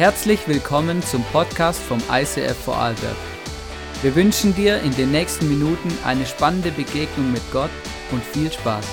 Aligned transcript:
Herzlich 0.00 0.48
willkommen 0.48 1.02
zum 1.02 1.22
Podcast 1.24 1.78
vom 1.78 1.98
ICF 2.10 2.56
Vorarlberg. 2.56 3.18
Wir 4.00 4.16
wünschen 4.16 4.54
dir 4.54 4.80
in 4.80 4.92
den 4.92 5.10
nächsten 5.10 5.46
Minuten 5.46 5.92
eine 6.06 6.24
spannende 6.24 6.70
Begegnung 6.70 7.30
mit 7.30 7.42
Gott 7.52 7.68
und 8.10 8.24
viel 8.24 8.50
Spaß. 8.50 8.86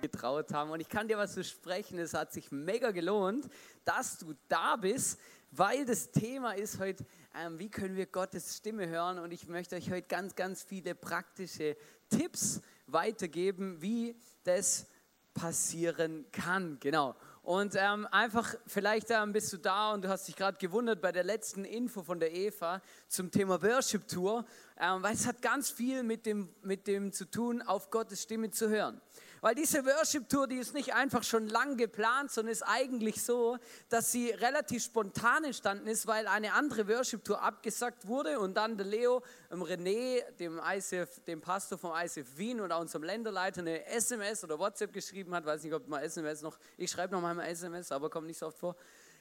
getraut 0.00 0.54
haben. 0.54 0.70
Und 0.70 0.78
ich 0.78 0.88
kann 0.88 1.08
dir 1.08 1.18
was 1.18 1.34
versprechen, 1.34 1.98
es 1.98 2.14
hat 2.14 2.32
sich 2.32 2.52
mega 2.52 2.92
gelohnt, 2.92 3.48
dass 3.84 4.16
du 4.18 4.32
da 4.48 4.76
bist, 4.76 5.18
weil 5.50 5.84
das 5.84 6.12
Thema 6.12 6.52
ist 6.52 6.78
heute, 6.78 7.04
ähm, 7.34 7.58
wie 7.58 7.70
können 7.70 7.96
wir 7.96 8.06
Gottes 8.06 8.56
Stimme 8.56 8.88
hören. 8.88 9.18
Und 9.18 9.32
ich 9.32 9.48
möchte 9.48 9.76
euch 9.76 9.90
heute 9.90 10.06
ganz, 10.06 10.34
ganz 10.34 10.62
viele 10.62 10.94
praktische 10.94 11.76
Tipps 12.08 12.60
weitergeben, 12.86 13.80
wie 13.82 14.16
das 14.44 14.86
passieren 15.34 16.26
kann. 16.32 16.78
Genau. 16.80 17.14
Und 17.42 17.74
ähm, 17.76 18.06
einfach, 18.10 18.54
vielleicht 18.66 19.10
ähm, 19.10 19.32
bist 19.32 19.52
du 19.52 19.56
da 19.56 19.94
und 19.94 20.02
du 20.02 20.08
hast 20.08 20.28
dich 20.28 20.36
gerade 20.36 20.58
gewundert 20.58 21.00
bei 21.00 21.12
der 21.12 21.24
letzten 21.24 21.64
Info 21.64 22.02
von 22.02 22.20
der 22.20 22.34
Eva 22.34 22.82
zum 23.08 23.30
Thema 23.30 23.62
Worship 23.62 24.06
Tour, 24.06 24.44
ähm, 24.78 25.02
weil 25.02 25.14
es 25.14 25.26
hat 25.26 25.40
ganz 25.40 25.70
viel 25.70 26.02
mit 26.02 26.26
dem, 26.26 26.54
mit 26.62 26.86
dem 26.86 27.10
zu 27.10 27.24
tun, 27.24 27.62
auf 27.62 27.90
Gottes 27.90 28.22
Stimme 28.22 28.50
zu 28.50 28.68
hören. 28.68 29.00
Weil 29.40 29.54
diese 29.54 29.84
Worship 29.84 30.28
Tour, 30.28 30.46
die 30.46 30.56
ist 30.56 30.74
nicht 30.74 30.94
einfach 30.94 31.22
schon 31.22 31.48
lang 31.48 31.76
geplant, 31.76 32.30
sondern 32.30 32.52
ist 32.52 32.62
eigentlich 32.62 33.22
so, 33.22 33.58
dass 33.88 34.10
sie 34.12 34.30
relativ 34.30 34.84
spontan 34.84 35.44
entstanden 35.44 35.86
ist, 35.86 36.06
weil 36.06 36.26
eine 36.26 36.52
andere 36.54 36.88
Worship 36.88 37.24
Tour 37.24 37.40
abgesagt 37.40 38.06
wurde 38.06 38.40
und 38.40 38.54
dann 38.54 38.76
der 38.76 38.86
Leo, 38.86 39.22
dem 39.50 39.62
René, 39.62 40.22
dem, 40.38 40.60
ICF, 40.64 41.20
dem 41.26 41.40
Pastor 41.40 41.78
vom 41.78 41.92
ICF 41.94 42.36
Wien 42.36 42.60
und 42.60 42.72
auch 42.72 42.80
unserem 42.80 43.04
Länderleiter 43.04 43.60
eine 43.60 43.86
SMS 43.86 44.44
oder 44.44 44.58
WhatsApp 44.58 44.92
geschrieben 44.92 45.34
hat. 45.34 45.44
Weiß 45.44 45.62
nicht, 45.62 45.74
ob 45.74 45.86
man 45.88 46.02
SMS 46.02 46.42
noch, 46.42 46.58
ich 46.76 46.90
schreibe 46.90 47.14
noch 47.14 47.20
mal 47.20 47.38
SMS, 47.40 47.92
aber 47.92 48.10
kommt 48.10 48.26
nicht 48.26 48.38
so 48.38 48.46
oft 48.46 48.58
vor. 48.58 48.76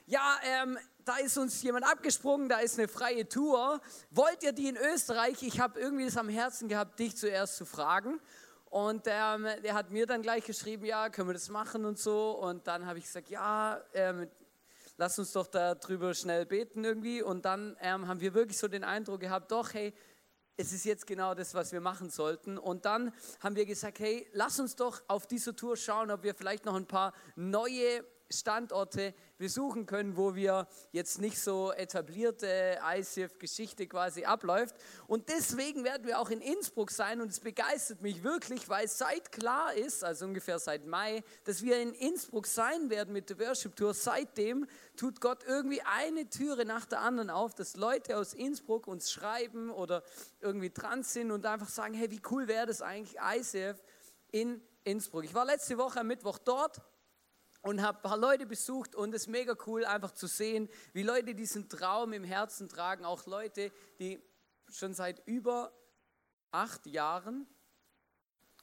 Ja, 0.09 0.39
ähm, 0.43 0.77
da 1.03 1.17
ist 1.17 1.37
uns 1.37 1.61
jemand 1.63 1.85
abgesprungen, 1.85 2.47
da 2.47 2.59
ist 2.59 2.79
eine 2.79 2.87
freie 2.87 3.27
Tour. 3.27 3.81
Wollt 4.09 4.41
ihr 4.41 4.53
die 4.53 4.69
in 4.69 4.77
Österreich? 4.77 5.43
Ich 5.43 5.59
habe 5.59 5.77
irgendwie 5.77 6.05
das 6.05 6.15
am 6.15 6.29
Herzen 6.29 6.69
gehabt, 6.69 6.97
dich 6.97 7.17
zuerst 7.17 7.57
zu 7.57 7.65
fragen. 7.65 8.21
Und 8.69 9.03
ähm, 9.07 9.47
der 9.63 9.73
hat 9.73 9.91
mir 9.91 10.05
dann 10.05 10.21
gleich 10.21 10.45
geschrieben, 10.45 10.85
ja, 10.85 11.09
können 11.09 11.29
wir 11.29 11.33
das 11.33 11.49
machen 11.49 11.85
und 11.85 11.97
so. 11.97 12.31
Und 12.31 12.67
dann 12.67 12.85
habe 12.85 12.99
ich 12.99 13.05
gesagt, 13.05 13.29
ja, 13.29 13.81
ähm, 13.93 14.27
lass 14.97 15.17
uns 15.19 15.31
doch 15.31 15.47
darüber 15.47 16.13
schnell 16.13 16.45
beten 16.45 16.83
irgendwie. 16.83 17.21
Und 17.21 17.45
dann 17.45 17.77
ähm, 17.81 18.07
haben 18.07 18.19
wir 18.19 18.33
wirklich 18.33 18.57
so 18.57 18.67
den 18.67 18.83
Eindruck 18.83 19.21
gehabt, 19.21 19.51
doch, 19.51 19.73
hey, 19.73 19.93
es 20.57 20.73
ist 20.73 20.85
jetzt 20.85 21.05
genau 21.05 21.35
das, 21.35 21.53
was 21.53 21.71
wir 21.71 21.81
machen 21.81 22.09
sollten. 22.09 22.57
Und 22.57 22.85
dann 22.85 23.13
haben 23.39 23.55
wir 23.55 23.65
gesagt, 23.65 23.99
hey, 23.99 24.27
lass 24.33 24.59
uns 24.59 24.75
doch 24.75 25.01
auf 25.07 25.27
dieser 25.27 25.55
Tour 25.55 25.77
schauen, 25.77 26.11
ob 26.11 26.23
wir 26.23 26.33
vielleicht 26.33 26.65
noch 26.65 26.75
ein 26.75 26.87
paar 26.87 27.13
neue 27.35 28.03
Standorte 28.29 29.13
besuchen 29.37 29.85
können, 29.85 30.17
wo 30.17 30.35
wir 30.35 30.67
jetzt 30.91 31.19
nicht 31.19 31.39
so 31.39 31.71
etablierte 31.71 32.79
ICF-Geschichte 32.83 33.87
quasi 33.87 34.25
abläuft. 34.25 34.75
Und 35.07 35.29
deswegen 35.29 35.83
werden 35.83 36.05
wir 36.07 36.19
auch 36.19 36.29
in 36.29 36.41
Innsbruck 36.41 36.91
sein 36.91 37.21
und 37.21 37.29
es 37.29 37.39
begeistert 37.39 38.01
mich 38.01 38.23
wirklich, 38.23 38.67
weil 38.69 38.87
seit 38.87 39.31
klar 39.31 39.73
ist, 39.73 40.03
also 40.03 40.25
ungefähr 40.25 40.59
seit 40.59 40.85
Mai, 40.85 41.23
dass 41.45 41.61
wir 41.61 41.79
in 41.79 41.93
Innsbruck 41.93 42.47
sein 42.47 42.89
werden 42.89 43.13
mit 43.13 43.29
der 43.29 43.39
Worship 43.39 43.75
Tour. 43.75 43.93
Seitdem 43.93 44.67
tut 44.95 45.21
Gott 45.21 45.43
irgendwie 45.45 45.81
eine 45.81 46.29
Türe 46.29 46.65
nach 46.65 46.85
der 46.85 47.01
anderen 47.01 47.29
auf, 47.29 47.53
dass 47.53 47.75
Leute 47.75 48.17
aus 48.17 48.33
Innsbruck 48.33 48.87
uns 48.87 49.11
schreiben 49.11 49.69
oder 49.69 50.03
irgendwie 50.41 50.69
dran 50.69 51.03
sind 51.03 51.31
und 51.31 51.45
einfach 51.45 51.69
sagen, 51.69 51.93
hey, 51.93 52.11
wie 52.11 52.21
cool 52.31 52.47
wäre 52.47 52.65
das 52.65 52.81
eigentlich 52.81 53.17
ICF 53.19 53.81
in 54.31 54.61
Innsbruck. 54.83 55.23
Ich 55.23 55.33
war 55.33 55.45
letzte 55.45 55.77
Woche 55.77 55.99
am 55.99 56.07
Mittwoch 56.07 56.37
dort 56.37 56.81
und 57.67 57.81
habe 57.81 57.97
ein 57.97 58.01
paar 58.01 58.17
Leute 58.17 58.45
besucht 58.45 58.95
und 58.95 59.13
es 59.13 59.23
ist 59.23 59.27
mega 59.27 59.53
cool 59.65 59.83
einfach 59.83 60.11
zu 60.11 60.27
sehen, 60.27 60.69
wie 60.93 61.03
Leute 61.03 61.35
diesen 61.35 61.67
Traum 61.67 62.13
im 62.13 62.23
Herzen 62.23 62.69
tragen, 62.69 63.03
auch 63.03 63.25
Leute, 63.25 63.73
die 63.99 64.21
schon 64.69 64.93
seit 64.93 65.21
über 65.27 65.73
acht 66.51 66.87
Jahren 66.87 67.45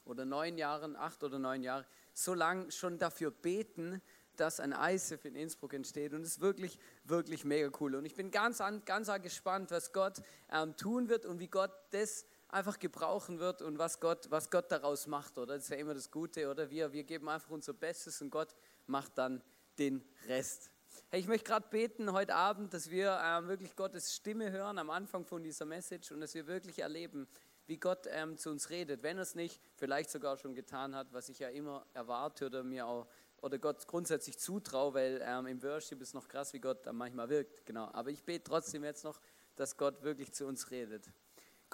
oder 0.07 0.25
neun 0.25 0.57
Jahren, 0.57 0.97
acht 0.97 1.23
oder 1.23 1.39
neun 1.39 1.63
Jahre, 1.63 1.85
so 2.15 2.33
lange 2.33 2.71
schon 2.73 2.99
dafür 2.99 3.31
beten, 3.31 4.01
dass 4.37 4.59
ein 4.59 4.73
ISIF 4.73 5.25
in 5.27 5.37
Innsbruck 5.37 5.75
entsteht. 5.75 6.13
Und 6.13 6.23
es 6.23 6.33
ist 6.33 6.41
wirklich, 6.41 6.79
wirklich 7.05 7.45
mega 7.45 7.71
cool. 7.81 7.95
Und 7.97 8.05
ich 8.05 8.15
bin 8.15 8.31
ganz, 8.31 8.63
ganz 8.85 9.11
gespannt, 9.23 9.71
was 9.71 9.93
Gott 9.93 10.23
ähm, 10.51 10.77
tun 10.77 11.09
wird 11.09 11.27
und 11.27 11.39
wie 11.41 11.49
Gott 11.49 11.73
das 11.91 12.27
einfach 12.49 12.79
gebrauchen 12.79 13.39
wird 13.41 13.63
und 13.63 13.79
was 13.79 14.01
Gott, 14.01 14.31
was 14.31 14.51
Gott 14.51 14.71
daraus 14.71 15.07
macht. 15.07 15.39
Oder? 15.39 15.55
Das 15.55 15.65
ist 15.65 15.71
ja 15.71 15.77
immer 15.77 15.95
das 15.95 16.11
Gute, 16.11 16.49
oder? 16.49 16.71
Wir, 16.71 16.93
wir 16.93 17.05
geben 17.05 17.29
einfach 17.29 17.51
unser 17.51 17.73
Bestes 17.73 18.23
und 18.23 18.31
Gott 18.31 18.55
macht 18.87 19.19
dann 19.19 19.43
den 19.79 20.05
Rest. 20.27 20.71
Hey, 21.11 21.21
ich 21.21 21.29
möchte 21.29 21.49
gerade 21.49 21.67
beten 21.69 22.13
heute 22.13 22.35
Abend, 22.35 22.75
dass 22.75 22.91
wir 22.91 23.21
ähm, 23.23 23.49
wirklich 23.49 23.77
Gottes 23.77 24.15
Stimme 24.15 24.51
hören 24.51 24.79
am 24.79 24.91
Anfang 24.91 25.25
von 25.25 25.43
dieser 25.43 25.65
Message 25.65 26.13
und 26.13 26.21
dass 26.21 26.35
wir 26.35 26.47
wirklich 26.47 26.81
erleben, 26.81 27.29
wie 27.67 27.79
Gott 27.79 28.07
ähm, 28.11 28.37
zu 28.37 28.51
uns 28.51 28.71
redet. 28.71 29.03
Wenn 29.03 29.17
er 29.17 29.23
es 29.23 29.35
nicht 29.35 29.61
vielleicht 29.77 30.11
sogar 30.11 30.37
schon 30.37 30.55
getan 30.55 30.95
hat, 30.95 31.13
was 31.13 31.29
ich 31.29 31.39
ja 31.39 31.49
immer 31.49 31.87
erwarte 31.95 32.47
oder 32.47 32.63
mir 32.63 32.87
auch 32.87 33.07
oder 33.41 33.59
Gott 33.59 33.87
grundsätzlich 33.87 34.39
zutraue, 34.39 34.95
weil 34.95 35.23
ähm, 35.23 35.47
im 35.47 35.63
Worship 35.63 36.01
ist 36.01 36.15
noch 36.15 36.29
krass, 36.29 36.53
wie 36.53 36.61
Gott 36.61 36.87
dann 36.87 36.97
manchmal 36.97 37.29
wirkt. 37.29 37.67
Genau. 37.67 37.91
Aber 37.93 38.11
ich 38.11 38.23
bete 38.23 38.45
trotzdem 38.45 38.85
jetzt 38.85 39.05
noch, 39.05 39.21
dass 39.57 39.77
Gott 39.77 40.03
wirklich 40.03 40.33
zu 40.33 40.47
uns 40.47 40.71
redet. 40.71 41.11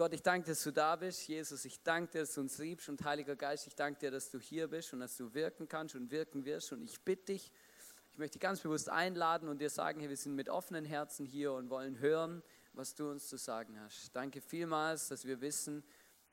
Gott, 0.00 0.14
ich 0.14 0.22
danke 0.22 0.48
dass 0.48 0.62
du 0.62 0.70
da 0.70 0.96
bist. 0.96 1.28
Jesus, 1.28 1.66
ich 1.66 1.82
danke 1.82 2.12
dir, 2.12 2.20
dass 2.20 2.32
du 2.32 2.40
uns 2.40 2.56
liebst. 2.56 2.88
Und 2.88 3.04
Heiliger 3.04 3.36
Geist, 3.36 3.66
ich 3.66 3.74
danke 3.74 4.00
dir, 4.00 4.10
dass 4.10 4.30
du 4.30 4.40
hier 4.40 4.66
bist 4.66 4.94
und 4.94 5.00
dass 5.00 5.14
du 5.18 5.34
wirken 5.34 5.68
kannst 5.68 5.94
und 5.94 6.10
wirken 6.10 6.46
wirst. 6.46 6.72
Und 6.72 6.80
ich 6.80 7.02
bitte 7.02 7.34
dich, 7.34 7.52
ich 8.10 8.18
möchte 8.18 8.38
dich 8.38 8.40
ganz 8.40 8.60
bewusst 8.60 8.88
einladen 8.88 9.46
und 9.46 9.58
dir 9.58 9.68
sagen, 9.68 10.00
hey, 10.00 10.08
wir 10.08 10.16
sind 10.16 10.36
mit 10.36 10.48
offenen 10.48 10.86
Herzen 10.86 11.26
hier 11.26 11.52
und 11.52 11.68
wollen 11.68 11.98
hören, 11.98 12.42
was 12.72 12.94
du 12.94 13.10
uns 13.10 13.28
zu 13.28 13.36
sagen 13.36 13.78
hast. 13.78 14.16
Danke 14.16 14.40
vielmals, 14.40 15.08
dass 15.08 15.26
wir 15.26 15.42
wissen, 15.42 15.84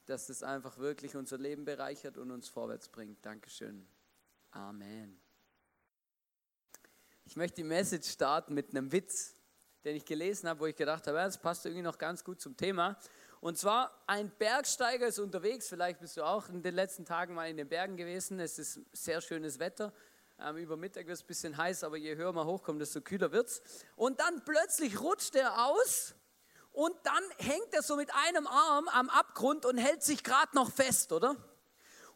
dass 0.05 0.27
das 0.27 0.43
einfach 0.43 0.77
wirklich 0.77 1.17
unser 1.17 1.37
Leben 1.37 1.65
bereichert 1.65 2.17
und 2.17 2.31
uns 2.31 2.47
vorwärts 2.47 2.87
bringt. 2.87 3.25
Dankeschön. 3.25 3.85
Amen. 4.51 5.19
Ich 7.25 7.35
möchte 7.35 7.55
die 7.55 7.67
Message 7.67 8.07
starten 8.07 8.53
mit 8.53 8.69
einem 8.69 8.93
Witz, 8.93 9.35
den 9.83 9.97
ich 9.97 10.05
gelesen 10.05 10.47
habe, 10.47 10.61
wo 10.61 10.67
ich 10.67 10.75
gedacht 10.77 11.05
habe, 11.05 11.17
das 11.17 11.37
passt 11.37 11.65
irgendwie 11.65 11.83
noch 11.83 11.97
ganz 11.97 12.23
gut 12.23 12.39
zum 12.39 12.55
Thema. 12.55 12.97
Und 13.39 13.57
zwar, 13.57 14.03
ein 14.07 14.29
Bergsteiger 14.29 15.07
ist 15.07 15.19
unterwegs, 15.19 15.67
vielleicht 15.69 15.99
bist 15.99 16.17
du 16.17 16.23
auch 16.23 16.49
in 16.49 16.63
den 16.63 16.73
letzten 16.73 17.05
Tagen 17.05 17.35
mal 17.35 17.49
in 17.49 17.57
den 17.57 17.69
Bergen 17.69 17.95
gewesen, 17.95 18.39
es 18.39 18.57
ist 18.57 18.79
sehr 18.91 19.21
schönes 19.21 19.59
Wetter. 19.59 19.93
Ähm, 20.39 20.57
über 20.57 20.77
Mittag 20.77 21.07
wird 21.07 21.17
es 21.17 21.23
ein 21.23 21.27
bisschen 21.27 21.57
heiß, 21.57 21.83
aber 21.83 21.97
je 21.97 22.15
höher 22.15 22.31
man 22.31 22.47
hochkommt, 22.47 22.81
desto 22.81 23.01
kühler 23.01 23.31
wird 23.31 23.47
es. 23.47 23.61
Und 23.95 24.19
dann 24.19 24.43
plötzlich 24.43 24.99
rutscht 24.99 25.35
er 25.35 25.67
aus 25.67 26.15
und 26.71 26.95
dann 27.03 27.23
hängt 27.37 27.73
er 27.73 27.81
so 27.81 27.95
mit 27.95 28.13
einem 28.13 28.45
Arm 28.47 28.87
am 28.89 29.09
Abgrund 29.09 29.65
und 29.65 29.77
hält 29.77 30.03
sich 30.03 30.23
gerade 30.23 30.55
noch 30.55 30.71
fest, 30.71 31.11
oder? 31.11 31.35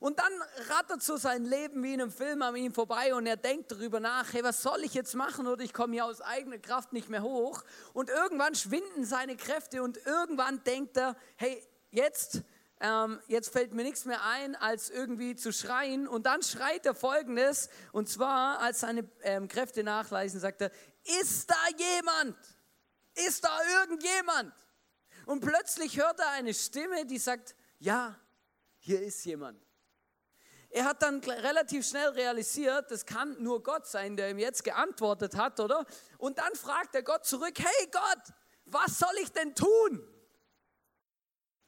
Und 0.02 0.18
dann 0.18 0.34
rattert 0.68 1.04
so 1.04 1.16
sein 1.16 1.46
Leben 1.46 1.84
wie 1.84 1.94
in 1.94 2.02
einem 2.02 2.12
Film 2.12 2.42
an 2.42 2.56
ihm 2.56 2.74
vorbei 2.74 3.14
und 3.14 3.28
er 3.28 3.38
denkt 3.38 3.72
darüber 3.72 4.00
nach, 4.00 4.34
hey, 4.34 4.44
was 4.44 4.64
soll 4.64 4.84
ich 4.84 4.96
jetzt 4.96 5.14
machen 5.14 5.46
oder 5.46 5.64
ich 5.64 5.74
komme 5.74 5.94
hier 5.94 6.06
aus 6.06 6.22
eigener 6.22 6.58
Kraft 6.58 6.92
nicht 6.92 7.08
mehr 7.08 7.22
hoch. 7.22 7.64
Und 7.94 8.10
irgendwann 8.10 8.56
schwinden 8.56 9.06
seine 9.06 9.38
Kräfte 9.38 9.84
und 9.84 10.04
irgendwann 10.08 10.64
denkt 10.64 10.98
er, 10.98 11.16
hey, 11.36 11.64
jetzt, 11.92 12.42
ähm, 12.80 13.20
jetzt 13.28 13.54
fällt 13.54 13.74
mir 13.74 13.84
nichts 13.84 14.06
mehr 14.06 14.26
ein, 14.26 14.56
als 14.56 14.90
irgendwie 14.90 15.36
zu 15.36 15.54
schreien. 15.54 16.08
Und 16.08 16.26
dann 16.26 16.42
schreit 16.42 16.84
er 16.88 16.96
folgendes, 16.96 17.70
und 17.92 18.10
zwar, 18.10 18.58
als 18.58 18.80
seine 18.80 19.08
ähm, 19.22 19.48
Kräfte 19.48 19.84
nachleisen, 19.84 20.40
sagt 20.40 20.62
er, 20.62 20.72
ist 21.22 21.48
da 21.48 21.56
jemand? 21.78 22.36
Ist 23.14 23.44
da 23.44 23.56
irgendjemand? 23.82 24.52
Und 25.28 25.42
plötzlich 25.42 26.00
hört 26.00 26.20
er 26.20 26.32
eine 26.32 26.56
Stimme, 26.56 27.06
die 27.06 27.20
sagt, 27.20 27.56
ja, 27.78 28.20
hier 28.80 29.00
ist 29.04 29.24
jemand. 29.26 29.62
Er 30.74 30.86
hat 30.86 31.02
dann 31.02 31.20
relativ 31.20 31.86
schnell 31.86 32.10
realisiert, 32.10 32.90
das 32.92 33.06
kann 33.06 33.36
nur 33.44 33.62
Gott 33.62 33.88
sein, 33.88 34.16
der 34.16 34.30
ihm 34.30 34.40
jetzt 34.40 34.64
geantwortet 34.64 35.36
hat, 35.36 35.60
oder? 35.60 35.86
Und 36.18 36.38
dann 36.38 36.56
fragt 36.56 36.96
er 36.96 37.04
Gott 37.04 37.26
zurück, 37.26 37.58
hey 37.58 37.90
Gott, 37.92 38.34
was 38.66 38.98
soll 38.98 39.14
ich 39.22 39.32
denn 39.34 39.54
tun? 39.54 40.08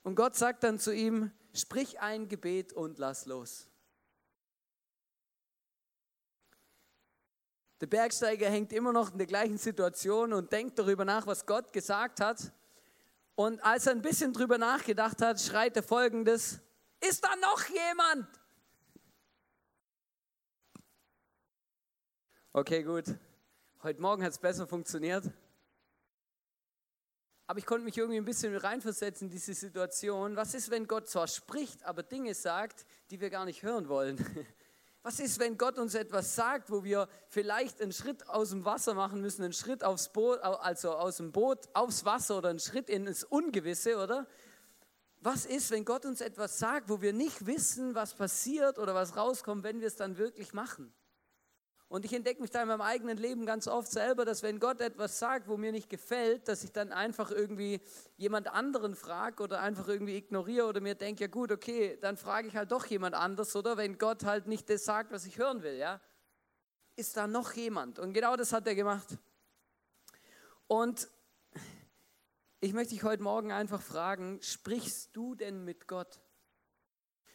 Und 0.04 0.16
Gott 0.16 0.36
sagt 0.36 0.64
dann 0.64 0.80
zu 0.80 0.94
ihm, 0.94 1.32
sprich 1.54 2.00
ein 2.00 2.30
Gebet 2.30 2.72
und 2.72 2.98
lass 2.98 3.26
los. 3.26 3.68
Der 7.82 7.88
Bergsteiger 7.88 8.50
hängt 8.50 8.72
immer 8.72 8.94
noch 8.94 9.12
in 9.12 9.18
der 9.18 9.28
gleichen 9.28 9.58
Situation 9.58 10.32
und 10.32 10.54
denkt 10.54 10.80
darüber 10.80 11.04
nach, 11.04 11.28
was 11.28 11.46
Gott 11.46 11.74
gesagt 11.74 12.22
hat. 12.22 12.54
Und 13.36 13.62
als 13.66 13.88
er 13.88 13.92
ein 13.92 14.02
bisschen 14.02 14.32
darüber 14.32 14.58
nachgedacht 14.58 15.22
hat, 15.22 15.42
schreit 15.42 15.76
er 15.76 15.84
folgendes, 15.84 16.62
ist 17.02 17.22
da 17.22 17.36
noch 17.36 17.66
jemand? 17.68 18.43
Okay, 22.56 22.84
gut. 22.84 23.06
Heute 23.82 24.00
Morgen 24.00 24.24
hat 24.24 24.32
es 24.32 24.38
besser 24.38 24.68
funktioniert. 24.68 25.26
aber 27.48 27.58
ich 27.58 27.66
konnte 27.66 27.84
mich 27.84 27.98
irgendwie 27.98 28.20
ein 28.20 28.26
bisschen 28.26 28.56
reinversetzen 28.56 29.26
in 29.26 29.32
diese 29.32 29.56
Situation. 29.56 30.36
Was 30.36 30.54
ist, 30.54 30.70
wenn 30.70 30.86
Gott 30.86 31.10
zwar 31.10 31.28
spricht, 31.28 31.84
aber 31.84 32.04
Dinge 32.04 32.36
sagt, 32.36 32.86
die 33.10 33.20
wir 33.20 33.32
gar 33.32 33.46
nicht 33.46 33.64
hören 33.64 33.90
wollen? 33.90 34.24
Was 35.02 35.20
ist, 35.20 35.40
wenn 35.40 35.58
Gott 35.58 35.80
uns 35.80 35.96
etwas 35.96 36.36
sagt, 36.36 36.70
wo 36.70 36.84
wir 36.84 37.10
vielleicht 37.28 37.82
einen 37.82 37.92
Schritt 37.92 38.30
aus 38.30 38.52
dem 38.52 38.66
Wasser 38.66 38.94
machen 38.94 39.20
müssen, 39.20 39.44
einen 39.44 39.54
Schritt 39.54 39.84
aufs 39.84 40.14
Boot, 40.14 40.40
also 40.42 40.94
aus 40.94 41.18
dem 41.18 41.32
Boot 41.32 41.68
aufs 41.74 42.06
Wasser 42.06 42.38
oder 42.38 42.50
einen 42.50 42.60
Schritt 42.60 42.88
ins 42.88 43.24
Ungewisse, 43.24 43.98
oder? 43.98 44.28
Was 45.22 45.48
ist, 45.48 45.72
wenn 45.72 45.86
Gott 45.86 46.06
uns 46.06 46.22
etwas 46.22 46.60
sagt, 46.60 46.88
wo 46.88 47.02
wir 47.02 47.14
nicht 47.14 47.48
wissen, 47.48 47.96
was 47.96 48.14
passiert 48.14 48.78
oder 48.78 48.94
was 48.94 49.18
rauskommt, 49.18 49.64
wenn 49.64 49.80
wir 49.80 49.88
es 49.88 49.96
dann 49.96 50.20
wirklich 50.20 50.54
machen? 50.54 50.94
Und 51.94 52.06
ich 52.06 52.14
entdecke 52.14 52.42
mich 52.42 52.50
da 52.50 52.64
in 52.64 52.70
meinem 52.70 52.82
eigenen 52.82 53.18
Leben 53.20 53.46
ganz 53.46 53.68
oft 53.68 53.92
selber, 53.92 54.26
dass 54.26 54.42
wenn 54.42 54.60
Gott 54.60 54.82
etwas 54.82 55.20
sagt, 55.20 55.48
wo 55.48 55.58
mir 55.58 55.72
nicht 55.72 55.92
gefällt, 55.92 56.48
dass 56.48 56.64
ich 56.64 56.72
dann 56.72 56.92
einfach 56.92 57.30
irgendwie 57.30 57.82
jemand 58.18 58.48
anderen 58.48 58.96
frage 58.96 59.44
oder 59.44 59.62
einfach 59.62 59.88
irgendwie 59.88 60.16
ignoriere 60.16 60.66
oder 60.66 60.82
mir 60.82 60.96
denke, 60.96 61.26
ja 61.26 61.28
gut, 61.28 61.52
okay, 61.52 62.00
dann 62.02 62.18
frage 62.18 62.48
ich 62.48 62.56
halt 62.56 62.72
doch 62.72 62.88
jemand 62.88 63.14
anders, 63.14 63.56
oder 63.56 63.78
wenn 63.78 64.00
Gott 64.00 64.24
halt 64.24 64.48
nicht 64.48 64.72
das 64.72 64.86
sagt, 64.86 65.12
was 65.12 65.28
ich 65.28 65.38
hören 65.38 65.62
will, 65.62 65.76
ja? 65.76 66.02
Ist 66.96 67.16
da 67.16 67.28
noch 67.28 67.54
jemand? 67.54 68.00
Und 68.00 68.14
genau 68.14 68.36
das 68.38 68.54
hat 68.54 68.66
er 68.66 68.74
gemacht. 68.74 69.20
Und 70.66 71.08
ich 72.60 72.74
möchte 72.74 72.96
dich 72.96 73.04
heute 73.04 73.22
Morgen 73.22 73.52
einfach 73.52 73.84
fragen, 73.84 74.42
sprichst 74.42 75.16
du 75.16 75.36
denn 75.36 75.64
mit 75.64 75.88
Gott? 75.88 76.20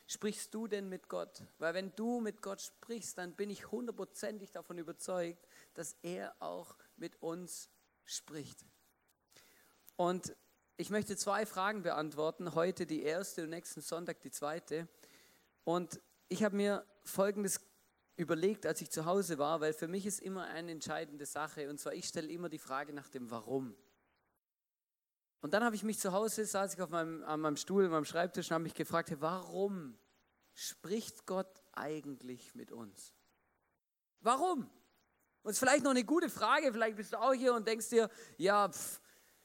Sprichst 0.09 0.53
du 0.53 0.67
denn 0.67 0.89
mit 0.89 1.09
Gott? 1.09 1.43
Weil 1.59 1.75
wenn 1.75 1.95
du 1.95 2.21
mit 2.21 2.43
Gott 2.43 2.61
sprichst, 2.61 3.19
dann 3.19 3.37
bin 3.37 3.51
ich 3.51 3.71
hundertprozentig 3.71 4.51
davon 4.51 4.79
überzeugt, 4.79 5.47
dass 5.75 5.95
er 6.03 6.35
auch 6.41 6.77
mit 6.97 7.23
uns 7.23 7.71
spricht. 8.05 8.65
Und 9.97 10.35
ich 10.79 10.91
möchte 10.91 11.17
zwei 11.17 11.45
Fragen 11.45 11.83
beantworten, 11.83 12.55
heute 12.55 12.87
die 12.87 13.03
erste 13.03 13.45
und 13.45 13.51
nächsten 13.51 13.83
Sonntag 13.83 14.21
die 14.23 14.31
zweite. 14.31 14.89
Und 15.65 16.01
ich 16.29 16.43
habe 16.43 16.57
mir 16.57 16.87
Folgendes 17.05 17.61
überlegt, 18.17 18.65
als 18.65 18.81
ich 18.81 18.91
zu 18.91 19.05
Hause 19.05 19.39
war, 19.39 19.61
weil 19.61 19.73
für 19.73 19.89
mich 19.89 20.07
ist 20.07 20.21
immer 20.21 20.47
eine 20.47 20.73
entscheidende 20.73 21.27
Sache. 21.27 21.69
Und 21.69 21.79
zwar, 21.79 21.95
ich 21.95 22.09
stelle 22.09 22.29
immer 22.29 22.49
die 22.49 22.59
Frage 22.59 22.93
nach 22.93 23.09
dem 23.09 23.31
Warum. 23.31 23.77
Und 25.41 25.55
dann 25.55 25.63
habe 25.63 25.77
ich 25.77 25.85
mich 25.85 25.99
zu 25.99 26.13
Hause, 26.13 26.45
saß 26.45 26.75
ich 26.75 26.83
auf 26.83 26.91
meinem, 26.91 27.23
an 27.25 27.41
meinem 27.41 27.57
Stuhl, 27.57 27.85
an 27.85 27.93
meinem 27.93 28.05
Schreibtisch 28.05 28.51
und 28.51 28.55
habe 28.55 28.65
mich 28.65 28.75
gefragt, 28.75 29.15
warum 29.21 29.97
spricht 30.53 31.27
Gott 31.27 31.63
eigentlich 31.73 32.55
mit 32.55 32.73
uns? 32.73 33.15
Warum? 34.21 34.69
Und 35.43 35.51
es 35.51 35.53
ist 35.53 35.59
vielleicht 35.61 35.85
noch 35.85 35.93
eine 35.93 36.05
gute 36.05 36.29
Frage, 36.29 36.73
vielleicht 36.73 36.97
bist 36.97 37.13
du 37.13 37.21
auch 37.21 37.33
hier 37.33 37.55
und 37.55 37.69
denkst 37.69 37.89
dir, 37.89 38.11
ja, 38.37 38.69
pff, 38.69 39.01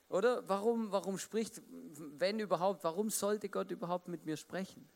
oder? 0.09 0.47
Warum, 0.49 0.91
warum 0.91 1.17
spricht, 1.19 1.61
wenn 1.67 2.39
überhaupt, 2.39 2.83
warum 2.83 3.09
sollte 3.09 3.49
Gott 3.49 3.69
überhaupt 3.69 4.07
mit 4.07 4.25
mir 4.25 4.37
sprechen? 4.37 4.89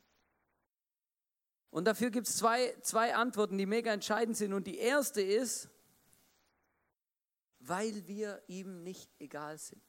Und 1.70 1.86
dafür 1.86 2.10
gibt 2.10 2.28
es 2.28 2.38
zwei, 2.38 2.76
zwei 2.82 3.16
Antworten, 3.16 3.58
die 3.58 3.66
mega 3.68 3.92
entscheidend 3.94 4.36
sind. 4.36 4.54
Und 4.54 4.66
die 4.66 4.78
erste 4.78 5.22
ist, 5.22 5.70
weil 7.60 8.08
wir 8.08 8.42
ihm 8.48 8.82
nicht 8.84 9.12
egal 9.20 9.60
sind 9.60 9.87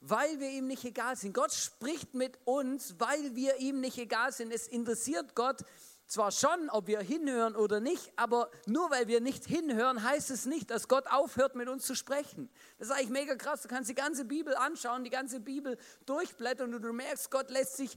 weil 0.00 0.40
wir 0.40 0.50
ihm 0.50 0.66
nicht 0.66 0.84
egal 0.84 1.16
sind. 1.16 1.34
Gott 1.34 1.52
spricht 1.52 2.14
mit 2.14 2.38
uns, 2.44 2.96
weil 2.98 3.34
wir 3.34 3.56
ihm 3.56 3.80
nicht 3.80 3.98
egal 3.98 4.32
sind. 4.32 4.52
Es 4.52 4.66
interessiert 4.66 5.34
Gott 5.34 5.62
zwar 6.06 6.32
schon, 6.32 6.70
ob 6.70 6.88
wir 6.88 7.00
hinhören 7.00 7.54
oder 7.54 7.78
nicht, 7.80 8.10
aber 8.16 8.50
nur 8.66 8.90
weil 8.90 9.06
wir 9.06 9.20
nicht 9.20 9.44
hinhören, 9.44 10.02
heißt 10.02 10.30
es 10.30 10.44
nicht, 10.44 10.70
dass 10.70 10.88
Gott 10.88 11.06
aufhört, 11.06 11.54
mit 11.54 11.68
uns 11.68 11.86
zu 11.86 11.94
sprechen. 11.94 12.50
Das 12.78 12.88
ist 12.88 12.94
eigentlich 12.94 13.10
mega 13.10 13.36
krass. 13.36 13.62
Du 13.62 13.68
kannst 13.68 13.88
die 13.88 13.94
ganze 13.94 14.24
Bibel 14.24 14.56
anschauen, 14.56 15.04
die 15.04 15.10
ganze 15.10 15.38
Bibel 15.38 15.78
durchblättern 16.06 16.74
und 16.74 16.82
du 16.82 16.92
merkst, 16.92 17.30
Gott 17.30 17.50
lässt 17.50 17.76
sich 17.76 17.96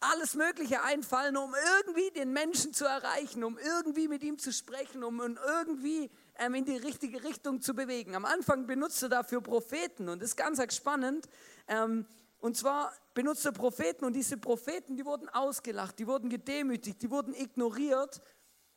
alles 0.00 0.34
Mögliche 0.34 0.82
einfallen, 0.82 1.36
um 1.36 1.54
irgendwie 1.54 2.10
den 2.10 2.32
Menschen 2.32 2.74
zu 2.74 2.84
erreichen, 2.84 3.42
um 3.44 3.56
irgendwie 3.56 4.08
mit 4.08 4.22
ihm 4.22 4.38
zu 4.38 4.52
sprechen, 4.52 5.02
um 5.02 5.20
irgendwie 5.20 6.10
in 6.54 6.64
die 6.64 6.76
richtige 6.76 7.24
Richtung 7.24 7.60
zu 7.60 7.74
bewegen. 7.74 8.14
Am 8.14 8.24
Anfang 8.24 8.66
benutzt 8.66 9.02
er 9.02 9.08
dafür 9.08 9.40
Propheten 9.40 10.08
und 10.08 10.22
das 10.22 10.30
ist 10.30 10.36
ganz 10.36 10.60
spannend. 10.74 11.28
Ähm, 11.68 12.06
und 12.38 12.56
zwar 12.56 12.92
benutzt 13.14 13.44
er 13.46 13.52
Propheten 13.52 14.04
und 14.04 14.12
diese 14.12 14.36
Propheten, 14.36 14.96
die 14.96 15.04
wurden 15.04 15.28
ausgelacht, 15.28 15.98
die 15.98 16.06
wurden 16.06 16.28
gedemütigt, 16.28 17.00
die 17.02 17.10
wurden 17.10 17.34
ignoriert 17.34 18.20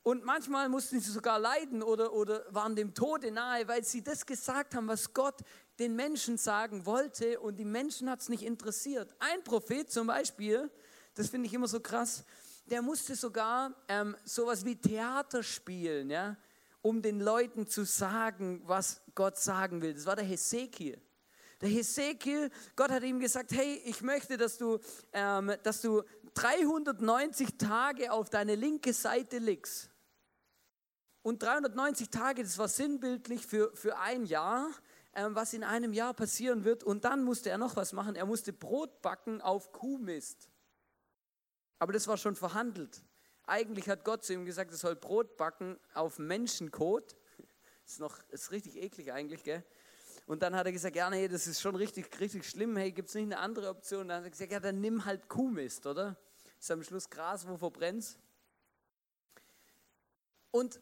und 0.03 0.23
manchmal 0.23 0.69
mussten 0.69 0.99
sie 0.99 1.11
sogar 1.11 1.39
leiden 1.39 1.83
oder, 1.83 2.13
oder 2.13 2.45
waren 2.49 2.75
dem 2.75 2.93
Tode 2.93 3.31
nahe, 3.31 3.67
weil 3.67 3.83
sie 3.83 4.01
das 4.01 4.25
gesagt 4.25 4.75
haben, 4.75 4.87
was 4.87 5.13
Gott 5.13 5.41
den 5.77 5.95
Menschen 5.95 6.37
sagen 6.37 6.85
wollte 6.85 7.39
und 7.39 7.57
die 7.57 7.65
Menschen 7.65 8.09
hat 8.09 8.21
es 8.21 8.29
nicht 8.29 8.43
interessiert. 8.43 9.13
Ein 9.19 9.43
Prophet 9.43 9.91
zum 9.91 10.07
Beispiel, 10.07 10.71
das 11.15 11.29
finde 11.29 11.47
ich 11.47 11.53
immer 11.53 11.67
so 11.67 11.79
krass, 11.79 12.23
der 12.65 12.81
musste 12.81 13.15
sogar 13.15 13.73
ähm, 13.87 14.15
sowas 14.23 14.63
wie 14.63 14.77
Theater 14.77 15.43
spielen, 15.43 16.09
ja 16.09 16.37
um 16.81 17.01
den 17.01 17.19
Leuten 17.19 17.67
zu 17.67 17.85
sagen, 17.85 18.61
was 18.65 19.01
Gott 19.15 19.37
sagen 19.37 19.81
will. 19.81 19.93
Das 19.93 20.05
war 20.05 20.15
der 20.15 20.25
Hesekiel. 20.25 21.01
Der 21.61 21.69
Hesekiel, 21.69 22.49
Gott 22.75 22.89
hat 22.89 23.03
ihm 23.03 23.19
gesagt, 23.19 23.51
hey, 23.51 23.81
ich 23.85 24.01
möchte, 24.01 24.37
dass 24.37 24.57
du, 24.57 24.79
ähm, 25.11 25.53
dass 25.63 25.81
du 25.81 26.03
390 26.35 27.57
Tage 27.57 28.11
auf 28.13 28.29
deine 28.29 28.55
linke 28.55 28.93
Seite 28.93 29.39
liegst. 29.39 29.89
Und 31.21 31.43
390 31.43 32.09
Tage, 32.09 32.43
das 32.43 32.57
war 32.57 32.69
sinnbildlich 32.69 33.45
für, 33.45 33.75
für 33.75 33.97
ein 33.99 34.25
Jahr, 34.25 34.69
ähm, 35.13 35.35
was 35.35 35.53
in 35.53 35.65
einem 35.65 35.91
Jahr 35.91 36.13
passieren 36.13 36.63
wird. 36.63 36.83
Und 36.83 37.03
dann 37.03 37.23
musste 37.23 37.49
er 37.49 37.57
noch 37.57 37.75
was 37.75 37.91
machen. 37.91 38.15
Er 38.15 38.25
musste 38.25 38.53
Brot 38.53 39.01
backen 39.01 39.41
auf 39.41 39.73
Kuhmist. 39.73 40.49
Aber 41.77 41.91
das 41.91 42.07
war 42.07 42.17
schon 42.17 42.37
verhandelt. 42.37 43.01
Eigentlich 43.49 43.89
hat 43.89 44.05
Gott 44.05 44.23
zu 44.23 44.33
ihm 44.33 44.45
gesagt, 44.45 44.71
er 44.71 44.77
soll 44.77 44.95
Brot 44.95 45.35
backen 45.35 45.79
auf 45.93 46.19
Menschenkot. 46.19 47.15
Ist 47.85 47.99
noch 47.99 48.19
ist 48.29 48.51
richtig 48.51 48.75
eklig 48.77 49.11
eigentlich, 49.11 49.43
gell? 49.43 49.63
Und 50.27 50.43
dann 50.43 50.55
hat 50.55 50.67
er 50.67 50.71
gesagt, 50.71 50.95
ja, 50.95 51.09
nee, 51.09 51.27
das 51.27 51.47
ist 51.47 51.59
schon 51.59 51.75
richtig, 51.75 52.19
richtig 52.19 52.47
schlimm. 52.47 52.77
Hey, 52.77 52.91
gibt 52.91 53.09
es 53.09 53.15
nicht 53.15 53.23
eine 53.23 53.39
andere 53.39 53.69
Option? 53.69 54.07
Dann 54.07 54.17
hat 54.17 54.25
er 54.25 54.29
gesagt, 54.29 54.51
ja, 54.51 54.59
dann 54.59 54.79
nimm 54.79 55.05
halt 55.05 55.27
Kuhmist, 55.27 55.87
oder? 55.87 56.15
Ist 56.59 56.69
am 56.69 56.83
Schluss 56.83 57.09
Gras, 57.09 57.47
wo 57.47 57.57
verbrennt. 57.57 58.19
Und 60.51 60.79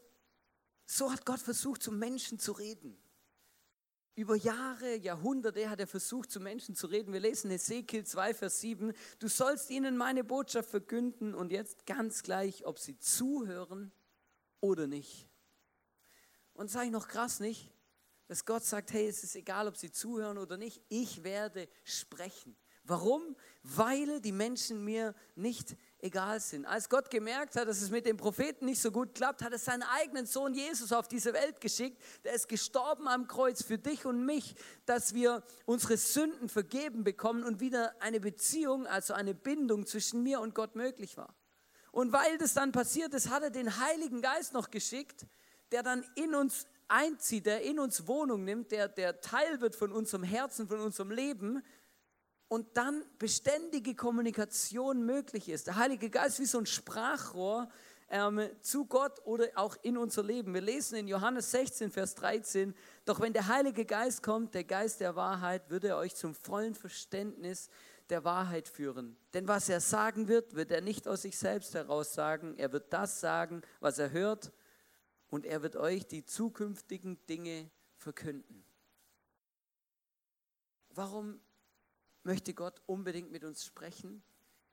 so 0.86 1.10
hat 1.10 1.26
Gott 1.26 1.40
versucht, 1.40 1.82
zu 1.82 1.94
Menschen 1.94 2.40
zu 2.40 2.52
reden. 2.52 2.98
Über 4.18 4.36
Jahre, 4.36 4.96
Jahrhunderte 4.96 5.70
hat 5.70 5.80
er 5.80 5.86
versucht, 5.86 6.32
zu 6.32 6.40
Menschen 6.40 6.74
zu 6.74 6.88
reden. 6.88 7.14
Wir 7.14 7.20
lesen 7.20 7.52
Ezekiel 7.52 8.04
2, 8.04 8.34
Vers 8.34 8.62
7. 8.62 8.92
Du 9.20 9.28
sollst 9.28 9.70
ihnen 9.70 9.96
meine 9.96 10.24
Botschaft 10.24 10.72
verkünden 10.72 11.36
und 11.36 11.52
jetzt 11.52 11.86
ganz 11.86 12.24
gleich, 12.24 12.66
ob 12.66 12.80
sie 12.80 12.98
zuhören 12.98 13.92
oder 14.60 14.88
nicht. 14.88 15.30
Und 16.54 16.72
sage 16.72 16.88
ich 16.88 16.92
noch 16.92 17.08
krass 17.08 17.40
nicht, 17.40 17.70
dass 18.26 18.44
Gott 18.44 18.64
sagt, 18.64 18.92
hey, 18.92 19.08
es 19.08 19.24
ist 19.24 19.36
egal, 19.36 19.68
ob 19.68 19.78
sie 19.78 19.92
zuhören 19.92 20.40
oder 20.40 20.58
nicht, 20.58 20.82
ich 20.90 21.24
werde 21.24 21.70
sprechen. 21.84 22.58
Warum? 22.86 23.36
Weil 23.62 24.20
die 24.20 24.32
Menschen 24.32 24.84
mir 24.84 25.14
nicht 25.36 25.78
egal 26.00 26.40
sind. 26.40 26.66
Als 26.66 26.90
Gott 26.90 27.10
gemerkt 27.10 27.56
hat, 27.56 27.68
dass 27.68 27.82
es 27.82 27.90
mit 27.90 28.06
dem 28.06 28.18
Propheten 28.18 28.66
nicht 28.66 28.82
so 28.82 28.92
gut 28.92 29.16
klappt, 29.16 29.42
hat 29.42 29.52
er 29.52 29.58
seinen 29.58 29.84
eigenen 29.84 30.26
Sohn 30.26 30.54
Jesus 30.54 30.94
auf 30.94 31.08
diese 31.08 31.34
Welt 31.34 31.60
geschickt. 31.62 32.02
Der 32.24 32.34
ist 32.34 32.48
gestorben 32.48 33.08
am 33.08 33.28
Kreuz 33.28 33.64
für 33.64 33.78
dich 33.78 34.06
und 34.06 34.26
mich, 34.26 34.56
dass 34.86 35.14
wir 35.14 35.44
unsere 35.66 35.98
Sünden 35.98 36.50
vergeben 36.50 37.04
bekommen 37.04 37.44
und 37.44 37.60
wieder 37.60 37.96
eine 38.02 38.20
Beziehung, 38.20 38.86
also 38.88 39.14
eine 39.14 39.34
Bindung 39.34 39.86
zwischen 39.86 40.24
mir 40.24 40.40
und 40.40 40.54
Gott 40.54 40.76
möglich 40.76 41.18
war. 41.18 41.34
Und 41.92 42.12
weil 42.12 42.38
das 42.38 42.54
dann 42.54 42.72
passiert 42.72 43.14
ist, 43.14 43.30
hat 43.30 43.44
er 43.44 43.50
den 43.50 43.80
Heiligen 43.80 44.22
Geist 44.22 44.54
noch 44.54 44.70
geschickt, 44.70 45.26
der 45.72 45.84
dann 45.84 46.06
in 46.16 46.36
uns 46.36 46.68
einzieht, 46.88 47.46
der 47.46 47.64
in 47.64 47.80
uns 47.80 48.08
Wohnung 48.08 48.44
nimmt, 48.44 48.72
der, 48.72 48.88
der 48.88 49.20
Teil 49.20 49.60
wird 49.62 49.76
von 49.76 49.92
unserem 49.92 50.24
Herzen, 50.24 50.68
von 50.68 50.80
unserem 50.80 51.12
Leben 51.12 51.64
und 52.48 52.78
dann 52.78 53.04
beständige 53.20 53.96
Kommunikation 53.96 55.06
möglich 55.06 55.50
ist. 55.50 55.68
Der 55.68 55.76
Heilige 55.76 56.10
Geist 56.10 56.40
wie 56.40 56.46
so 56.46 56.60
ein 56.60 56.66
Sprachrohr 56.66 57.70
ähm, 58.10 58.50
zu 58.62 58.86
Gott 58.86 59.20
oder 59.26 59.48
auch 59.56 59.76
in 59.82 59.98
unser 59.98 60.24
Leben. 60.24 60.54
Wir 60.54 60.62
lesen 60.62 60.98
in 60.98 61.08
Johannes 61.08 61.52
16, 61.52 61.92
Vers 61.92 62.16
13, 62.16 62.74
doch 63.06 63.20
wenn 63.20 63.34
der 63.34 63.48
Heilige 63.48 63.86
Geist 63.86 64.24
kommt, 64.24 64.54
der 64.54 64.64
Geist 64.64 65.02
der 65.02 65.16
Wahrheit, 65.16 65.70
wird 65.70 65.84
er 65.84 65.98
euch 65.98 66.16
zum 66.16 66.34
vollen 66.34 66.76
Verständnis 66.76 67.70
der 68.10 68.24
Wahrheit 68.24 68.70
führen. 68.70 69.18
Denn 69.34 69.48
was 69.50 69.68
er 69.68 69.82
sagen 69.82 70.30
wird, 70.30 70.56
wird 70.56 70.72
er 70.72 70.82
nicht 70.82 71.08
aus 71.08 71.24
sich 71.24 71.38
selbst 71.38 71.74
heraus 71.74 72.14
sagen. 72.14 72.56
Er 72.58 72.72
wird 72.72 72.94
das 72.94 73.20
sagen, 73.20 73.62
was 73.82 74.00
er 74.00 74.12
hört 74.12 74.54
und 75.28 75.46
er 75.46 75.62
wird 75.62 75.76
euch 75.76 76.08
die 76.08 76.24
zukünftigen 76.24 77.20
Dinge 77.28 77.70
verkünden. 77.98 78.64
Warum 80.90 81.42
möchte 82.28 82.54
Gott 82.54 82.80
unbedingt 82.86 83.32
mit 83.32 83.44
uns 83.44 83.66
sprechen, 83.66 84.24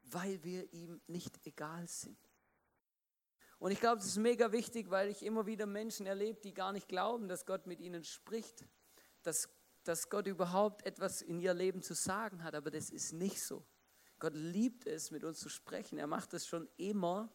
weil 0.02 0.44
wir 0.44 0.70
ihm 0.74 1.00
nicht 1.06 1.40
egal 1.46 1.88
sind. 1.88 2.18
Und 3.58 3.70
ich 3.70 3.80
glaube, 3.80 3.96
das 3.96 4.08
ist 4.08 4.18
mega 4.18 4.52
wichtig, 4.52 4.90
weil 4.90 5.08
ich 5.08 5.22
immer 5.22 5.46
wieder 5.46 5.64
Menschen 5.64 6.04
erlebe, 6.04 6.40
die 6.42 6.52
gar 6.52 6.72
nicht 6.72 6.88
glauben, 6.88 7.28
dass 7.28 7.46
Gott 7.46 7.66
mit 7.66 7.80
ihnen 7.80 8.04
spricht, 8.04 8.66
dass 9.22 9.48
dass 9.84 10.08
Gott 10.08 10.26
überhaupt 10.26 10.84
etwas 10.86 11.22
in 11.22 11.38
ihr 11.38 11.54
Leben 11.54 11.82
zu 11.82 11.94
sagen 11.94 12.42
hat, 12.42 12.54
aber 12.54 12.70
das 12.70 12.90
ist 12.90 13.12
nicht 13.12 13.40
so. 13.40 13.64
Gott 14.18 14.34
liebt 14.34 14.86
es, 14.86 15.10
mit 15.10 15.24
uns 15.24 15.38
zu 15.38 15.48
sprechen. 15.48 15.98
Er 15.98 16.06
macht 16.06 16.32
es 16.34 16.46
schon 16.46 16.68
immer. 16.76 17.32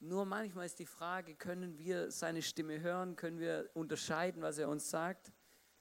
Nur 0.00 0.24
manchmal 0.24 0.66
ist 0.66 0.78
die 0.78 0.86
Frage, 0.86 1.36
können 1.36 1.78
wir 1.78 2.10
seine 2.10 2.42
Stimme 2.42 2.80
hören? 2.80 3.14
Können 3.14 3.38
wir 3.38 3.70
unterscheiden, 3.74 4.42
was 4.42 4.58
er 4.58 4.68
uns 4.68 4.90
sagt? 4.90 5.32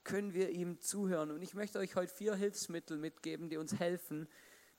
Können 0.10 0.34
wir 0.34 0.50
ihm 0.50 0.82
zuhören? 0.82 1.30
Und 1.30 1.44
ich 1.44 1.54
möchte 1.54 1.78
euch 1.78 1.96
heute 1.96 2.12
vier 2.12 2.34
Hilfsmittel 2.34 2.98
mitgeben, 2.98 3.48
die 3.48 3.58
uns 3.58 3.80
helfen, 3.80 4.28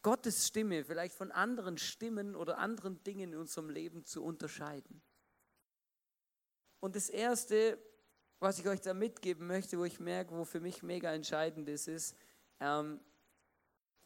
Gottes 0.02 0.48
Stimme 0.48 0.82
vielleicht 0.82 1.14
von 1.14 1.30
anderen 1.30 1.78
Stimmen 1.78 2.34
oder 2.34 2.58
anderen 2.58 3.00
Dingen 3.04 3.32
in 3.34 3.38
unserem 3.38 3.70
Leben 3.70 4.04
zu 4.04 4.24
unterscheiden. 4.24 5.00
Und 6.80 6.96
das 6.96 7.08
Erste, 7.08 7.78
was 8.40 8.58
ich 8.58 8.66
euch 8.66 8.80
da 8.80 8.92
mitgeben 8.92 9.46
möchte, 9.46 9.78
wo 9.78 9.84
ich 9.84 10.00
merke, 10.00 10.34
wo 10.34 10.44
für 10.44 10.58
mich 10.58 10.82
mega 10.82 11.12
entscheidend 11.14 11.68
ist, 11.68 11.86
ist 11.86 12.16
ähm, 12.58 12.98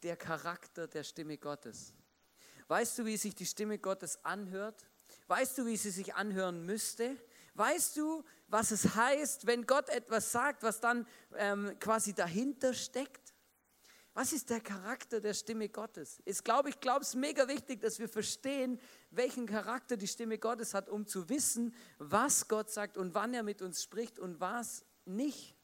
der 0.03 0.19
Charakter 0.19 0.89
der 0.89 1.05
Stimme 1.05 1.39
Gottes. 1.39 1.95
Weißt 2.69 2.99
du, 2.99 3.07
wie 3.07 3.17
sich 3.17 3.35
die 3.35 3.47
Stimme 3.47 3.79
Gottes 3.79 4.23
anhört? 4.27 4.85
Weißt 5.29 5.57
du, 5.57 5.65
wie 5.65 5.79
sie 5.79 5.91
sich 5.91 6.17
anhören 6.17 6.67
müsste? 6.67 7.17
Weißt 7.55 7.97
du, 7.97 8.23
was 8.55 8.71
es 8.71 8.95
heißt, 8.95 9.49
wenn 9.49 9.67
Gott 9.67 9.89
etwas 9.89 10.31
sagt, 10.31 10.63
was 10.63 10.79
dann 10.79 11.09
ähm, 11.35 11.77
quasi 11.81 12.15
dahinter 12.15 12.73
steckt? 12.73 13.35
Was 14.13 14.33
ist 14.33 14.49
der 14.49 14.61
Charakter 14.61 15.21
der 15.21 15.35
Stimme 15.35 15.69
Gottes? 15.69 16.23
Ich 16.25 16.45
glaube, 16.45 16.69
ich 16.69 16.79
glaube, 16.79 17.01
es 17.01 17.09
ist 17.09 17.15
mega 17.17 17.49
wichtig, 17.49 17.81
dass 17.81 17.99
wir 17.99 18.09
verstehen, 18.09 18.81
welchen 19.11 19.47
Charakter 19.47 19.97
die 19.97 20.07
Stimme 20.07 20.39
Gottes 20.39 20.73
hat, 20.73 20.89
um 20.89 21.05
zu 21.05 21.29
wissen, 21.29 21.75
was 21.99 22.47
Gott 22.47 22.71
sagt 22.71 22.97
und 22.97 23.13
wann 23.13 23.35
er 23.35 23.43
mit 23.43 23.61
uns 23.61 23.83
spricht 23.83 24.21
und 24.21 24.39
was 24.39 24.85
nicht. 25.05 25.57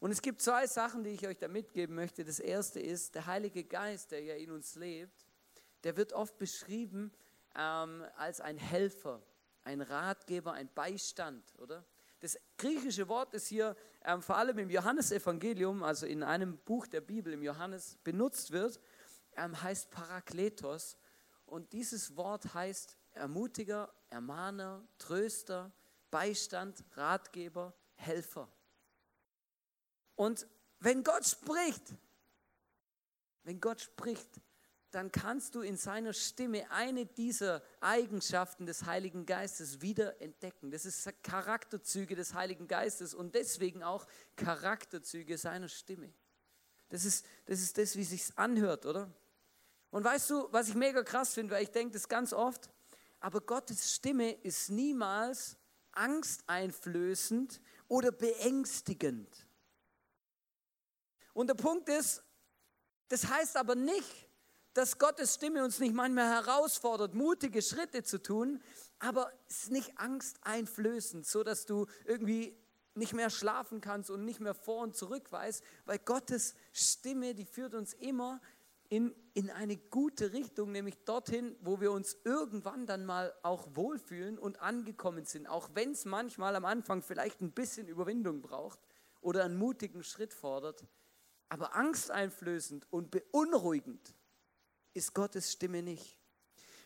Und 0.00 0.10
es 0.10 0.20
gibt 0.20 0.42
zwei 0.42 0.66
Sachen, 0.66 1.02
die 1.02 1.12
ich 1.12 1.26
euch 1.26 1.38
da 1.38 1.48
mitgeben 1.48 1.94
möchte. 1.94 2.26
Das 2.26 2.40
erste 2.40 2.78
ist, 2.78 3.14
der 3.14 3.24
Heilige 3.24 3.64
Geist, 3.64 4.10
der 4.10 4.22
ja 4.22 4.34
in 4.34 4.50
uns 4.50 4.74
lebt, 4.74 5.24
der 5.82 5.96
wird 5.96 6.12
oft 6.12 6.36
beschrieben 6.36 7.10
ähm, 7.56 8.04
als 8.18 8.42
ein 8.42 8.58
Helfer, 8.58 9.22
ein 9.64 9.80
Ratgeber, 9.80 10.52
ein 10.52 10.72
Beistand, 10.72 11.44
oder? 11.58 11.84
Das 12.20 12.38
griechische 12.56 13.08
Wort 13.08 13.34
ist 13.34 13.48
hier 13.48 13.76
ähm, 14.04 14.22
vor 14.22 14.36
allem 14.36 14.58
im 14.58 14.70
Johannesevangelium, 14.70 15.82
also 15.82 16.06
in 16.06 16.22
einem 16.22 16.56
Buch 16.58 16.86
der 16.86 17.00
Bibel 17.00 17.32
im 17.32 17.42
Johannes 17.42 17.98
benutzt 18.02 18.50
wird, 18.50 18.80
ähm, 19.36 19.60
heißt 19.60 19.90
Parakletos. 19.90 20.96
Und 21.44 21.72
dieses 21.72 22.16
Wort 22.16 22.54
heißt 22.54 22.96
Ermutiger, 23.12 23.92
Ermahner, 24.08 24.86
Tröster, 24.98 25.72
Beistand, 26.10 26.84
Ratgeber, 26.92 27.74
Helfer. 27.94 28.48
Und 30.14 30.46
wenn 30.80 31.02
Gott 31.02 31.26
spricht, 31.26 31.94
wenn 33.42 33.60
Gott 33.60 33.80
spricht, 33.80 34.40
dann 34.94 35.10
kannst 35.10 35.56
du 35.56 35.60
in 35.60 35.76
seiner 35.76 36.12
Stimme 36.12 36.70
eine 36.70 37.04
dieser 37.04 37.62
Eigenschaften 37.80 38.64
des 38.64 38.84
Heiligen 38.84 39.26
Geistes 39.26 39.80
wieder 39.80 40.20
entdecken. 40.20 40.70
Das 40.70 40.84
ist 40.84 41.10
Charakterzüge 41.24 42.14
des 42.14 42.34
Heiligen 42.34 42.68
Geistes 42.68 43.12
und 43.12 43.34
deswegen 43.34 43.82
auch 43.82 44.06
Charakterzüge 44.36 45.36
seiner 45.36 45.68
Stimme. 45.68 46.12
Das 46.90 47.04
ist 47.04 47.26
das, 47.46 47.60
ist 47.60 47.76
das 47.76 47.96
wie 47.96 48.02
es 48.02 48.10
sich 48.10 48.38
anhört, 48.38 48.86
oder? 48.86 49.12
Und 49.90 50.04
weißt 50.04 50.30
du, 50.30 50.48
was 50.52 50.68
ich 50.68 50.74
mega 50.74 51.02
krass 51.02 51.34
finde, 51.34 51.54
weil 51.54 51.64
ich 51.64 51.70
denke 51.70 51.94
das 51.94 52.08
ganz 52.08 52.32
oft, 52.32 52.70
aber 53.18 53.40
Gottes 53.40 53.94
Stimme 53.94 54.32
ist 54.42 54.70
niemals 54.70 55.56
angsteinflößend 55.92 57.60
oder 57.88 58.12
beängstigend. 58.12 59.46
Und 61.32 61.48
der 61.48 61.54
Punkt 61.54 61.88
ist, 61.88 62.22
das 63.08 63.26
heißt 63.26 63.56
aber 63.56 63.74
nicht, 63.74 64.23
dass 64.74 64.98
Gottes 64.98 65.34
Stimme 65.34 65.64
uns 65.64 65.78
nicht 65.78 65.94
manchmal 65.94 66.44
herausfordert, 66.44 67.14
mutige 67.14 67.62
Schritte 67.62 68.02
zu 68.02 68.20
tun, 68.20 68.60
aber 68.98 69.32
es 69.48 69.64
ist 69.64 69.70
nicht 69.70 69.98
angsteinflößend, 69.98 71.24
so 71.26 71.44
dass 71.44 71.64
du 71.64 71.86
irgendwie 72.04 72.56
nicht 72.94 73.12
mehr 73.12 73.30
schlafen 73.30 73.80
kannst 73.80 74.10
und 74.10 74.24
nicht 74.24 74.40
mehr 74.40 74.54
vor 74.54 74.82
und 74.82 74.96
zurück 74.96 75.30
weißt, 75.30 75.62
weil 75.84 75.98
Gottes 75.98 76.54
Stimme, 76.72 77.34
die 77.34 77.44
führt 77.44 77.74
uns 77.74 77.92
immer 77.94 78.40
in, 78.88 79.14
in 79.32 79.50
eine 79.50 79.76
gute 79.76 80.32
Richtung, 80.32 80.72
nämlich 80.72 81.04
dorthin, 81.04 81.56
wo 81.60 81.80
wir 81.80 81.90
uns 81.90 82.16
irgendwann 82.24 82.86
dann 82.86 83.04
mal 83.04 83.34
auch 83.42 83.68
wohlfühlen 83.74 84.38
und 84.38 84.60
angekommen 84.60 85.24
sind, 85.24 85.48
auch 85.48 85.70
wenn 85.74 85.92
es 85.92 86.04
manchmal 86.04 86.54
am 86.56 86.64
Anfang 86.64 87.02
vielleicht 87.02 87.40
ein 87.40 87.52
bisschen 87.52 87.88
Überwindung 87.88 88.40
braucht 88.40 88.78
oder 89.20 89.44
einen 89.44 89.56
mutigen 89.56 90.04
Schritt 90.04 90.34
fordert, 90.34 90.84
aber 91.48 91.74
angsteinflößend 91.74 92.86
und 92.90 93.10
beunruhigend 93.10 94.14
ist 94.94 95.14
Gottes 95.14 95.52
Stimme 95.52 95.82
nicht. 95.82 96.16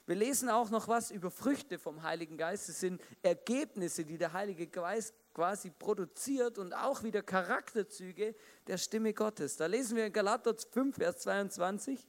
Wir 0.07 0.17
lesen 0.17 0.49
auch 0.49 0.71
noch 0.71 0.88
was 0.88 1.11
über 1.11 1.31
Früchte 1.31 1.79
vom 1.79 2.03
Heiligen 2.03 2.38
Geist. 2.38 2.71
Es 2.71 2.81
sind 2.81 3.03
Ergebnisse, 3.21 4.07
die 4.07 4.17
der 4.17 4.33
Heilige 4.33 4.67
Geist 4.67 5.15
quasi 5.35 5.71
produziert 5.71 6.57
und 6.57 6.73
auch 6.73 7.03
wieder 7.03 7.23
Charakterzüge 7.23 8.35
der 8.67 8.79
Stimme 8.79 9.12
Gottes. 9.12 9.59
Da 9.59 9.67
lesen 9.67 9.97
wir 9.97 10.07
in 10.07 10.12
Galater 10.15 10.57
5, 10.57 10.97
Vers 10.97 11.19
22. 11.19 12.09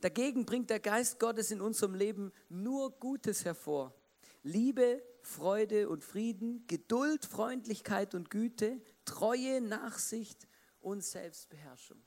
Dagegen 0.00 0.46
bringt 0.46 0.70
der 0.70 0.80
Geist 0.80 1.20
Gottes 1.20 1.50
in 1.50 1.60
unserem 1.60 1.94
Leben 1.94 2.32
nur 2.48 2.98
Gutes 2.98 3.44
hervor. 3.44 3.94
Liebe, 4.42 5.02
Freude 5.20 5.90
und 5.90 6.02
Frieden, 6.02 6.66
Geduld, 6.66 7.26
Freundlichkeit 7.26 8.14
und 8.14 8.30
Güte, 8.30 8.80
Treue, 9.04 9.60
Nachsicht 9.60 10.48
und 10.80 11.04
Selbstbeherrschung. 11.04 12.02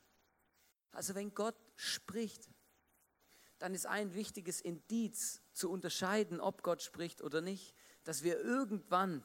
Also 0.98 1.14
wenn 1.14 1.32
Gott 1.32 1.54
spricht, 1.76 2.50
dann 3.60 3.72
ist 3.72 3.86
ein 3.86 4.14
wichtiges 4.14 4.60
Indiz 4.60 5.40
zu 5.52 5.70
unterscheiden, 5.70 6.40
ob 6.40 6.64
Gott 6.64 6.82
spricht 6.82 7.22
oder 7.22 7.40
nicht, 7.40 7.72
dass 8.02 8.24
wir 8.24 8.40
irgendwann 8.40 9.24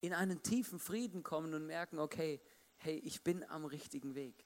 in 0.00 0.14
einen 0.14 0.42
tiefen 0.42 0.80
Frieden 0.80 1.22
kommen 1.22 1.54
und 1.54 1.64
merken, 1.64 2.00
okay, 2.00 2.40
hey, 2.74 2.96
ich 3.04 3.22
bin 3.22 3.44
am 3.44 3.66
richtigen 3.66 4.16
Weg. 4.16 4.44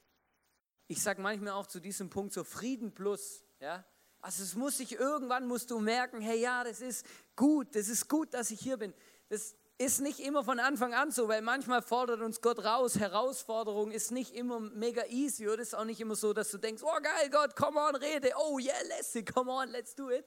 Ich 0.87 1.03
sage 1.03 1.23
manchmal 1.23 1.55
auch 1.55 1.67
zu 1.67 1.81
diesem 1.81 2.11
Punkt 2.11 2.35
so 2.35 2.45
Frieden 2.45 2.93
plus, 2.93 3.43
ja. 3.59 3.83
Also 4.21 4.43
es 4.43 4.55
muss 4.55 4.77
sich 4.77 4.93
irgendwann 4.93 5.47
musst 5.47 5.71
du 5.71 5.79
merken, 5.79 6.21
hey, 6.21 6.39
ja, 6.39 6.63
das 6.63 6.83
ist 6.83 7.07
gut, 7.37 7.75
das 7.75 7.89
ist 7.89 8.07
gut, 8.07 8.35
dass 8.35 8.51
ich 8.51 8.61
hier 8.61 8.77
bin. 8.77 8.93
Das, 9.31 9.57
ist 9.77 10.01
nicht 10.01 10.21
immer 10.21 10.45
von 10.45 10.61
Anfang 10.61 10.95
an 10.95 11.11
so, 11.11 11.29
weil 11.29 11.43
manchmal 11.43 11.83
fordert 11.83 12.21
uns 12.21 12.41
Gott 12.41 12.65
raus. 12.65 12.99
Herausforderung 12.99 13.91
ist 13.91 14.13
nicht 14.13 14.35
immer 14.35 14.61
mega 14.61 15.05
easy 15.07 15.49
oder 15.49 15.63
ist 15.63 15.75
auch 15.75 15.85
nicht 15.85 16.01
immer 16.01 16.15
so, 16.15 16.33
dass 16.33 16.51
du 16.51 16.59
denkst, 16.59 16.83
oh 16.85 17.01
geil, 17.03 17.29
Gott, 17.31 17.57
come 17.57 17.81
on, 17.81 17.97
rede, 17.97 18.33
oh 18.37 18.59
yeah, 18.59 18.75
let's 18.89 19.15
it, 19.15 19.33
come 19.33 19.51
on, 19.51 19.69
let's 19.71 19.95
do 19.95 20.11
it. 20.11 20.25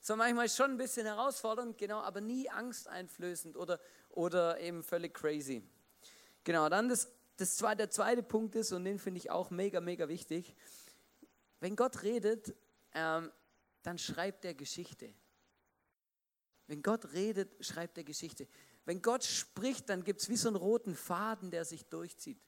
So 0.00 0.16
manchmal 0.16 0.46
ist 0.46 0.56
schon 0.56 0.72
ein 0.72 0.76
bisschen 0.76 1.06
herausfordernd, 1.06 1.78
genau, 1.78 2.00
aber 2.00 2.20
nie 2.20 2.50
angsteinflößend 2.50 3.56
oder, 3.56 3.80
oder 4.10 4.60
eben 4.60 4.82
völlig 4.82 5.14
crazy. 5.14 5.62
Genau, 6.44 6.68
dann 6.68 6.88
das, 6.88 7.10
das 7.36 7.56
zweite, 7.56 7.78
der 7.78 7.90
zweite 7.90 8.22
Punkt 8.22 8.56
ist, 8.56 8.72
und 8.72 8.84
den 8.84 8.98
finde 8.98 9.18
ich 9.18 9.30
auch 9.30 9.50
mega, 9.50 9.80
mega 9.80 10.08
wichtig, 10.08 10.54
wenn 11.60 11.76
Gott 11.76 12.02
redet, 12.02 12.54
ähm, 12.92 13.30
dann 13.84 13.96
schreibt 13.96 14.44
er 14.44 14.54
Geschichte. 14.54 15.14
Wenn 16.66 16.82
Gott 16.82 17.12
redet, 17.12 17.64
schreibt 17.64 17.96
er 17.96 18.04
Geschichte. 18.04 18.48
Wenn 18.84 19.02
Gott 19.02 19.24
spricht, 19.24 19.88
dann 19.88 20.04
gibt 20.04 20.20
es 20.20 20.28
wie 20.28 20.36
so 20.36 20.48
einen 20.48 20.56
roten 20.56 20.94
Faden, 20.94 21.50
der 21.50 21.64
sich 21.64 21.88
durchzieht. 21.88 22.40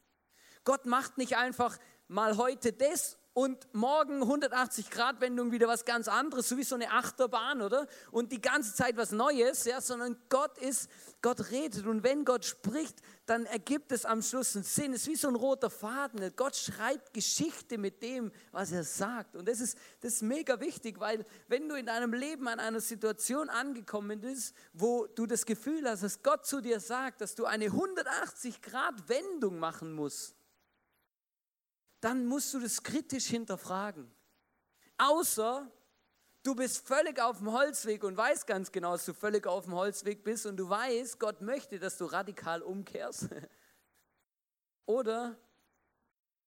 Gott 0.64 0.86
macht 0.86 1.18
nicht 1.18 1.36
einfach 1.36 1.78
mal 2.08 2.36
heute 2.36 2.72
das 2.72 3.18
und 3.34 3.66
morgen 3.74 4.22
180 4.22 4.90
Grad 4.90 5.20
Wendung 5.20 5.50
wieder 5.50 5.66
was 5.66 5.84
ganz 5.84 6.06
anderes, 6.06 6.48
so 6.48 6.56
wie 6.56 6.62
so 6.62 6.76
eine 6.76 6.92
Achterbahn, 6.92 7.62
oder? 7.62 7.88
Und 8.12 8.30
die 8.30 8.40
ganze 8.40 8.74
Zeit 8.74 8.96
was 8.96 9.10
Neues, 9.10 9.64
ja, 9.64 9.80
sondern 9.80 10.16
Gott 10.28 10.56
ist, 10.58 10.88
Gott 11.20 11.50
redet 11.50 11.84
und 11.84 12.04
wenn 12.04 12.24
Gott 12.24 12.44
spricht, 12.44 13.02
dann 13.26 13.44
ergibt 13.46 13.90
es 13.90 14.04
am 14.04 14.22
Schluss 14.22 14.54
einen 14.54 14.64
Sinn. 14.64 14.92
Es 14.92 15.02
ist 15.02 15.08
wie 15.08 15.16
so 15.16 15.26
ein 15.26 15.34
roter 15.34 15.68
Faden. 15.68 16.32
Gott 16.36 16.54
schreibt 16.54 17.12
Geschichte 17.12 17.76
mit 17.76 18.02
dem, 18.04 18.30
was 18.52 18.70
er 18.70 18.84
sagt. 18.84 19.34
Und 19.34 19.48
das 19.48 19.58
ist, 19.58 19.76
das 20.00 20.14
ist 20.14 20.22
mega 20.22 20.60
wichtig, 20.60 21.00
weil 21.00 21.26
wenn 21.48 21.68
du 21.68 21.74
in 21.74 21.86
deinem 21.86 22.12
Leben 22.12 22.46
an 22.46 22.60
einer 22.60 22.80
Situation 22.80 23.48
angekommen 23.48 24.20
bist, 24.20 24.54
wo 24.72 25.06
du 25.06 25.26
das 25.26 25.44
Gefühl 25.44 25.88
hast, 25.88 26.04
dass 26.04 26.22
Gott 26.22 26.46
zu 26.46 26.60
dir 26.60 26.78
sagt, 26.78 27.20
dass 27.20 27.34
du 27.34 27.46
eine 27.46 27.66
180 27.66 28.62
Grad 28.62 29.08
Wendung 29.08 29.58
machen 29.58 29.92
musst, 29.92 30.36
dann 32.04 32.26
musst 32.26 32.52
du 32.52 32.60
das 32.60 32.82
kritisch 32.82 33.26
hinterfragen. 33.26 34.10
Außer 34.98 35.70
du 36.42 36.54
bist 36.54 36.86
völlig 36.86 37.18
auf 37.18 37.38
dem 37.38 37.50
Holzweg 37.50 38.04
und 38.04 38.14
weißt 38.14 38.46
ganz 38.46 38.70
genau, 38.70 38.92
dass 38.92 39.06
du 39.06 39.14
völlig 39.14 39.46
auf 39.46 39.64
dem 39.64 39.74
Holzweg 39.74 40.22
bist 40.22 40.44
und 40.44 40.58
du 40.58 40.68
weißt, 40.68 41.18
Gott 41.18 41.40
möchte, 41.40 41.78
dass 41.78 41.96
du 41.96 42.04
radikal 42.04 42.60
umkehrst. 42.60 43.30
Oder 44.86 45.38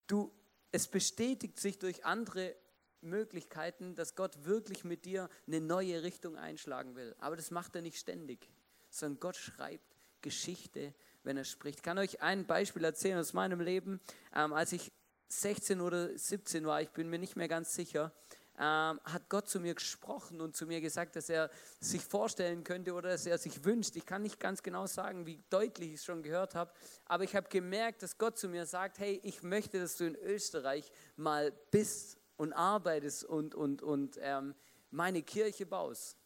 du, 0.05 0.31
es 0.71 0.87
bestätigt 0.87 1.59
sich 1.59 1.79
durch 1.79 2.05
andere 2.05 2.55
Möglichkeiten, 3.01 3.95
dass 3.95 4.15
Gott 4.15 4.45
wirklich 4.45 4.83
mit 4.83 5.05
dir 5.05 5.27
eine 5.47 5.59
neue 5.59 6.03
Richtung 6.03 6.37
einschlagen 6.37 6.95
will. 6.95 7.15
Aber 7.17 7.35
das 7.35 7.49
macht 7.49 7.75
er 7.75 7.81
nicht 7.81 7.97
ständig, 7.97 8.47
sondern 8.91 9.19
Gott 9.19 9.35
schreibt 9.35 9.95
Geschichte 10.21 10.93
wenn 11.27 11.37
er 11.37 11.43
spricht. 11.43 11.79
Ich 11.79 11.83
kann 11.83 11.97
euch 11.97 12.21
ein 12.21 12.45
Beispiel 12.45 12.83
erzählen 12.83 13.19
aus 13.19 13.33
meinem 13.33 13.59
Leben. 13.59 13.99
Ähm, 14.33 14.53
als 14.53 14.71
ich 14.71 14.91
16 15.27 15.81
oder 15.81 16.17
17 16.17 16.65
war, 16.65 16.81
ich 16.81 16.89
bin 16.91 17.09
mir 17.09 17.19
nicht 17.19 17.35
mehr 17.35 17.47
ganz 17.47 17.73
sicher, 17.73 18.13
ähm, 18.59 18.99
hat 19.03 19.29
Gott 19.29 19.47
zu 19.47 19.59
mir 19.59 19.75
gesprochen 19.75 20.41
und 20.41 20.55
zu 20.55 20.65
mir 20.65 20.81
gesagt, 20.81 21.15
dass 21.15 21.29
er 21.29 21.51
sich 21.79 22.03
vorstellen 22.03 22.63
könnte 22.63 22.93
oder 22.93 23.09
dass 23.09 23.25
er 23.27 23.37
sich 23.37 23.63
wünscht. 23.63 23.95
Ich 23.95 24.05
kann 24.05 24.23
nicht 24.23 24.39
ganz 24.39 24.63
genau 24.63 24.87
sagen, 24.87 25.27
wie 25.27 25.43
deutlich 25.49 25.89
ich 25.89 25.95
es 25.95 26.05
schon 26.05 26.23
gehört 26.23 26.55
habe, 26.55 26.71
aber 27.05 27.23
ich 27.23 27.35
habe 27.35 27.49
gemerkt, 27.49 28.01
dass 28.01 28.17
Gott 28.17 28.37
zu 28.37 28.49
mir 28.49 28.65
sagt, 28.65 28.97
hey, 28.97 29.19
ich 29.23 29.43
möchte, 29.43 29.79
dass 29.79 29.97
du 29.97 30.05
in 30.05 30.15
Österreich 30.15 30.91
mal 31.17 31.51
bist 31.69 32.17
und 32.35 32.53
arbeitest 32.53 33.25
und, 33.25 33.53
und, 33.53 33.83
und 33.83 34.17
ähm, 34.21 34.55
meine 34.89 35.21
Kirche 35.21 35.65
baust. 35.65 36.17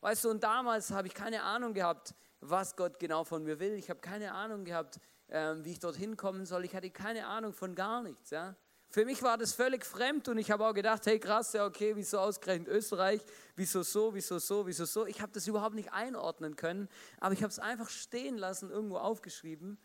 Weißt 0.00 0.24
du, 0.24 0.30
und 0.30 0.42
damals 0.42 0.90
habe 0.90 1.08
ich 1.08 1.14
keine 1.14 1.42
Ahnung 1.42 1.74
gehabt, 1.74 2.14
was 2.40 2.76
Gott 2.76 2.98
genau 2.98 3.24
von 3.24 3.42
mir 3.44 3.58
will. 3.58 3.74
Ich 3.74 3.90
habe 3.90 4.00
keine 4.00 4.32
Ahnung 4.32 4.64
gehabt, 4.64 5.00
ähm, 5.30 5.64
wie 5.64 5.72
ich 5.72 5.78
dorthin 5.78 6.16
kommen 6.16 6.46
soll. 6.46 6.64
Ich 6.64 6.74
hatte 6.74 6.90
keine 6.90 7.26
Ahnung 7.26 7.52
von 7.52 7.74
gar 7.74 8.02
nichts. 8.02 8.30
Ja? 8.30 8.56
Für 8.90 9.04
mich 9.04 9.22
war 9.22 9.36
das 9.36 9.52
völlig 9.52 9.84
fremd 9.84 10.28
und 10.28 10.38
ich 10.38 10.50
habe 10.50 10.66
auch 10.66 10.72
gedacht, 10.72 11.04
hey 11.06 11.18
krass, 11.18 11.52
ja 11.52 11.66
okay, 11.66 11.94
wieso 11.94 12.18
ausgerechnet 12.18 12.68
Österreich, 12.68 13.20
wieso 13.54 13.82
so, 13.82 14.14
wieso 14.14 14.38
so, 14.38 14.66
wieso 14.66 14.86
so. 14.86 15.06
Ich 15.06 15.20
habe 15.20 15.32
das 15.32 15.46
überhaupt 15.46 15.74
nicht 15.74 15.92
einordnen 15.92 16.56
können, 16.56 16.88
aber 17.20 17.34
ich 17.34 17.42
habe 17.42 17.50
es 17.50 17.58
einfach 17.58 17.90
stehen 17.90 18.38
lassen, 18.38 18.70
irgendwo 18.70 18.96
aufgeschrieben 18.96 19.78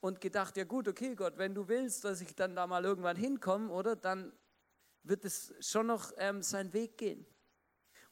und 0.00 0.20
gedacht, 0.20 0.56
ja 0.56 0.64
gut, 0.64 0.88
okay 0.88 1.14
Gott, 1.14 1.38
wenn 1.38 1.54
du 1.54 1.68
willst, 1.68 2.04
dass 2.04 2.20
ich 2.20 2.34
dann 2.34 2.56
da 2.56 2.66
mal 2.66 2.84
irgendwann 2.84 3.16
hinkomme, 3.16 3.70
oder, 3.70 3.94
dann 3.94 4.32
wird 5.04 5.24
es 5.24 5.54
schon 5.60 5.86
noch 5.86 6.12
ähm, 6.16 6.42
seinen 6.42 6.72
Weg 6.72 6.98
gehen. 6.98 7.24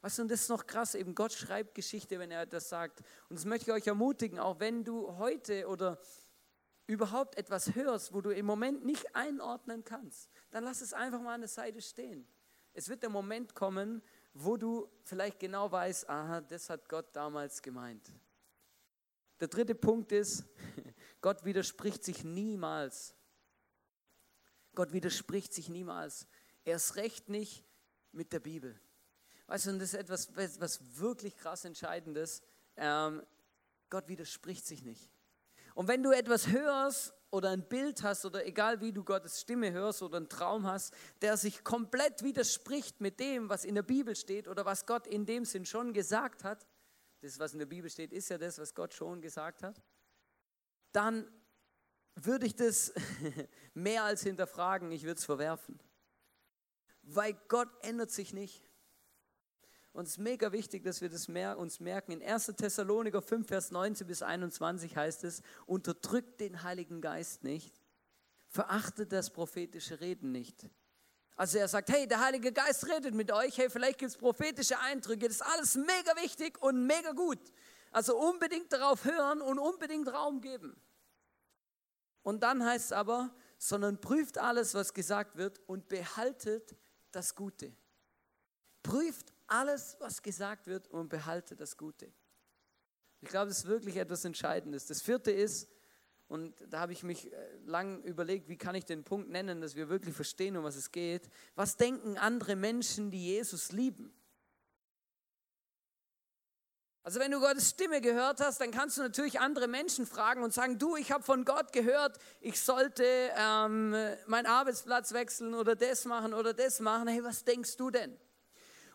Weißt 0.01 0.19
du, 0.19 0.21
und 0.23 0.31
das 0.31 0.43
ist 0.43 0.49
noch 0.49 0.65
krass, 0.65 0.95
eben 0.95 1.13
Gott 1.13 1.33
schreibt 1.33 1.75
Geschichte, 1.75 2.19
wenn 2.19 2.31
er 2.31 2.45
das 2.45 2.69
sagt. 2.69 3.01
Und 3.29 3.37
das 3.37 3.45
möchte 3.45 3.69
ich 3.69 3.75
euch 3.75 3.87
ermutigen, 3.87 4.39
auch 4.39 4.59
wenn 4.59 4.83
du 4.83 5.17
heute 5.17 5.67
oder 5.67 5.99
überhaupt 6.87 7.37
etwas 7.37 7.75
hörst, 7.75 8.13
wo 8.13 8.21
du 8.21 8.31
im 8.31 8.45
Moment 8.45 8.85
nicht 8.85 9.15
einordnen 9.15 9.83
kannst, 9.83 10.29
dann 10.49 10.63
lass 10.63 10.81
es 10.81 10.93
einfach 10.93 11.21
mal 11.21 11.35
an 11.35 11.41
der 11.41 11.49
Seite 11.49 11.81
stehen. 11.81 12.25
Es 12.73 12.89
wird 12.89 13.03
der 13.03 13.09
Moment 13.09 13.53
kommen, 13.53 14.01
wo 14.33 14.55
du 14.55 14.89
vielleicht 15.03 15.39
genau 15.39 15.71
weißt, 15.71 16.09
aha, 16.09 16.41
das 16.41 16.69
hat 16.69 16.87
Gott 16.87 17.15
damals 17.15 17.61
gemeint. 17.61 18.11
Der 19.39 19.47
dritte 19.47 19.75
Punkt 19.75 20.11
ist, 20.11 20.45
Gott 21.21 21.43
widerspricht 21.43 22.03
sich 22.03 22.23
niemals. 22.23 23.15
Gott 24.73 24.93
widerspricht 24.93 25.53
sich 25.53 25.69
niemals. 25.69 26.27
Erst 26.63 26.95
recht 26.95 27.29
nicht 27.29 27.65
mit 28.11 28.31
der 28.31 28.39
Bibel. 28.39 28.79
Weißt 29.47 29.65
du, 29.65 29.71
und 29.71 29.79
das 29.79 29.93
ist 29.93 29.99
etwas, 29.99 30.35
was 30.35 30.97
wirklich 30.97 31.35
krass 31.35 31.65
Entscheidendes. 31.65 32.41
Ähm, 32.75 33.23
Gott 33.89 34.07
widerspricht 34.07 34.65
sich 34.65 34.83
nicht. 34.83 35.09
Und 35.77 35.87
wenn 35.87 36.01
du 36.01 36.11
etwas 36.11 36.47
hörst 36.47 37.13
oder 37.29 37.51
ein 37.51 37.69
Bild 37.69 38.01
hast 38.01 38.25
oder 38.25 38.47
egal 38.47 38.81
wie 38.81 38.91
du 38.91 39.03
Gottes 39.03 39.41
Stimme 39.41 39.71
hörst 39.71 40.01
oder 40.01 40.17
einen 40.17 40.27
Traum 40.27 40.65
hast, 40.65 40.91
der 41.21 41.37
sich 41.37 41.63
komplett 41.63 42.23
widerspricht 42.23 42.99
mit 42.99 43.19
dem, 43.19 43.47
was 43.47 43.63
in 43.63 43.75
der 43.75 43.83
Bibel 43.83 44.15
steht 44.15 44.47
oder 44.47 44.65
was 44.65 44.87
Gott 44.87 45.05
in 45.05 45.27
dem 45.27 45.45
Sinn 45.45 45.67
schon 45.67 45.93
gesagt 45.93 46.43
hat, 46.43 46.65
das, 47.21 47.37
was 47.37 47.53
in 47.53 47.59
der 47.59 47.67
Bibel 47.67 47.91
steht, 47.91 48.11
ist 48.11 48.27
ja 48.29 48.39
das, 48.39 48.57
was 48.57 48.73
Gott 48.73 48.95
schon 48.95 49.21
gesagt 49.21 49.61
hat, 49.61 49.79
dann 50.93 51.29
würde 52.15 52.47
ich 52.47 52.55
das 52.55 52.91
mehr 53.75 54.03
als 54.03 54.23
hinterfragen, 54.23 54.91
ich 54.91 55.03
würde 55.03 55.19
es 55.19 55.25
verwerfen. 55.25 55.79
Weil 57.03 57.35
Gott 57.49 57.69
ändert 57.83 58.09
sich 58.09 58.33
nicht. 58.33 58.66
Und 59.97 60.03
es 60.03 60.11
ist 60.11 60.17
mega 60.19 60.51
wichtig, 60.51 60.83
dass 60.83 61.01
wir 61.01 61.09
das 61.09 61.27
mehr 61.27 61.57
uns 61.57 61.79
merken. 61.79 62.11
In 62.11 62.21
1. 62.21 62.53
Thessaloniker 62.55 63.19
5, 63.19 63.47
Vers 63.47 63.71
19 63.71 64.05
bis 64.05 64.21
21 64.21 64.95
heißt 64.95 65.23
es, 65.23 65.41
unterdrückt 65.65 66.39
den 66.39 66.61
Heiligen 66.61 67.01
Geist 67.01 67.43
nicht, 67.43 67.81
verachtet 68.47 69.11
das 69.11 69.31
prophetische 69.31 69.99
Reden 69.99 70.31
nicht. 70.31 70.69
Also 71.35 71.57
er 71.57 71.67
sagt, 71.67 71.89
hey, 71.89 72.07
der 72.07 72.23
Heilige 72.23 72.51
Geist 72.51 72.87
redet 72.87 73.15
mit 73.15 73.31
euch, 73.31 73.57
hey, 73.57 73.71
vielleicht 73.71 73.97
gibt 73.97 74.11
es 74.11 74.17
prophetische 74.17 74.77
Eindrücke, 74.77 75.29
das 75.29 75.37
ist 75.37 75.41
alles 75.41 75.73
mega 75.73 76.15
wichtig 76.21 76.61
und 76.61 76.85
mega 76.85 77.13
gut. 77.13 77.51
Also 77.89 78.19
unbedingt 78.19 78.71
darauf 78.71 79.03
hören 79.03 79.41
und 79.41 79.57
unbedingt 79.57 80.13
Raum 80.13 80.41
geben. 80.41 80.79
Und 82.21 82.43
dann 82.43 82.63
heißt 82.63 82.85
es 82.85 82.91
aber, 82.91 83.33
sondern 83.57 83.99
prüft 83.99 84.37
alles, 84.37 84.75
was 84.75 84.93
gesagt 84.93 85.37
wird 85.37 85.59
und 85.65 85.87
behaltet 85.87 86.75
das 87.11 87.33
Gute. 87.33 87.75
Prüft 88.83 89.33
alles, 89.47 89.97
was 89.99 90.21
gesagt 90.21 90.67
wird 90.67 90.87
und 90.89 91.09
behalte 91.09 91.55
das 91.55 91.77
Gute. 91.77 92.11
Ich 93.21 93.29
glaube, 93.29 93.47
das 93.47 93.59
ist 93.59 93.67
wirklich 93.67 93.97
etwas 93.97 94.25
Entscheidendes. 94.25 94.85
Das 94.85 95.01
vierte 95.01 95.31
ist, 95.31 95.69
und 96.27 96.53
da 96.69 96.81
habe 96.81 96.91
ich 96.91 97.03
mich 97.03 97.31
äh, 97.31 97.37
lang 97.65 98.03
überlegt, 98.03 98.49
wie 98.49 98.57
kann 98.57 98.75
ich 98.75 98.85
den 98.85 99.03
Punkt 99.03 99.29
nennen, 99.29 99.61
dass 99.61 99.75
wir 99.75 99.89
wirklich 99.89 100.13
verstehen, 100.13 100.57
um 100.57 100.63
was 100.63 100.75
es 100.75 100.91
geht. 100.91 101.29
Was 101.55 101.77
denken 101.77 102.17
andere 102.17 102.55
Menschen, 102.55 103.11
die 103.11 103.25
Jesus 103.25 103.71
lieben? 103.71 104.13
Also 107.07 107.21
wenn 107.21 107.31
du 107.31 107.39
Gottes 107.39 107.69
Stimme 107.69 108.01
gehört 108.01 108.41
hast, 108.41 108.59
dann 108.59 108.71
kannst 108.71 108.97
du 108.97 109.01
natürlich 109.01 109.39
andere 109.39 109.69
Menschen 109.69 110.05
fragen 110.05 110.43
und 110.43 110.53
sagen, 110.53 110.77
du, 110.77 110.97
ich 110.97 111.13
habe 111.13 111.23
von 111.23 111.45
Gott 111.45 111.71
gehört, 111.71 112.17
ich 112.41 112.59
sollte 112.59 113.05
ähm, 113.37 113.91
meinen 114.25 114.45
Arbeitsplatz 114.45 115.13
wechseln 115.13 115.53
oder 115.53 115.77
das 115.77 116.03
machen 116.03 116.33
oder 116.33 116.53
das 116.53 116.81
machen. 116.81 117.07
Hey, 117.07 117.23
was 117.23 117.45
denkst 117.45 117.77
du 117.77 117.91
denn? 117.91 118.19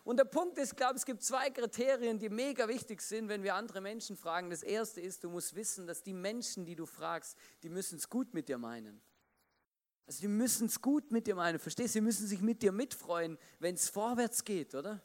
Und 0.03 0.17
der 0.17 0.25
Punkt 0.25 0.57
ist, 0.57 0.73
ich 0.73 0.77
glaube, 0.77 0.95
es 0.95 1.05
gibt 1.05 1.23
zwei 1.23 1.49
Kriterien, 1.49 2.19
die 2.19 2.29
mega 2.29 2.67
wichtig 2.67 3.01
sind, 3.01 3.29
wenn 3.29 3.41
wir 3.41 3.55
andere 3.55 3.79
Menschen 3.79 4.17
fragen. 4.17 4.49
Das 4.49 4.61
erste 4.61 4.99
ist, 4.99 5.23
du 5.23 5.29
musst 5.29 5.55
wissen, 5.55 5.87
dass 5.87 6.03
die 6.03 6.13
Menschen, 6.13 6.65
die 6.65 6.75
du 6.75 6.85
fragst, 6.85 7.37
die 7.63 7.69
müssen 7.69 7.97
es 7.97 8.09
gut 8.09 8.33
mit 8.33 8.49
dir 8.49 8.57
meinen. 8.57 9.01
Also 10.05 10.19
die 10.19 10.27
müssen 10.27 10.67
es 10.67 10.81
gut 10.81 11.11
mit 11.11 11.27
dir 11.27 11.35
meinen. 11.35 11.57
Verstehst 11.57 11.95
du? 11.95 11.99
Sie 11.99 12.01
müssen 12.01 12.27
sich 12.27 12.41
mit 12.41 12.61
dir 12.61 12.73
mitfreuen, 12.73 13.37
wenn 13.59 13.75
es 13.75 13.87
vorwärts 13.87 14.43
geht, 14.43 14.75
oder? 14.75 15.01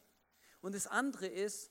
Und 0.61 0.74
das 0.74 0.88
andere 0.88 1.28
ist, 1.28 1.70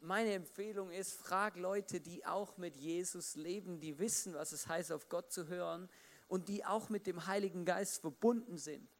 meine 0.00 0.34
Empfehlung 0.34 0.90
ist, 0.90 1.14
frag 1.14 1.56
Leute, 1.56 2.00
die 2.00 2.26
auch 2.26 2.58
mit 2.58 2.76
Jesus 2.76 3.34
leben, 3.34 3.80
die 3.80 3.98
wissen, 3.98 4.34
was 4.34 4.52
es 4.52 4.66
heißt, 4.66 4.92
auf 4.92 5.08
Gott 5.08 5.32
zu 5.32 5.48
hören 5.48 5.88
und 6.28 6.48
die 6.48 6.66
auch 6.66 6.90
mit 6.90 7.06
dem 7.06 7.26
Heiligen 7.26 7.64
Geist 7.64 8.02
verbunden 8.02 8.58
sind. 8.58 8.90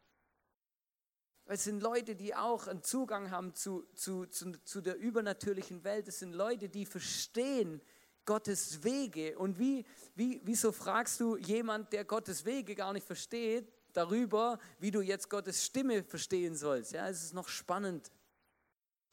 Es 1.49 1.63
sind 1.63 1.81
Leute, 1.81 2.15
die 2.15 2.35
auch 2.35 2.67
einen 2.67 2.83
Zugang 2.83 3.31
haben 3.31 3.55
zu, 3.55 3.85
zu, 3.95 4.25
zu, 4.25 4.51
zu 4.63 4.81
der 4.81 4.97
übernatürlichen 4.97 5.83
Welt. 5.85 6.07
Es 6.07 6.19
sind 6.19 6.33
Leute, 6.33 6.67
die 6.67 6.85
verstehen 6.85 7.81
Gottes 8.25 8.83
Wege. 8.83 9.39
Und 9.39 9.57
wie, 9.57 9.85
wie, 10.15 10.41
wieso 10.43 10.73
fragst 10.73 11.21
du 11.21 11.37
jemand, 11.37 11.93
der 11.93 12.03
Gottes 12.03 12.43
Wege 12.43 12.75
gar 12.75 12.91
nicht 12.91 13.07
versteht, 13.07 13.71
darüber, 13.93 14.59
wie 14.79 14.91
du 14.91 15.01
jetzt 15.01 15.29
Gottes 15.29 15.65
Stimme 15.65 16.03
verstehen 16.03 16.55
sollst? 16.55 16.91
Ja, 16.91 17.07
es 17.07 17.23
ist 17.23 17.33
noch 17.33 17.47
spannend. 17.47 18.11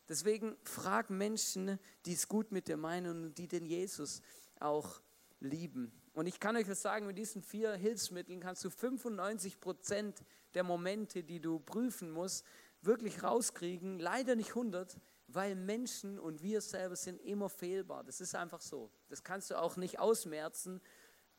Deswegen 0.09 0.57
frag 0.65 1.11
Menschen, 1.11 1.79
die 2.05 2.15
es 2.15 2.27
gut 2.27 2.51
mit 2.51 2.67
dir 2.67 2.77
meinen 2.77 3.27
und 3.27 3.35
die 3.35 3.47
den 3.47 3.65
Jesus 3.65 4.21
auch 4.59 5.01
lieben. 5.45 5.93
Und 6.13 6.27
ich 6.27 6.41
kann 6.41 6.57
euch 6.57 6.69
was 6.69 6.83
sagen, 6.83 7.07
mit 7.07 7.19
diesen 7.19 7.43
vier 7.43 7.75
Hilfsmitteln 7.75 8.41
kannst 8.41 8.65
du 8.65 8.71
95 8.71 9.61
Prozent 9.61 10.25
der 10.55 10.65
Momente, 10.65 11.23
die 11.23 11.41
du 11.41 11.59
prüfen 11.59 12.11
musst, 12.11 12.45
wirklich 12.83 13.23
rauskriegen. 13.23 13.99
Leider 13.99 14.37
nicht 14.37 14.51
100, 14.51 14.99
weil 15.29 15.55
Menschen 15.55 16.19
und 16.19 16.43
wir 16.43 16.61
selber 16.61 16.97
sind 16.97 17.21
immer 17.21 17.49
fehlbar. 17.49 18.05
Das 18.05 18.21
ist 18.21 18.35
einfach 18.35 18.61
so. 18.61 18.91
Das 19.09 19.23
kannst 19.23 19.51
du 19.51 19.61
auch 19.61 19.77
nicht 19.77 19.99
ausmerzen. 19.99 20.81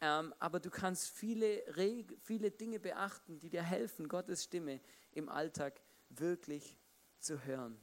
Ähm, 0.01 0.33
aber 0.39 0.59
du 0.59 0.69
kannst 0.69 1.09
viele, 1.09 1.63
viele 2.19 2.51
Dinge 2.51 2.79
beachten, 2.79 3.39
die 3.39 3.49
dir 3.49 3.63
helfen, 3.63 4.09
Gottes 4.09 4.43
Stimme 4.43 4.81
im 5.11 5.29
Alltag 5.29 5.81
wirklich 6.09 6.77
zu 7.19 7.45
hören. 7.45 7.79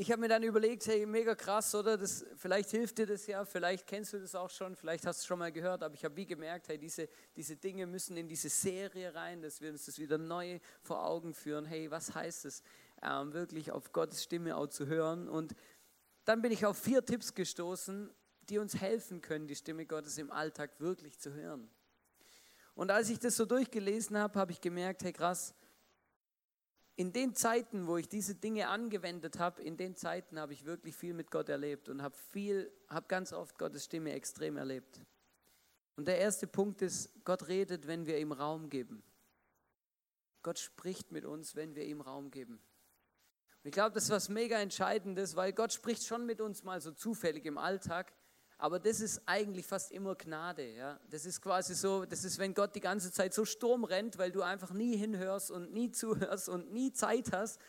Ich 0.00 0.12
habe 0.12 0.20
mir 0.20 0.28
dann 0.28 0.44
überlegt, 0.44 0.86
hey, 0.86 1.04
mega 1.06 1.34
krass, 1.34 1.74
oder? 1.74 1.98
Das, 1.98 2.24
vielleicht 2.36 2.70
hilft 2.70 2.98
dir 2.98 3.06
das 3.06 3.26
ja, 3.26 3.44
vielleicht 3.44 3.84
kennst 3.84 4.12
du 4.12 4.20
das 4.20 4.36
auch 4.36 4.48
schon, 4.48 4.76
vielleicht 4.76 5.04
hast 5.04 5.18
du 5.18 5.22
es 5.22 5.26
schon 5.26 5.40
mal 5.40 5.50
gehört, 5.50 5.82
aber 5.82 5.92
ich 5.92 6.04
habe 6.04 6.14
wie 6.14 6.24
gemerkt, 6.24 6.68
hey, 6.68 6.78
diese, 6.78 7.08
diese 7.34 7.56
Dinge 7.56 7.84
müssen 7.84 8.16
in 8.16 8.28
diese 8.28 8.48
Serie 8.48 9.12
rein, 9.12 9.42
dass 9.42 9.60
wir 9.60 9.72
uns 9.72 9.86
das 9.86 9.98
wieder 9.98 10.16
neu 10.16 10.60
vor 10.82 11.04
Augen 11.04 11.34
führen. 11.34 11.64
Hey, 11.64 11.90
was 11.90 12.14
heißt 12.14 12.44
es, 12.44 12.62
ähm, 13.02 13.32
wirklich 13.32 13.72
auf 13.72 13.92
Gottes 13.92 14.22
Stimme 14.22 14.56
auch 14.56 14.68
zu 14.68 14.86
hören? 14.86 15.28
Und 15.28 15.56
dann 16.24 16.42
bin 16.42 16.52
ich 16.52 16.64
auf 16.64 16.78
vier 16.78 17.04
Tipps 17.04 17.34
gestoßen, 17.34 18.08
die 18.42 18.58
uns 18.58 18.80
helfen 18.80 19.20
können, 19.20 19.48
die 19.48 19.56
Stimme 19.56 19.84
Gottes 19.84 20.16
im 20.16 20.30
Alltag 20.30 20.78
wirklich 20.78 21.18
zu 21.18 21.34
hören. 21.34 21.68
Und 22.76 22.92
als 22.92 23.10
ich 23.10 23.18
das 23.18 23.34
so 23.34 23.46
durchgelesen 23.46 24.16
habe, 24.16 24.38
habe 24.38 24.52
ich 24.52 24.60
gemerkt, 24.60 25.02
hey, 25.02 25.12
krass, 25.12 25.56
in 26.98 27.12
den 27.12 27.32
Zeiten, 27.32 27.86
wo 27.86 27.96
ich 27.96 28.08
diese 28.08 28.34
Dinge 28.34 28.66
angewendet 28.66 29.38
habe, 29.38 29.62
in 29.62 29.76
den 29.76 29.94
Zeiten 29.94 30.36
habe 30.40 30.52
ich 30.52 30.64
wirklich 30.64 30.96
viel 30.96 31.14
mit 31.14 31.30
Gott 31.30 31.48
erlebt 31.48 31.88
und 31.88 32.02
habe 32.02 32.16
viel, 32.16 32.72
habe 32.88 33.06
ganz 33.06 33.32
oft 33.32 33.56
Gottes 33.56 33.84
Stimme 33.84 34.12
extrem 34.14 34.56
erlebt. 34.56 35.00
Und 35.94 36.08
der 36.08 36.18
erste 36.18 36.48
Punkt 36.48 36.82
ist, 36.82 37.24
Gott 37.24 37.46
redet, 37.46 37.86
wenn 37.86 38.06
wir 38.06 38.18
ihm 38.18 38.32
Raum 38.32 38.68
geben. 38.68 39.04
Gott 40.42 40.58
spricht 40.58 41.12
mit 41.12 41.24
uns, 41.24 41.54
wenn 41.54 41.76
wir 41.76 41.84
ihm 41.84 42.00
Raum 42.00 42.32
geben. 42.32 42.54
Und 42.54 43.68
ich 43.68 43.72
glaube, 43.72 43.94
das 43.94 44.04
ist 44.04 44.10
was 44.10 44.28
mega 44.28 44.58
Entscheidendes, 44.58 45.36
weil 45.36 45.52
Gott 45.52 45.72
spricht 45.72 46.04
schon 46.04 46.26
mit 46.26 46.40
uns 46.40 46.64
mal 46.64 46.80
so 46.80 46.90
zufällig 46.90 47.46
im 47.46 47.58
Alltag, 47.58 48.12
Aber 48.60 48.80
das 48.80 49.00
ist 49.00 49.22
eigentlich 49.24 49.64
fast 49.64 49.92
immer 49.92 50.16
Gnade. 50.16 50.68
Ja? 50.74 50.98
Das 51.08 51.24
ist 51.24 51.40
quasi 51.40 51.74
so, 51.74 52.04
das 52.04 52.24
ist, 52.24 52.38
wenn 52.38 52.54
Gott 52.54 52.74
die 52.74 52.80
ganze 52.80 53.12
Zeit 53.12 53.32
so 53.32 53.44
Sturm 53.44 53.84
rennt, 53.84 54.18
weil 54.18 54.32
du 54.32 54.42
einfach 54.42 54.72
nie 54.72 54.96
hinhörst 54.96 55.52
und 55.52 55.72
nie 55.72 55.92
zuhörst 55.92 56.48
und 56.48 56.72
nie 56.72 56.92
Zeit 56.92 57.30
hast. 57.32 57.60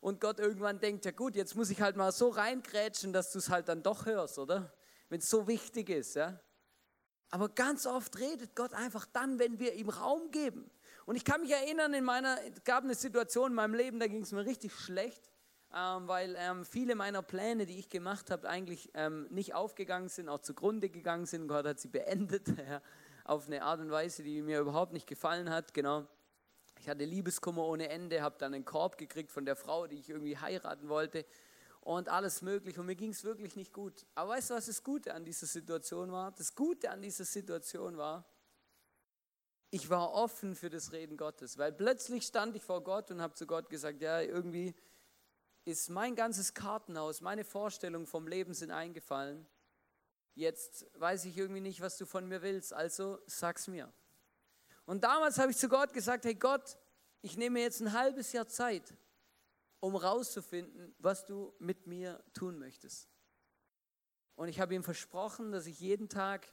Und 0.00 0.18
Gott 0.18 0.40
irgendwann 0.40 0.80
denkt, 0.80 1.04
ja 1.04 1.10
gut, 1.10 1.36
jetzt 1.36 1.54
muss 1.56 1.68
ich 1.68 1.82
halt 1.82 1.96
mal 1.96 2.10
so 2.10 2.30
reingrätschen, 2.30 3.12
dass 3.12 3.32
du 3.32 3.38
es 3.38 3.50
halt 3.50 3.68
dann 3.68 3.82
doch 3.82 4.06
hörst, 4.06 4.38
oder? 4.38 4.72
Wenn 5.10 5.18
es 5.18 5.28
so 5.28 5.46
wichtig 5.46 5.90
ist. 5.90 6.14
Ja? 6.14 6.40
Aber 7.28 7.50
ganz 7.50 7.86
oft 7.86 8.18
redet 8.18 8.56
Gott 8.56 8.72
einfach 8.72 9.04
dann, 9.12 9.38
wenn 9.38 9.58
wir 9.58 9.74
ihm 9.74 9.90
Raum 9.90 10.30
geben. 10.30 10.70
Und 11.04 11.16
ich 11.16 11.24
kann 11.26 11.42
mich 11.42 11.50
erinnern, 11.50 11.92
in 11.92 12.04
meiner, 12.04 12.38
gab 12.64 12.84
eine 12.84 12.94
Situation 12.94 13.50
in 13.50 13.56
meinem 13.56 13.74
Leben, 13.74 14.00
da 14.00 14.06
ging 14.06 14.22
es 14.22 14.32
mir 14.32 14.46
richtig 14.46 14.72
schlecht 14.72 15.30
ähm, 15.74 16.08
weil 16.08 16.34
ähm, 16.38 16.64
viele 16.64 16.94
meiner 16.94 17.22
Pläne, 17.22 17.66
die 17.66 17.78
ich 17.78 17.88
gemacht 17.88 18.30
habe, 18.30 18.48
eigentlich 18.48 18.90
ähm, 18.94 19.26
nicht 19.30 19.54
aufgegangen 19.54 20.08
sind, 20.08 20.28
auch 20.28 20.40
zugrunde 20.40 20.88
gegangen 20.88 21.26
sind. 21.26 21.46
Gott 21.46 21.66
hat 21.66 21.78
sie 21.78 21.88
beendet 21.88 22.46
auf 23.24 23.46
eine 23.46 23.62
Art 23.62 23.80
und 23.80 23.90
Weise, 23.90 24.22
die 24.22 24.42
mir 24.42 24.60
überhaupt 24.60 24.92
nicht 24.92 25.06
gefallen 25.06 25.50
hat. 25.50 25.72
Genau. 25.74 26.06
Ich 26.80 26.88
hatte 26.88 27.04
Liebeskummer 27.04 27.64
ohne 27.64 27.88
Ende, 27.88 28.22
habe 28.22 28.36
dann 28.38 28.54
einen 28.54 28.64
Korb 28.64 28.98
gekriegt 28.98 29.30
von 29.30 29.44
der 29.44 29.54
Frau, 29.54 29.86
die 29.86 29.96
ich 29.96 30.08
irgendwie 30.08 30.38
heiraten 30.38 30.88
wollte 30.88 31.24
und 31.80 32.08
alles 32.08 32.42
mögliche. 32.42 32.80
Und 32.80 32.86
mir 32.86 32.96
ging 32.96 33.10
es 33.10 33.22
wirklich 33.22 33.54
nicht 33.54 33.72
gut. 33.72 34.06
Aber 34.14 34.30
weißt 34.30 34.50
du, 34.50 34.54
was 34.54 34.66
das 34.66 34.82
Gute 34.82 35.14
an 35.14 35.24
dieser 35.24 35.46
Situation 35.46 36.10
war? 36.10 36.32
Das 36.32 36.54
Gute 36.54 36.90
an 36.90 37.02
dieser 37.02 37.24
Situation 37.24 37.96
war, 37.96 38.24
ich 39.70 39.88
war 39.88 40.12
offen 40.12 40.56
für 40.56 40.68
das 40.68 40.92
Reden 40.92 41.16
Gottes, 41.16 41.56
weil 41.56 41.72
plötzlich 41.72 42.24
stand 42.24 42.56
ich 42.56 42.64
vor 42.64 42.82
Gott 42.82 43.10
und 43.12 43.20
habe 43.20 43.34
zu 43.34 43.46
Gott 43.46 43.70
gesagt, 43.70 44.02
ja, 44.02 44.20
irgendwie 44.20 44.74
ist 45.70 45.88
mein 45.88 46.14
ganzes 46.14 46.54
Kartenhaus, 46.54 47.20
meine 47.20 47.44
Vorstellungen 47.44 48.06
vom 48.06 48.26
Leben 48.26 48.54
sind 48.54 48.70
eingefallen. 48.70 49.46
Jetzt 50.34 50.86
weiß 50.98 51.24
ich 51.24 51.36
irgendwie 51.36 51.60
nicht, 51.60 51.80
was 51.80 51.96
du 51.96 52.06
von 52.06 52.26
mir 52.26 52.42
willst, 52.42 52.72
also 52.72 53.18
sag's 53.26 53.68
mir. 53.68 53.92
Und 54.86 55.04
damals 55.04 55.38
habe 55.38 55.50
ich 55.50 55.56
zu 55.56 55.68
Gott 55.68 55.92
gesagt, 55.92 56.24
hey 56.24 56.34
Gott, 56.34 56.76
ich 57.22 57.36
nehme 57.36 57.60
jetzt 57.60 57.80
ein 57.80 57.92
halbes 57.92 58.32
Jahr 58.32 58.48
Zeit, 58.48 58.94
um 59.78 59.94
rauszufinden, 59.94 60.94
was 60.98 61.26
du 61.26 61.54
mit 61.58 61.86
mir 61.86 62.22
tun 62.32 62.58
möchtest. 62.58 63.08
Und 64.36 64.48
ich 64.48 64.60
habe 64.60 64.74
ihm 64.74 64.82
versprochen, 64.82 65.52
dass 65.52 65.66
ich 65.66 65.80
jeden 65.80 66.08
Tag 66.08 66.46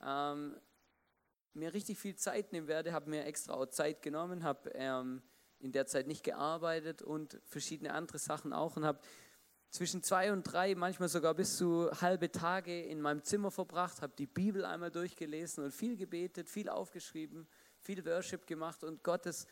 ähm, 0.00 0.58
mir 1.52 1.72
richtig 1.74 1.98
viel 1.98 2.16
Zeit 2.16 2.52
nehmen 2.52 2.66
werde, 2.66 2.92
habe 2.92 3.10
mir 3.10 3.24
extra 3.24 3.54
auch 3.54 3.66
Zeit 3.66 4.02
genommen, 4.02 4.42
habe 4.44 4.70
ähm, 4.70 5.22
in 5.64 5.72
der 5.72 5.86
Zeit 5.86 6.06
nicht 6.06 6.22
gearbeitet 6.22 7.00
und 7.00 7.40
verschiedene 7.46 7.94
andere 7.94 8.18
Sachen 8.18 8.52
auch 8.52 8.76
und 8.76 8.84
habe 8.84 9.00
zwischen 9.70 10.02
zwei 10.02 10.30
und 10.30 10.42
drei, 10.44 10.74
manchmal 10.74 11.08
sogar 11.08 11.34
bis 11.34 11.56
zu 11.56 11.90
halbe 12.02 12.30
Tage 12.30 12.82
in 12.82 13.00
meinem 13.00 13.24
Zimmer 13.24 13.50
verbracht, 13.50 14.02
habe 14.02 14.12
die 14.16 14.26
Bibel 14.26 14.64
einmal 14.66 14.90
durchgelesen 14.90 15.64
und 15.64 15.72
viel 15.72 15.96
gebetet, 15.96 16.50
viel 16.50 16.68
aufgeschrieben, 16.68 17.48
viel 17.80 18.04
Worship 18.04 18.46
gemacht 18.46 18.84
und 18.84 19.02
Gottes, 19.02 19.46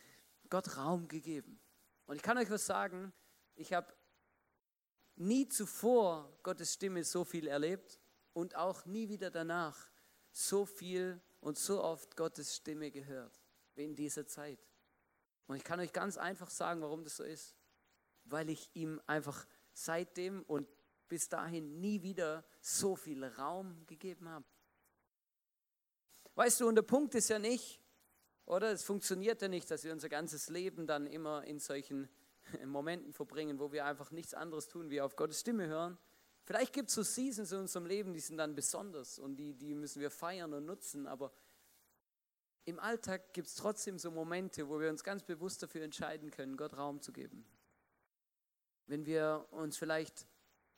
Gott 0.50 0.76
Raum 0.76 1.08
gegeben. 1.08 1.58
Und 2.04 2.16
ich 2.16 2.22
kann 2.22 2.36
euch 2.36 2.50
was 2.50 2.66
sagen, 2.66 3.12
ich 3.54 3.72
habe 3.72 3.92
nie 5.16 5.48
zuvor 5.48 6.30
Gottes 6.42 6.74
Stimme 6.74 7.04
so 7.04 7.24
viel 7.24 7.48
erlebt 7.48 7.98
und 8.34 8.54
auch 8.54 8.84
nie 8.84 9.08
wieder 9.08 9.30
danach 9.30 9.90
so 10.30 10.66
viel 10.66 11.22
und 11.40 11.58
so 11.58 11.82
oft 11.82 12.16
Gottes 12.16 12.54
Stimme 12.54 12.90
gehört 12.90 13.40
wie 13.74 13.84
in 13.84 13.96
dieser 13.96 14.26
Zeit. 14.26 14.71
Und 15.46 15.56
ich 15.56 15.64
kann 15.64 15.80
euch 15.80 15.92
ganz 15.92 16.16
einfach 16.16 16.50
sagen, 16.50 16.82
warum 16.82 17.04
das 17.04 17.16
so 17.16 17.24
ist. 17.24 17.56
Weil 18.24 18.48
ich 18.50 18.70
ihm 18.74 19.00
einfach 19.06 19.46
seitdem 19.72 20.42
und 20.42 20.68
bis 21.08 21.28
dahin 21.28 21.80
nie 21.80 22.02
wieder 22.02 22.44
so 22.60 22.96
viel 22.96 23.24
Raum 23.24 23.84
gegeben 23.86 24.28
habe. 24.28 24.44
Weißt 26.34 26.60
du, 26.60 26.68
und 26.68 26.76
der 26.76 26.82
Punkt 26.82 27.14
ist 27.14 27.28
ja 27.28 27.38
nicht, 27.38 27.82
oder 28.46 28.72
es 28.72 28.84
funktioniert 28.84 29.42
ja 29.42 29.48
nicht, 29.48 29.70
dass 29.70 29.84
wir 29.84 29.92
unser 29.92 30.08
ganzes 30.08 30.48
Leben 30.48 30.86
dann 30.86 31.06
immer 31.06 31.44
in 31.44 31.58
solchen 31.58 32.08
Momenten 32.64 33.12
verbringen, 33.12 33.58
wo 33.58 33.72
wir 33.72 33.84
einfach 33.84 34.10
nichts 34.10 34.34
anderes 34.34 34.68
tun, 34.68 34.90
wie 34.90 35.00
auf 35.00 35.16
Gottes 35.16 35.40
Stimme 35.40 35.66
hören. 35.66 35.98
Vielleicht 36.44 36.72
gibt 36.72 36.88
es 36.88 36.94
so 36.94 37.02
Seasons 37.02 37.52
in 37.52 37.58
unserem 37.58 37.86
Leben, 37.86 38.12
die 38.12 38.20
sind 38.20 38.38
dann 38.38 38.54
besonders 38.54 39.18
und 39.18 39.36
die, 39.36 39.54
die 39.54 39.74
müssen 39.74 40.00
wir 40.00 40.10
feiern 40.10 40.52
und 40.54 40.64
nutzen, 40.64 41.06
aber 41.06 41.32
im 42.64 42.78
Alltag 42.78 43.32
gibt 43.32 43.48
es 43.48 43.54
trotzdem 43.54 43.98
so 43.98 44.10
Momente, 44.10 44.68
wo 44.68 44.78
wir 44.80 44.88
uns 44.88 45.02
ganz 45.02 45.22
bewusst 45.22 45.62
dafür 45.62 45.82
entscheiden 45.82 46.30
können, 46.30 46.56
Gott 46.56 46.76
Raum 46.76 47.00
zu 47.00 47.12
geben. 47.12 47.44
Wenn 48.86 49.04
wir 49.06 49.46
uns 49.50 49.76
vielleicht 49.76 50.26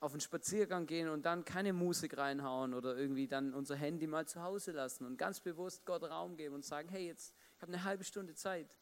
auf 0.00 0.12
einen 0.12 0.20
Spaziergang 0.20 0.86
gehen 0.86 1.08
und 1.08 1.22
dann 1.24 1.44
keine 1.44 1.72
Musik 1.72 2.16
reinhauen 2.16 2.74
oder 2.74 2.96
irgendwie 2.96 3.26
dann 3.26 3.54
unser 3.54 3.76
Handy 3.76 4.06
mal 4.06 4.26
zu 4.26 4.42
Hause 4.42 4.72
lassen 4.72 5.06
und 5.06 5.16
ganz 5.16 5.40
bewusst 5.40 5.84
Gott 5.86 6.02
Raum 6.02 6.36
geben 6.36 6.54
und 6.54 6.64
sagen, 6.64 6.88
hey, 6.88 7.06
jetzt 7.06 7.34
ich 7.56 7.62
habe 7.62 7.72
eine 7.72 7.84
halbe 7.84 8.04
Stunde 8.04 8.34
Zeit, 8.34 8.76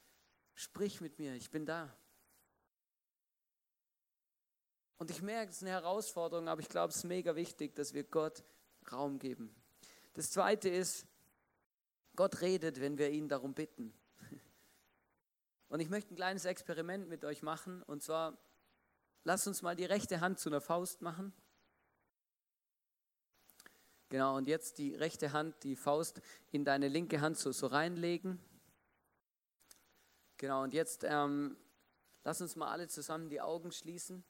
sprich 0.54 1.00
mit 1.00 1.18
mir, 1.18 1.34
ich 1.34 1.50
bin 1.50 1.66
da. 1.66 1.96
Und 4.98 5.10
ich 5.10 5.22
merke, 5.22 5.50
es 5.50 5.56
ist 5.56 5.62
eine 5.62 5.72
Herausforderung, 5.72 6.48
aber 6.48 6.60
ich 6.60 6.68
glaube, 6.68 6.90
es 6.90 6.96
ist 6.96 7.04
mega 7.04 7.34
wichtig, 7.36 7.74
dass 7.74 7.92
wir 7.94 8.04
Gott 8.04 8.44
Raum 8.90 9.18
geben. 9.18 9.54
Das 10.14 10.30
Zweite 10.30 10.68
ist, 10.68 11.06
Gott 12.16 12.40
redet, 12.40 12.80
wenn 12.80 12.98
wir 12.98 13.10
ihn 13.10 13.28
darum 13.28 13.54
bitten. 13.54 13.94
Und 15.68 15.80
ich 15.80 15.88
möchte 15.88 16.12
ein 16.12 16.16
kleines 16.16 16.44
Experiment 16.44 17.08
mit 17.08 17.24
euch 17.24 17.42
machen. 17.42 17.82
Und 17.84 18.02
zwar, 18.02 18.36
lasst 19.24 19.46
uns 19.46 19.62
mal 19.62 19.74
die 19.74 19.86
rechte 19.86 20.20
Hand 20.20 20.38
zu 20.38 20.50
einer 20.50 20.60
Faust 20.60 21.00
machen. 21.00 21.32
Genau, 24.10 24.36
und 24.36 24.46
jetzt 24.46 24.76
die 24.76 24.94
rechte 24.94 25.32
Hand, 25.32 25.64
die 25.64 25.74
Faust 25.74 26.20
in 26.50 26.66
deine 26.66 26.88
linke 26.88 27.22
Hand 27.22 27.38
so, 27.38 27.50
so 27.52 27.68
reinlegen. 27.68 28.38
Genau, 30.36 30.62
und 30.62 30.74
jetzt 30.74 31.04
ähm, 31.04 31.56
lass 32.22 32.42
uns 32.42 32.54
mal 32.54 32.70
alle 32.70 32.88
zusammen 32.88 33.30
die 33.30 33.40
Augen 33.40 33.72
schließen. 33.72 34.22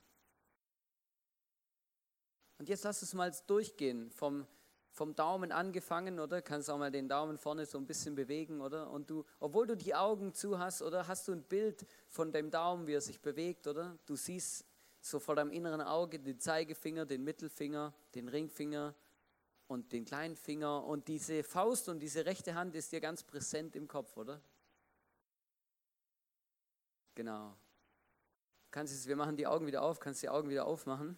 Und 2.59 2.69
jetzt 2.69 2.85
lass 2.85 3.03
uns 3.03 3.15
mal 3.15 3.35
durchgehen 3.49 4.13
vom 4.13 4.47
vom 4.93 5.15
Daumen 5.15 5.53
angefangen, 5.53 6.21
oder? 6.21 6.43
Kannst 6.43 6.69
auch 6.71 6.79
mal 6.79 6.91
den 6.91 7.09
Daumen 7.09 7.39
vorne 7.39 7.65
so 7.65 7.79
ein 7.79 7.87
bisschen 7.87 8.15
bewegen, 8.15 8.61
oder? 8.61 8.91
Und 8.91 9.09
du, 9.09 9.25
obwohl 9.41 9.67
du 9.67 9.77
die 9.77 9.95
Augen 9.95 10.35
zu 10.35 10.59
hast, 10.59 10.83
oder? 10.83 11.09
Hast 11.09 11.27
du 11.27 11.33
ein 11.33 11.43
Bild 11.43 11.87
von 12.09 12.31
dem 12.31 12.51
Daumen, 12.51 12.87
wie 12.87 12.93
er 12.93 13.01
sich 13.01 13.21
bewegt, 13.21 13.67
oder? 13.67 13.99
Du 14.05 14.17
siehst 14.17 14.67
so 15.01 15.19
vor 15.19 15.35
deinem 15.35 15.51
inneren 15.51 15.81
Auge 15.81 16.21
den 16.21 16.39
Zeigefinger, 16.39 17.07
den 17.07 17.25
Mittelfinger, 17.25 17.95
den 18.15 18.29
Ringfinger 18.29 18.95
und 19.67 19.93
den 19.93 20.05
kleinen 20.05 20.37
Finger. 20.37 20.85
Und 20.85 21.09
diese 21.09 21.43
Faust 21.43 21.89
und 21.89 21.99
diese 22.01 22.27
rechte 22.27 22.55
Hand 22.55 22.75
ist 22.77 22.93
dir 22.93 23.01
ganz 23.01 23.23
präsent 23.23 23.75
im 23.75 23.89
Kopf, 23.89 24.17
oder? 24.19 24.43
Genau. 27.15 27.57
Kannst 28.71 28.93
jetzt, 28.93 29.07
wir 29.07 29.17
machen 29.17 29.37
die 29.37 29.47
Augen 29.47 29.67
wieder 29.67 29.83
auf, 29.83 30.01
kannst 30.01 30.23
die 30.23 30.29
Augen 30.29 30.51
wieder 30.51 30.67
aufmachen. 30.67 31.17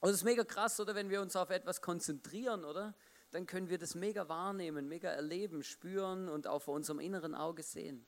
Und 0.00 0.10
es 0.10 0.16
ist 0.16 0.24
mega 0.24 0.44
krass, 0.44 0.78
oder 0.80 0.94
wenn 0.94 1.10
wir 1.10 1.20
uns 1.20 1.36
auf 1.36 1.50
etwas 1.50 1.80
konzentrieren, 1.80 2.64
oder? 2.64 2.94
Dann 3.30 3.46
können 3.46 3.68
wir 3.68 3.78
das 3.78 3.94
mega 3.94 4.28
wahrnehmen, 4.28 4.86
mega 4.86 5.08
erleben, 5.08 5.62
spüren 5.62 6.28
und 6.28 6.46
auch 6.46 6.60
vor 6.60 6.74
unserem 6.74 7.00
inneren 7.00 7.34
Auge 7.34 7.62
sehen. 7.62 8.06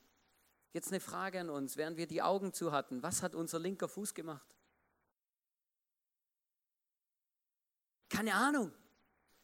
Jetzt 0.73 0.89
eine 0.89 0.99
Frage 0.99 1.39
an 1.39 1.49
uns, 1.49 1.75
während 1.75 1.97
wir 1.97 2.07
die 2.07 2.21
Augen 2.21 2.53
zu 2.53 2.71
hatten, 2.71 3.01
was 3.03 3.23
hat 3.23 3.35
unser 3.35 3.59
linker 3.59 3.87
Fuß 3.87 4.13
gemacht? 4.13 4.47
Keine 8.09 8.35
Ahnung. 8.35 8.71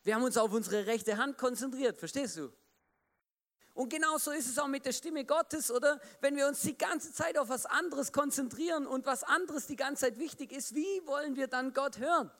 Wir 0.03 0.15
haben 0.15 0.23
uns 0.23 0.37
auf 0.37 0.51
unsere 0.51 0.85
rechte 0.85 1.17
Hand 1.17 1.37
konzentriert, 1.37 1.97
verstehst 1.97 2.37
du? 2.37 2.53
Und 3.73 3.89
genauso 3.89 4.31
ist 4.31 4.47
es 4.47 4.59
auch 4.59 4.67
mit 4.67 4.85
der 4.85 4.91
Stimme 4.91 5.25
Gottes, 5.25 5.71
oder? 5.71 5.99
Wenn 6.21 6.35
wir 6.35 6.47
uns 6.47 6.61
die 6.61 6.77
ganze 6.77 7.11
Zeit 7.11 7.37
auf 7.37 7.49
was 7.49 7.65
anderes 7.65 8.11
konzentrieren 8.11 8.85
und 8.85 9.05
was 9.05 9.23
anderes 9.23 9.65
die 9.65 9.75
ganze 9.75 10.05
Zeit 10.05 10.19
wichtig 10.19 10.51
ist, 10.51 10.75
wie 10.75 11.01
wollen 11.05 11.35
wir 11.35 11.47
dann 11.47 11.73
Gott 11.73 11.97
hören? 11.97 12.31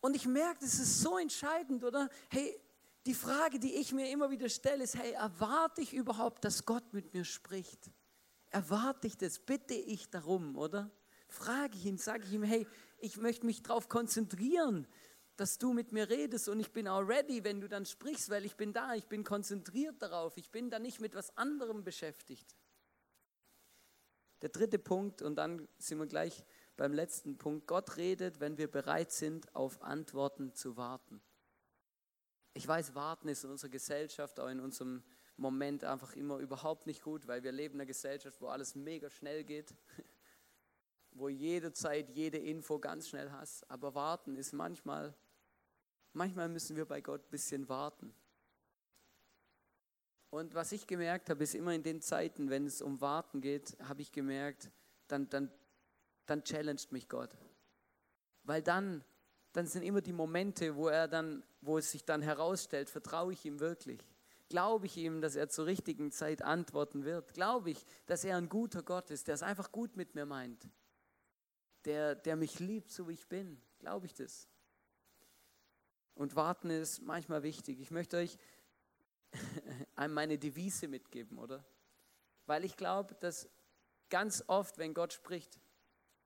Und 0.00 0.14
ich 0.14 0.26
merke, 0.26 0.60
das 0.60 0.74
ist 0.74 1.00
so 1.00 1.18
entscheidend, 1.18 1.82
oder? 1.82 2.08
Hey, 2.28 2.60
die 3.06 3.14
Frage, 3.14 3.58
die 3.58 3.74
ich 3.74 3.92
mir 3.92 4.10
immer 4.10 4.30
wieder 4.30 4.48
stelle, 4.48 4.84
ist, 4.84 4.96
hey, 4.96 5.12
erwarte 5.12 5.80
ich 5.80 5.94
überhaupt, 5.94 6.44
dass 6.44 6.64
Gott 6.64 6.92
mit 6.92 7.12
mir 7.12 7.24
spricht? 7.24 7.90
Erwarte 8.50 9.08
ich 9.08 9.16
das? 9.16 9.38
Bitte 9.38 9.74
ich 9.74 10.10
darum, 10.10 10.56
oder? 10.56 10.90
Frage 11.28 11.76
ich 11.76 11.86
ihn, 11.86 11.98
sage 11.98 12.24
ich 12.24 12.32
ihm, 12.32 12.42
hey, 12.42 12.66
ich 12.98 13.16
möchte 13.16 13.46
mich 13.46 13.62
darauf 13.62 13.88
konzentrieren, 13.88 14.86
dass 15.40 15.56
du 15.56 15.72
mit 15.72 15.90
mir 15.90 16.10
redest 16.10 16.50
und 16.50 16.60
ich 16.60 16.70
bin 16.70 16.86
auch 16.86 17.00
ready, 17.00 17.42
wenn 17.44 17.62
du 17.62 17.68
dann 17.68 17.86
sprichst, 17.86 18.28
weil 18.28 18.44
ich 18.44 18.56
bin 18.56 18.74
da, 18.74 18.94
ich 18.94 19.06
bin 19.06 19.24
konzentriert 19.24 20.02
darauf, 20.02 20.36
ich 20.36 20.50
bin 20.50 20.68
da 20.68 20.78
nicht 20.78 21.00
mit 21.00 21.14
was 21.14 21.34
anderem 21.38 21.82
beschäftigt. 21.82 22.54
Der 24.42 24.50
dritte 24.50 24.78
Punkt, 24.78 25.22
und 25.22 25.36
dann 25.36 25.66
sind 25.78 25.98
wir 25.98 26.06
gleich 26.06 26.44
beim 26.76 26.92
letzten 26.92 27.38
Punkt. 27.38 27.66
Gott 27.66 27.96
redet, 27.96 28.40
wenn 28.40 28.58
wir 28.58 28.70
bereit 28.70 29.12
sind, 29.12 29.54
auf 29.56 29.80
Antworten 29.82 30.52
zu 30.52 30.76
warten. 30.76 31.22
Ich 32.52 32.68
weiß, 32.68 32.94
warten 32.94 33.28
ist 33.28 33.44
in 33.44 33.50
unserer 33.50 33.70
Gesellschaft, 33.70 34.38
auch 34.40 34.48
in 34.48 34.60
unserem 34.60 35.02
Moment 35.38 35.84
einfach 35.84 36.12
immer 36.16 36.36
überhaupt 36.36 36.86
nicht 36.86 37.00
gut, 37.00 37.26
weil 37.26 37.42
wir 37.42 37.52
leben 37.52 37.76
in 37.76 37.80
einer 37.80 37.86
Gesellschaft, 37.86 38.42
wo 38.42 38.48
alles 38.48 38.74
mega 38.74 39.08
schnell 39.08 39.44
geht, 39.44 39.74
wo 41.12 41.30
jede 41.30 41.72
Zeit 41.72 42.10
jede 42.10 42.36
Info 42.36 42.78
ganz 42.78 43.08
schnell 43.08 43.30
hast. 43.32 43.70
Aber 43.70 43.94
warten 43.94 44.36
ist 44.36 44.52
manchmal 44.52 45.14
manchmal 46.12 46.48
müssen 46.48 46.76
wir 46.76 46.84
bei 46.84 47.00
Gott 47.00 47.22
ein 47.22 47.30
bisschen 47.30 47.68
warten. 47.68 48.14
Und 50.30 50.54
was 50.54 50.70
ich 50.72 50.86
gemerkt 50.86 51.28
habe, 51.28 51.42
ist 51.42 51.54
immer 51.54 51.74
in 51.74 51.82
den 51.82 52.00
Zeiten, 52.00 52.50
wenn 52.50 52.66
es 52.66 52.82
um 52.82 53.00
Warten 53.00 53.40
geht, 53.40 53.76
habe 53.82 54.00
ich 54.00 54.12
gemerkt, 54.12 54.70
dann, 55.08 55.28
dann, 55.28 55.50
dann 56.26 56.44
challenged 56.44 56.92
mich 56.92 57.08
Gott. 57.08 57.36
Weil 58.44 58.62
dann, 58.62 59.04
dann 59.52 59.66
sind 59.66 59.82
immer 59.82 60.00
die 60.00 60.12
Momente, 60.12 60.76
wo 60.76 60.88
er 60.88 61.08
dann, 61.08 61.42
wo 61.60 61.78
es 61.78 61.90
sich 61.90 62.04
dann 62.04 62.22
herausstellt, 62.22 62.88
vertraue 62.88 63.32
ich 63.32 63.44
ihm 63.44 63.58
wirklich? 63.58 64.00
Glaube 64.48 64.86
ich 64.86 64.96
ihm, 64.96 65.20
dass 65.20 65.34
er 65.34 65.48
zur 65.48 65.66
richtigen 65.66 66.12
Zeit 66.12 66.42
antworten 66.42 67.04
wird? 67.04 67.34
Glaube 67.34 67.70
ich, 67.70 67.84
dass 68.06 68.24
er 68.24 68.36
ein 68.36 68.48
guter 68.48 68.82
Gott 68.82 69.10
ist, 69.10 69.26
der 69.26 69.34
es 69.34 69.42
einfach 69.42 69.72
gut 69.72 69.96
mit 69.96 70.14
mir 70.14 70.26
meint? 70.26 70.68
Der, 71.84 72.14
der 72.14 72.36
mich 72.36 72.60
liebt, 72.60 72.90
so 72.90 73.08
wie 73.08 73.14
ich 73.14 73.28
bin? 73.28 73.60
Glaube 73.78 74.06
ich 74.06 74.14
das? 74.14 74.49
Und 76.14 76.36
warten 76.36 76.70
ist 76.70 77.02
manchmal 77.02 77.42
wichtig. 77.42 77.80
Ich 77.80 77.90
möchte 77.90 78.18
euch 78.18 78.38
meine 80.08 80.38
Devise 80.38 80.88
mitgeben, 80.88 81.38
oder? 81.38 81.64
Weil 82.46 82.64
ich 82.64 82.76
glaube, 82.76 83.14
dass 83.14 83.48
ganz 84.08 84.44
oft, 84.46 84.78
wenn 84.78 84.94
Gott 84.94 85.12
spricht, 85.12 85.60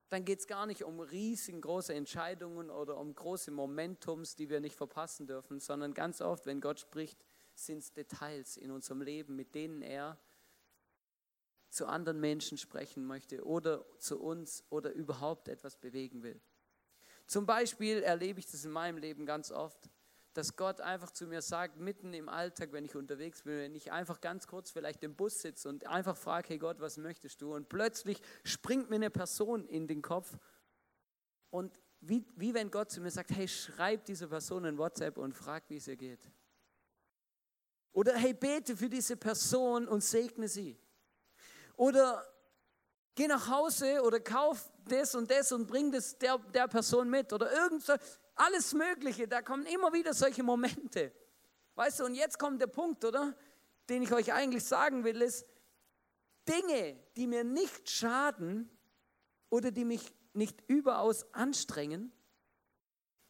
dann 0.08 0.24
geht 0.24 0.40
es 0.40 0.46
gar 0.46 0.66
nicht 0.66 0.84
um 0.84 1.00
riesengroße 1.00 1.94
Entscheidungen 1.94 2.70
oder 2.70 2.98
um 2.98 3.14
große 3.14 3.50
Momentums, 3.50 4.36
die 4.36 4.48
wir 4.48 4.60
nicht 4.60 4.76
verpassen 4.76 5.26
dürfen, 5.26 5.60
sondern 5.60 5.94
ganz 5.94 6.20
oft, 6.20 6.46
wenn 6.46 6.60
Gott 6.60 6.80
spricht, 6.80 7.24
sind 7.54 7.78
es 7.78 7.92
Details 7.92 8.56
in 8.56 8.70
unserem 8.70 9.02
Leben, 9.02 9.36
mit 9.36 9.54
denen 9.54 9.82
er 9.82 10.18
zu 11.70 11.86
anderen 11.86 12.20
Menschen 12.20 12.58
sprechen 12.58 13.04
möchte 13.04 13.44
oder 13.44 13.84
zu 13.98 14.20
uns 14.20 14.64
oder 14.70 14.92
überhaupt 14.92 15.48
etwas 15.48 15.76
bewegen 15.76 16.22
will. 16.22 16.40
Zum 17.26 17.46
Beispiel 17.46 18.02
erlebe 18.02 18.38
ich 18.38 18.46
das 18.50 18.64
in 18.64 18.70
meinem 18.70 18.98
Leben 18.98 19.26
ganz 19.26 19.50
oft, 19.50 19.90
dass 20.34 20.56
Gott 20.56 20.80
einfach 20.80 21.10
zu 21.10 21.26
mir 21.26 21.42
sagt, 21.42 21.78
mitten 21.78 22.12
im 22.12 22.28
Alltag, 22.28 22.72
wenn 22.72 22.84
ich 22.84 22.96
unterwegs 22.96 23.42
bin, 23.42 23.56
wenn 23.56 23.74
ich 23.74 23.92
einfach 23.92 24.20
ganz 24.20 24.46
kurz 24.46 24.70
vielleicht 24.70 25.02
im 25.04 25.14
Bus 25.14 25.40
sitze 25.40 25.68
und 25.68 25.86
einfach 25.86 26.16
frage, 26.16 26.48
hey 26.48 26.58
Gott, 26.58 26.80
was 26.80 26.96
möchtest 26.96 27.40
du? 27.40 27.54
Und 27.54 27.68
plötzlich 27.68 28.20
springt 28.42 28.90
mir 28.90 28.96
eine 28.96 29.10
Person 29.10 29.64
in 29.66 29.86
den 29.86 30.02
Kopf 30.02 30.36
und 31.50 31.78
wie, 32.00 32.26
wie 32.36 32.52
wenn 32.52 32.70
Gott 32.70 32.90
zu 32.90 33.00
mir 33.00 33.10
sagt, 33.10 33.30
hey, 33.30 33.48
schreib 33.48 34.04
diese 34.04 34.28
Person 34.28 34.64
in 34.64 34.76
WhatsApp 34.76 35.16
und 35.16 35.32
frag, 35.32 35.64
wie 35.68 35.76
es 35.76 35.88
ihr 35.88 35.96
geht. 35.96 36.30
Oder 37.92 38.16
hey, 38.16 38.34
bete 38.34 38.76
für 38.76 38.90
diese 38.90 39.16
Person 39.16 39.86
und 39.86 40.02
segne 40.02 40.48
sie. 40.48 40.76
Oder 41.76 42.26
geh 43.14 43.26
nach 43.26 43.48
Hause 43.48 44.02
oder 44.02 44.20
kauf 44.20 44.70
das 44.86 45.14
und 45.14 45.30
das 45.30 45.52
und 45.52 45.66
bring 45.66 45.92
das 45.92 46.18
der, 46.18 46.38
der 46.38 46.68
Person 46.68 47.08
mit. 47.08 47.32
Oder 47.32 47.52
irgend 47.52 47.82
so, 47.82 47.94
alles 48.34 48.72
Mögliche. 48.72 49.28
Da 49.28 49.42
kommen 49.42 49.66
immer 49.66 49.92
wieder 49.92 50.14
solche 50.14 50.42
Momente. 50.42 51.12
Weißt 51.74 52.00
du, 52.00 52.04
und 52.04 52.14
jetzt 52.14 52.38
kommt 52.38 52.60
der 52.60 52.66
Punkt, 52.66 53.04
oder? 53.04 53.36
Den 53.88 54.02
ich 54.02 54.12
euch 54.12 54.32
eigentlich 54.32 54.64
sagen 54.64 55.04
will, 55.04 55.20
ist, 55.20 55.46
Dinge, 56.48 56.98
die 57.16 57.26
mir 57.26 57.44
nicht 57.44 57.90
schaden 57.90 58.70
oder 59.50 59.70
die 59.70 59.84
mich 59.84 60.14
nicht 60.32 60.62
überaus 60.68 61.32
anstrengen, 61.32 62.12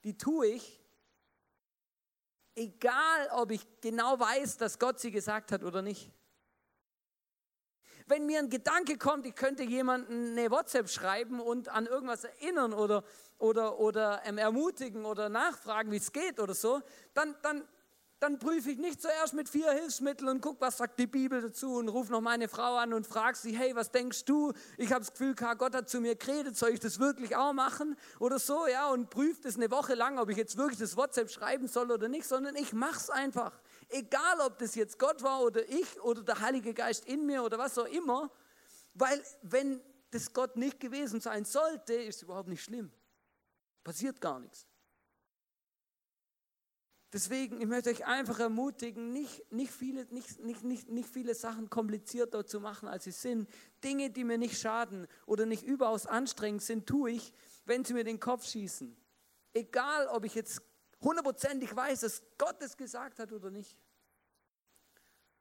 die 0.04 0.16
tue 0.16 0.48
ich, 0.48 0.82
egal 2.54 3.28
ob 3.32 3.50
ich 3.50 3.66
genau 3.80 4.18
weiß, 4.18 4.56
dass 4.58 4.78
Gott 4.78 5.00
sie 5.00 5.10
gesagt 5.10 5.52
hat 5.52 5.64
oder 5.64 5.82
nicht. 5.82 6.12
Wenn 8.06 8.26
mir 8.26 8.38
ein 8.38 8.50
Gedanke 8.50 8.98
kommt, 8.98 9.24
ich 9.24 9.34
könnte 9.34 9.62
jemanden 9.62 10.32
eine 10.32 10.50
WhatsApp 10.50 10.90
schreiben 10.90 11.40
und 11.40 11.70
an 11.70 11.86
irgendwas 11.86 12.24
erinnern 12.24 12.74
oder, 12.74 13.02
oder, 13.38 13.78
oder 13.80 14.20
ähm, 14.26 14.36
ermutigen 14.36 15.06
oder 15.06 15.30
nachfragen, 15.30 15.90
wie 15.90 15.96
es 15.96 16.12
geht 16.12 16.38
oder 16.38 16.52
so, 16.52 16.82
dann, 17.14 17.34
dann, 17.40 17.66
dann 18.20 18.38
prüfe 18.38 18.70
ich 18.70 18.78
nicht 18.78 19.00
zuerst 19.00 19.32
mit 19.32 19.48
vier 19.48 19.70
Hilfsmitteln 19.70 20.28
und 20.28 20.42
gucke, 20.42 20.60
was 20.60 20.76
sagt 20.76 20.98
die 20.98 21.06
Bibel 21.06 21.40
dazu 21.40 21.76
und 21.76 21.88
rufe 21.88 22.12
noch 22.12 22.20
meine 22.20 22.46
Frau 22.48 22.76
an 22.76 22.92
und 22.92 23.06
frage 23.06 23.38
sie, 23.38 23.56
hey, 23.56 23.74
was 23.74 23.90
denkst 23.90 24.26
du? 24.26 24.52
Ich 24.76 24.90
habe 24.92 25.00
das 25.00 25.12
Gefühl, 25.12 25.34
Gott 25.34 25.74
hat 25.74 25.88
zu 25.88 26.00
mir 26.02 26.14
geredet, 26.14 26.58
soll 26.58 26.70
ich 26.70 26.80
das 26.80 26.98
wirklich 26.98 27.36
auch 27.36 27.54
machen 27.54 27.96
oder 28.20 28.38
so, 28.38 28.66
ja, 28.66 28.90
und 28.90 29.08
prüfe 29.08 29.40
das 29.44 29.56
eine 29.56 29.70
Woche 29.70 29.94
lang, 29.94 30.18
ob 30.18 30.28
ich 30.28 30.36
jetzt 30.36 30.58
wirklich 30.58 30.78
das 30.78 30.98
WhatsApp 30.98 31.30
schreiben 31.30 31.68
soll 31.68 31.90
oder 31.90 32.08
nicht, 32.08 32.26
sondern 32.26 32.54
ich 32.56 32.74
mache 32.74 32.98
es 32.98 33.08
einfach. 33.08 33.58
Egal, 33.88 34.40
ob 34.40 34.58
das 34.58 34.74
jetzt 34.74 34.98
Gott 34.98 35.22
war 35.22 35.42
oder 35.42 35.68
ich 35.68 36.00
oder 36.00 36.22
der 36.22 36.40
Heilige 36.40 36.74
Geist 36.74 37.06
in 37.06 37.26
mir 37.26 37.42
oder 37.42 37.58
was 37.58 37.78
auch 37.78 37.86
immer, 37.86 38.30
weil 38.94 39.22
wenn 39.42 39.80
das 40.10 40.32
Gott 40.32 40.56
nicht 40.56 40.80
gewesen 40.80 41.20
sein 41.20 41.44
sollte, 41.44 41.94
ist 41.94 42.16
es 42.16 42.22
überhaupt 42.22 42.48
nicht 42.48 42.62
schlimm. 42.62 42.90
Passiert 43.82 44.20
gar 44.20 44.38
nichts. 44.40 44.66
Deswegen, 47.14 47.60
ich 47.60 47.68
möchte 47.68 47.90
euch 47.90 48.04
einfach 48.06 48.40
ermutigen, 48.40 49.12
nicht, 49.12 49.52
nicht, 49.52 49.72
viele, 49.72 50.04
nicht, 50.06 50.40
nicht, 50.40 50.64
nicht, 50.64 50.88
nicht 50.88 51.08
viele 51.08 51.36
Sachen 51.36 51.70
komplizierter 51.70 52.44
zu 52.44 52.58
machen, 52.58 52.88
als 52.88 53.04
sie 53.04 53.12
sind. 53.12 53.48
Dinge, 53.84 54.10
die 54.10 54.24
mir 54.24 54.36
nicht 54.36 54.60
schaden 54.60 55.06
oder 55.24 55.46
nicht 55.46 55.62
überaus 55.62 56.06
anstrengend 56.06 56.62
sind, 56.62 56.88
tue 56.88 57.12
ich, 57.12 57.32
wenn 57.66 57.84
sie 57.84 57.94
mir 57.94 58.02
den 58.02 58.18
Kopf 58.18 58.44
schießen. 58.44 58.96
Egal, 59.52 60.08
ob 60.08 60.24
ich 60.24 60.34
jetzt 60.34 60.60
hundertprozentig 61.04 61.74
weiß, 61.74 62.00
dass 62.00 62.22
Gott 62.38 62.60
es 62.62 62.76
gesagt 62.76 63.18
hat 63.18 63.32
oder 63.32 63.50
nicht. 63.50 63.78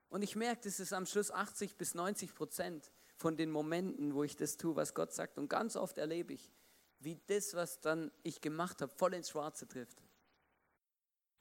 Und 0.10 0.22
ich 0.22 0.36
merke, 0.36 0.62
das 0.66 0.80
ist 0.80 0.94
am 0.94 1.08
Schluss 1.08 1.32
80 1.32 1.76
bis 1.76 1.96
90 1.96 2.36
Prozent 2.36 2.92
von 3.16 3.36
den 3.36 3.50
Momenten, 3.50 4.14
wo 4.14 4.24
ich 4.24 4.36
das 4.36 4.58
tue, 4.58 4.76
was 4.76 4.94
Gott 4.94 5.12
sagt. 5.12 5.40
Und 5.40 5.50
ganz 5.50 5.76
oft 5.76 5.98
erlebe 5.98 6.34
ich, 6.34 6.52
wie 7.00 7.20
das, 7.28 7.56
was 7.56 7.82
dann 7.82 8.12
ich 8.22 8.40
gemacht 8.40 8.82
habe, 8.82 8.94
voll 8.96 9.16
ins 9.16 9.30
Schwarze 9.30 9.68
trifft. 9.68 10.04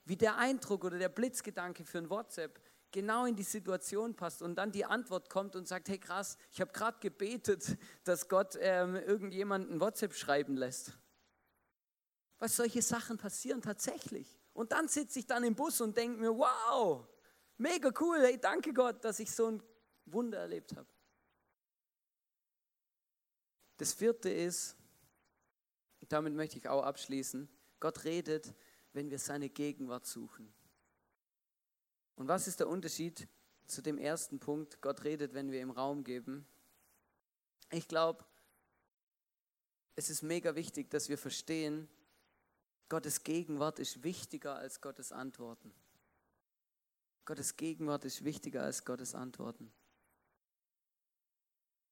Wie 0.05 0.17
der 0.17 0.37
Eindruck 0.37 0.83
oder 0.85 0.97
der 0.97 1.09
Blitzgedanke 1.09 1.85
für 1.85 1.99
ein 1.99 2.09
WhatsApp 2.09 2.59
genau 2.91 3.25
in 3.25 3.35
die 3.35 3.43
Situation 3.43 4.15
passt 4.15 4.41
und 4.41 4.55
dann 4.55 4.71
die 4.71 4.85
Antwort 4.85 5.29
kommt 5.29 5.55
und 5.55 5.67
sagt, 5.67 5.89
hey 5.89 5.97
krass, 5.97 6.37
ich 6.51 6.61
habe 6.61 6.71
gerade 6.71 6.99
gebetet, 6.99 7.77
dass 8.03 8.27
Gott 8.27 8.57
ähm, 8.59 8.95
irgendjemanden 8.95 9.81
WhatsApp 9.81 10.13
schreiben 10.13 10.55
lässt. 10.55 10.93
Was 12.43 12.57
solche 12.57 12.81
Sachen 12.81 13.17
passieren 13.17 13.61
tatsächlich. 13.61 14.37
Und 14.51 14.73
dann 14.73 14.89
sitze 14.89 15.19
ich 15.19 15.25
dann 15.25 15.45
im 15.45 15.55
Bus 15.55 15.79
und 15.79 15.95
denke 15.95 16.19
mir, 16.19 16.37
wow, 16.37 17.07
mega 17.55 17.89
cool, 18.01 18.19
hey, 18.19 18.37
danke 18.37 18.73
Gott, 18.73 19.01
dass 19.05 19.21
ich 19.21 19.31
so 19.31 19.49
ein 19.49 19.63
Wunder 20.07 20.39
erlebt 20.39 20.75
habe. 20.75 20.89
Das 23.77 23.93
vierte 23.93 24.29
ist, 24.29 24.75
damit 26.09 26.33
möchte 26.33 26.57
ich 26.57 26.67
auch 26.67 26.83
abschließen, 26.83 27.47
Gott 27.79 28.03
redet, 28.03 28.53
wenn 28.91 29.09
wir 29.09 29.19
seine 29.19 29.47
Gegenwart 29.47 30.05
suchen. 30.05 30.53
Und 32.15 32.27
was 32.27 32.49
ist 32.49 32.59
der 32.59 32.67
Unterschied 32.67 33.25
zu 33.67 33.81
dem 33.81 33.97
ersten 33.97 34.41
Punkt, 34.41 34.81
Gott 34.81 35.05
redet, 35.05 35.33
wenn 35.33 35.49
wir 35.49 35.61
ihm 35.61 35.71
Raum 35.71 36.03
geben? 36.03 36.45
Ich 37.71 37.87
glaube, 37.87 38.25
es 39.95 40.09
ist 40.09 40.23
mega 40.23 40.55
wichtig, 40.55 40.89
dass 40.89 41.07
wir 41.07 41.17
verstehen, 41.17 41.87
Gottes 42.89 43.23
Gegenwart 43.23 43.79
ist 43.79 44.03
wichtiger 44.03 44.55
als 44.55 44.81
Gottes 44.81 45.11
Antworten. 45.11 45.73
Gottes 47.25 47.55
Gegenwart 47.55 48.05
ist 48.05 48.23
wichtiger 48.23 48.63
als 48.63 48.83
Gottes 48.83 49.15
Antworten. 49.15 49.71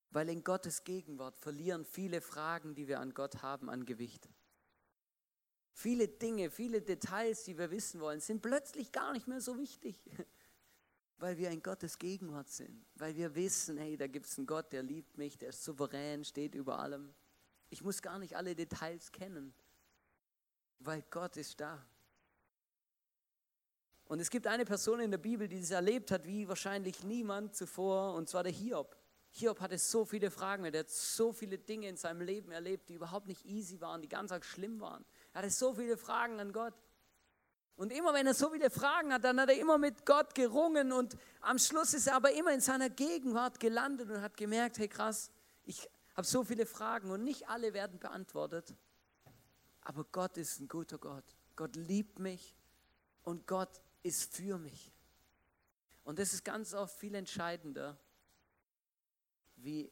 Weil 0.09 0.27
in 0.29 0.43
Gottes 0.43 0.83
Gegenwart 0.83 1.37
verlieren 1.37 1.85
viele 1.85 2.19
Fragen, 2.19 2.75
die 2.75 2.87
wir 2.87 2.99
an 2.99 3.13
Gott 3.13 3.41
haben, 3.41 3.69
an 3.69 3.85
Gewicht. 3.85 4.27
Viele 5.73 6.09
Dinge, 6.09 6.51
viele 6.51 6.81
Details, 6.81 7.43
die 7.43 7.57
wir 7.57 7.71
wissen 7.71 8.01
wollen, 8.01 8.19
sind 8.19 8.41
plötzlich 8.41 8.91
gar 8.91 9.13
nicht 9.13 9.27
mehr 9.27 9.39
so 9.39 9.57
wichtig, 9.57 10.03
weil 11.17 11.37
wir 11.37 11.49
in 11.49 11.63
Gottes 11.63 11.97
Gegenwart 11.97 12.49
sind, 12.49 12.85
weil 12.95 13.15
wir 13.15 13.35
wissen, 13.35 13.77
hey, 13.77 13.95
da 13.95 14.07
gibt 14.07 14.25
es 14.25 14.37
einen 14.37 14.47
Gott, 14.47 14.73
der 14.73 14.83
liebt 14.83 15.17
mich, 15.17 15.37
der 15.37 15.49
ist 15.49 15.63
souverän, 15.63 16.25
steht 16.25 16.55
über 16.55 16.79
allem. 16.79 17.13
Ich 17.69 17.81
muss 17.81 18.01
gar 18.01 18.19
nicht 18.19 18.35
alle 18.35 18.53
Details 18.53 19.13
kennen, 19.13 19.53
weil 20.83 21.03
Gott 21.09 21.37
ist 21.37 21.59
da. 21.59 21.83
Und 24.05 24.19
es 24.19 24.29
gibt 24.29 24.45
eine 24.47 24.65
Person 24.65 24.99
in 24.99 25.11
der 25.11 25.17
Bibel, 25.17 25.47
die 25.47 25.59
das 25.59 25.71
erlebt 25.71 26.11
hat, 26.11 26.25
wie 26.25 26.47
wahrscheinlich 26.47 27.03
niemand 27.03 27.55
zuvor, 27.55 28.13
und 28.15 28.27
zwar 28.27 28.43
der 28.43 28.51
Hiob. 28.51 28.97
Hiob 29.29 29.61
hatte 29.61 29.77
so 29.77 30.03
viele 30.03 30.29
Fragen, 30.29 30.65
er 30.65 30.79
hat 30.79 30.89
so 30.89 31.31
viele 31.31 31.57
Dinge 31.57 31.87
in 31.87 31.95
seinem 31.95 32.19
Leben 32.19 32.51
erlebt, 32.51 32.89
die 32.89 32.95
überhaupt 32.95 33.27
nicht 33.27 33.45
easy 33.45 33.79
waren, 33.79 34.01
die 34.01 34.09
ganz 34.09 34.33
arg 34.33 34.43
schlimm 34.43 34.81
waren. 34.81 35.05
Er 35.31 35.43
hatte 35.43 35.51
so 35.51 35.73
viele 35.73 35.95
Fragen 35.95 36.41
an 36.41 36.51
Gott. 36.51 36.73
Und 37.77 37.93
immer 37.93 38.13
wenn 38.13 38.27
er 38.27 38.33
so 38.33 38.49
viele 38.49 38.69
Fragen 38.69 39.13
hat, 39.13 39.23
dann 39.23 39.39
hat 39.39 39.49
er 39.49 39.57
immer 39.57 39.77
mit 39.77 40.05
Gott 40.05 40.35
gerungen 40.35 40.91
und 40.91 41.15
am 41.39 41.57
Schluss 41.57 41.93
ist 41.93 42.07
er 42.07 42.15
aber 42.15 42.33
immer 42.33 42.53
in 42.53 42.59
seiner 42.59 42.89
Gegenwart 42.89 43.61
gelandet 43.61 44.09
und 44.09 44.21
hat 44.21 44.35
gemerkt, 44.35 44.77
hey 44.77 44.89
krass, 44.89 45.31
ich 45.63 45.89
habe 46.15 46.27
so 46.27 46.43
viele 46.43 46.65
Fragen 46.65 47.09
und 47.11 47.23
nicht 47.23 47.47
alle 47.47 47.73
werden 47.73 47.97
beantwortet. 47.97 48.75
Aber 49.81 50.05
Gott 50.05 50.37
ist 50.37 50.59
ein 50.59 50.67
guter 50.67 50.97
Gott. 50.97 51.25
Gott 51.55 51.75
liebt 51.75 52.19
mich 52.19 52.55
und 53.23 53.47
Gott 53.47 53.81
ist 54.03 54.35
für 54.35 54.57
mich. 54.57 54.93
Und 56.03 56.19
das 56.19 56.33
ist 56.33 56.43
ganz 56.43 56.73
oft 56.73 56.97
viel 56.97 57.15
entscheidender, 57.15 57.99
wie 59.55 59.91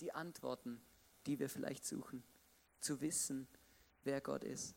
die 0.00 0.12
Antworten, 0.12 0.80
die 1.26 1.38
wir 1.38 1.48
vielleicht 1.48 1.84
suchen. 1.84 2.22
Zu 2.80 3.00
wissen, 3.00 3.48
wer 4.04 4.20
Gott 4.20 4.44
ist. 4.44 4.74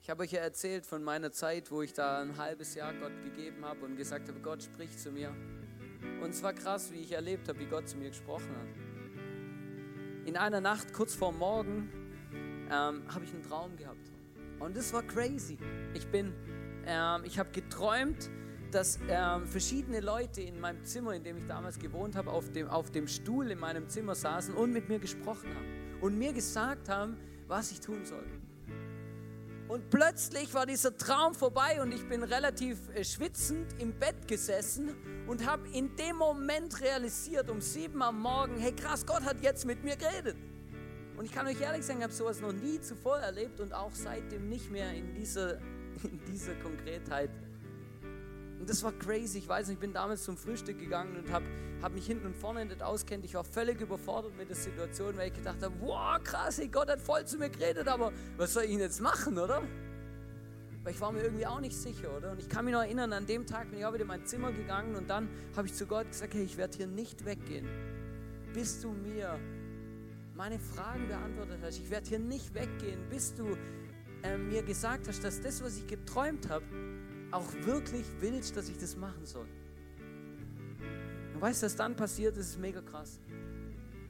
Ich 0.00 0.10
habe 0.10 0.22
euch 0.22 0.32
ja 0.32 0.40
erzählt 0.40 0.86
von 0.86 1.02
meiner 1.02 1.32
Zeit, 1.32 1.70
wo 1.70 1.82
ich 1.82 1.92
da 1.92 2.20
ein 2.20 2.36
halbes 2.36 2.74
Jahr 2.74 2.94
Gott 2.94 3.20
gegeben 3.22 3.64
habe 3.64 3.84
und 3.84 3.96
gesagt 3.96 4.28
habe, 4.28 4.40
Gott 4.40 4.62
spricht 4.62 5.00
zu 5.00 5.10
mir. 5.10 5.30
Und 6.22 6.30
es 6.30 6.42
war 6.42 6.52
krass, 6.52 6.92
wie 6.92 7.00
ich 7.00 7.12
erlebt 7.12 7.48
habe, 7.48 7.58
wie 7.58 7.66
Gott 7.66 7.88
zu 7.88 7.96
mir 7.96 8.10
gesprochen 8.10 8.56
hat. 8.56 8.85
In 10.26 10.36
einer 10.36 10.60
Nacht, 10.60 10.92
kurz 10.92 11.14
vor 11.14 11.30
Morgen, 11.30 11.88
ähm, 12.68 13.02
habe 13.14 13.24
ich 13.24 13.32
einen 13.32 13.44
Traum 13.44 13.76
gehabt. 13.76 14.10
Und 14.58 14.76
das 14.76 14.92
war 14.92 15.04
crazy. 15.04 15.56
Ich 15.94 16.08
bin, 16.08 16.34
ähm, 16.84 17.22
ich 17.22 17.38
habe 17.38 17.50
geträumt, 17.52 18.28
dass 18.72 18.98
ähm, 19.08 19.46
verschiedene 19.46 20.00
Leute 20.00 20.40
in 20.40 20.58
meinem 20.58 20.84
Zimmer, 20.84 21.12
in 21.12 21.22
dem 21.22 21.36
ich 21.36 21.46
damals 21.46 21.78
gewohnt 21.78 22.16
habe, 22.16 22.32
auf 22.32 22.50
dem, 22.50 22.66
auf 22.66 22.90
dem 22.90 23.06
Stuhl 23.06 23.52
in 23.52 23.60
meinem 23.60 23.88
Zimmer 23.88 24.16
saßen 24.16 24.52
und 24.56 24.72
mit 24.72 24.88
mir 24.88 24.98
gesprochen 24.98 25.48
haben 25.54 26.00
und 26.00 26.18
mir 26.18 26.32
gesagt 26.32 26.88
haben, 26.88 27.16
was 27.46 27.70
ich 27.70 27.78
tun 27.78 28.04
soll. 28.04 28.26
Und 29.68 29.90
plötzlich 29.90 30.54
war 30.54 30.64
dieser 30.64 30.96
Traum 30.96 31.34
vorbei 31.34 31.82
und 31.82 31.92
ich 31.92 32.08
bin 32.08 32.22
relativ 32.22 32.78
äh, 32.94 33.04
schwitzend 33.04 33.66
im 33.80 33.92
Bett 33.92 34.28
gesessen 34.28 34.94
und 35.26 35.44
habe 35.44 35.68
in 35.70 35.96
dem 35.96 36.16
Moment 36.16 36.80
realisiert, 36.80 37.50
um 37.50 37.60
sieben 37.60 38.00
am 38.00 38.20
Morgen, 38.20 38.58
hey 38.58 38.72
krass, 38.72 39.04
Gott 39.04 39.22
hat 39.22 39.42
jetzt 39.42 39.66
mit 39.66 39.82
mir 39.82 39.96
geredet. 39.96 40.36
Und 41.16 41.24
ich 41.24 41.32
kann 41.32 41.46
euch 41.46 41.60
ehrlich 41.60 41.84
sagen, 41.84 41.98
ich 41.98 42.04
habe 42.04 42.12
sowas 42.12 42.40
noch 42.40 42.52
nie 42.52 42.80
zuvor 42.80 43.18
erlebt 43.18 43.58
und 43.58 43.72
auch 43.72 43.92
seitdem 43.92 44.48
nicht 44.48 44.70
mehr 44.70 44.92
in 44.92 45.14
dieser, 45.14 45.56
in 46.04 46.20
dieser 46.28 46.54
Konkretheit. 46.56 47.30
Und 48.66 48.70
das 48.70 48.82
war 48.82 48.90
crazy. 48.90 49.38
Ich 49.38 49.48
weiß 49.48 49.68
nicht, 49.68 49.76
ich 49.76 49.80
bin 49.80 49.92
damals 49.92 50.24
zum 50.24 50.36
Frühstück 50.36 50.80
gegangen 50.80 51.16
und 51.16 51.30
habe 51.30 51.46
hab 51.82 51.92
mich 51.92 52.04
hinten 52.04 52.26
und 52.26 52.36
vorne 52.36 52.66
nicht 52.66 52.82
auskennt. 52.82 53.24
Ich 53.24 53.34
war 53.34 53.44
völlig 53.44 53.80
überfordert 53.80 54.36
mit 54.36 54.48
der 54.48 54.56
Situation, 54.56 55.16
weil 55.16 55.28
ich 55.28 55.34
gedacht 55.34 55.62
habe, 55.62 55.72
wow, 55.78 56.20
krass, 56.20 56.60
Gott 56.72 56.90
hat 56.90 57.00
voll 57.00 57.24
zu 57.24 57.38
mir 57.38 57.48
geredet, 57.48 57.86
aber 57.86 58.12
was 58.36 58.54
soll 58.54 58.64
ich 58.64 58.70
denn 58.70 58.80
jetzt 58.80 59.00
machen, 59.00 59.38
oder? 59.38 59.62
Weil 60.82 60.92
ich 60.92 61.00
war 61.00 61.12
mir 61.12 61.22
irgendwie 61.22 61.46
auch 61.46 61.60
nicht 61.60 61.76
sicher, 61.76 62.16
oder? 62.16 62.32
Und 62.32 62.40
ich 62.40 62.48
kann 62.48 62.64
mich 62.64 62.74
noch 62.74 62.82
erinnern, 62.82 63.12
an 63.12 63.24
dem 63.24 63.46
Tag 63.46 63.70
bin 63.70 63.78
ich 63.78 63.86
auch 63.86 63.92
wieder 63.92 64.02
in 64.02 64.08
mein 64.08 64.26
Zimmer 64.26 64.50
gegangen 64.50 64.96
und 64.96 65.08
dann 65.08 65.28
habe 65.56 65.68
ich 65.68 65.74
zu 65.74 65.86
Gott 65.86 66.08
gesagt, 66.08 66.34
hey, 66.34 66.42
ich 66.42 66.56
werde 66.56 66.76
hier 66.76 66.88
nicht 66.88 67.24
weggehen, 67.24 67.68
bis 68.52 68.80
du 68.80 68.90
mir 68.90 69.38
meine 70.34 70.58
Fragen 70.58 71.06
beantwortet 71.06 71.60
hast. 71.62 71.78
Ich 71.78 71.88
werde 71.88 72.08
hier 72.08 72.18
nicht 72.18 72.52
weggehen, 72.52 72.98
bis 73.10 73.32
du 73.32 73.56
äh, 74.24 74.36
mir 74.36 74.64
gesagt 74.64 75.06
hast, 75.06 75.22
dass 75.22 75.40
das, 75.40 75.62
was 75.62 75.76
ich 75.76 75.86
geträumt 75.86 76.48
habe, 76.48 76.64
auch 77.36 77.52
wirklich 77.64 78.04
willst, 78.20 78.56
dass 78.56 78.68
ich 78.68 78.78
das 78.78 78.96
machen 78.96 79.24
soll. 79.24 79.46
Und 81.34 81.40
weißt 81.40 81.62
du, 81.62 81.66
was 81.66 81.76
dann 81.76 81.94
passiert? 81.94 82.36
Das 82.36 82.46
ist 82.46 82.58
mega 82.58 82.80
krass. 82.80 83.20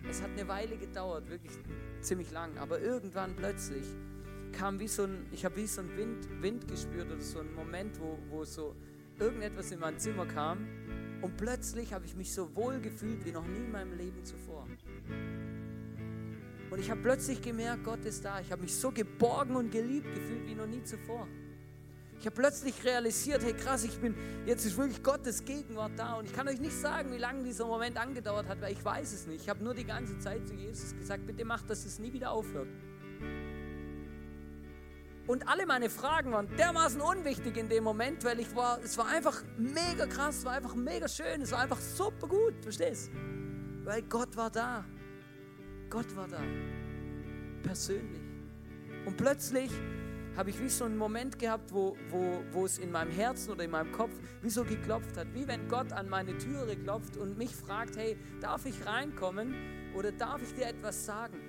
Es 0.09 0.23
hat 0.23 0.31
eine 0.31 0.47
Weile 0.47 0.77
gedauert, 0.77 1.29
wirklich 1.29 1.53
ziemlich 2.01 2.31
lang, 2.31 2.57
aber 2.59 2.81
irgendwann 2.81 3.35
plötzlich 3.35 3.85
kam 4.53 4.79
wie 4.79 4.87
so 4.87 5.03
ein, 5.03 5.27
ich 5.33 5.45
habe 5.45 5.57
wie 5.57 5.67
so 5.67 5.81
ein 5.81 5.97
Wind, 5.97 6.29
Wind 6.41 6.69
gespürt 6.69 7.11
oder 7.11 7.21
so 7.21 7.41
ein 7.41 7.53
Moment, 7.55 7.99
wo, 8.01 8.17
wo 8.31 8.45
so 8.45 8.77
irgendetwas 9.19 9.73
in 9.73 9.81
mein 9.81 9.99
Zimmer 9.99 10.27
kam 10.27 10.67
und 11.21 11.37
plötzlich 11.37 11.93
habe 11.93 12.07
ich 12.07 12.15
mich 12.15 12.33
so 12.33 12.55
wohl 12.55 12.79
gefühlt 12.81 13.25
wie 13.25 13.33
noch 13.33 13.47
nie 13.47 13.57
in 13.57 13.73
meinem 13.73 13.97
Leben 13.97 14.25
zuvor. 14.25 14.69
Und 16.71 16.79
ich 16.79 16.91
habe 16.91 17.01
plötzlich 17.01 17.43
gemerkt, 17.43 17.85
Gott 17.85 18.05
ist 18.05 18.25
da. 18.25 18.41
Ich 18.41 18.53
habe 18.53 18.62
mich 18.62 18.75
so 18.75 18.91
geborgen 18.91 19.57
und 19.57 19.71
geliebt 19.71 20.15
gefühlt 20.15 20.47
wie 20.47 20.55
noch 20.55 20.67
nie 20.67 20.83
zuvor. 20.83 21.27
Ich 22.19 22.27
habe 22.27 22.35
plötzlich 22.35 22.83
realisiert, 22.85 23.43
hey 23.45 23.53
krass, 23.53 23.85
ich 23.85 23.99
bin, 23.99 24.15
jetzt 24.47 24.65
ist 24.65 24.77
wirklich 24.77 25.03
Gottes 25.03 25.45
Gegenwart 25.45 25.93
da. 25.97 26.15
Und 26.15 26.25
ich 26.25 26.33
kann 26.33 26.49
euch 26.49 26.61
nicht 26.61 26.75
sagen, 26.75 27.13
wie 27.13 27.19
lange 27.19 27.45
dieser 27.45 27.67
Moment 27.67 27.99
angedauert 27.99 28.49
hat, 28.49 28.61
weil 28.61 28.73
ich 28.73 28.85
weiß 28.85 29.13
es 29.13 29.27
nicht. 29.27 29.43
Ich 29.43 29.49
habe 29.49 29.63
nur 29.63 29.75
die 29.75 29.85
ganze 29.85 30.19
Zeit 30.19 30.47
zu 30.47 30.55
Jesus 30.55 30.97
gesagt, 30.97 31.27
bitte 31.27 31.45
mach, 31.45 31.63
dass 31.63 31.85
es 31.85 31.99
nie 31.99 32.13
wieder 32.13 32.31
aufhört. 32.31 32.69
Und 35.27 35.49
alle 35.49 35.67
meine 35.67 35.91
Fragen 35.91 36.33
waren 36.33 36.49
dermaßen 36.57 37.01
unwichtig 37.01 37.57
in 37.57 37.69
dem 37.69 37.83
Moment, 37.83 38.25
weil 38.25 38.39
ich 38.39 38.55
war, 38.55 38.79
es 38.83 38.97
war 38.97 39.09
einfach 39.09 39.43
mega 39.59 40.07
krass, 40.07 40.39
es 40.39 40.45
war 40.45 40.53
einfach 40.53 40.75
mega 40.77 41.09
schön, 41.09 41.43
es 41.43 41.51
war 41.51 41.59
einfach 41.59 41.81
super 41.81 42.29
gut, 42.29 42.55
verstehst? 42.63 43.11
Weil 43.85 44.03
Gott 44.03 44.37
war 44.37 44.51
da. 44.51 44.85
Gott 45.91 46.15
war 46.15 46.29
da. 46.29 46.41
Persönlich. 47.63 48.23
Und 49.05 49.17
plötzlich 49.17 49.71
habe 50.37 50.51
ich 50.51 50.61
wie 50.61 50.68
so 50.68 50.85
einen 50.85 50.99
Moment 50.99 51.38
gehabt, 51.38 51.72
wo, 51.72 51.96
wo, 52.11 52.42
wo 52.53 52.66
es 52.66 52.79
in 52.79 52.92
meinem 52.92 53.11
Herzen 53.11 53.53
oder 53.53 53.64
in 53.64 53.70
meinem 53.70 53.90
Kopf 53.92 54.12
wie 54.42 54.51
so 54.51 54.64
geklopft 54.64 55.16
hat. 55.16 55.27
Wie 55.33 55.49
wenn 55.49 55.66
Gott 55.68 55.92
an 55.92 56.09
meine 56.09 56.37
Türe 56.37 56.77
klopft 56.77 57.16
und 57.16 57.38
mich 57.38 57.55
fragt, 57.55 57.96
hey, 57.96 58.16
darf 58.40 58.66
ich 58.66 58.85
reinkommen 58.85 59.55
oder 59.94 60.12
darf 60.12 60.42
ich 60.42 60.55
dir 60.55 60.66
etwas 60.66 61.07
sagen? 61.07 61.40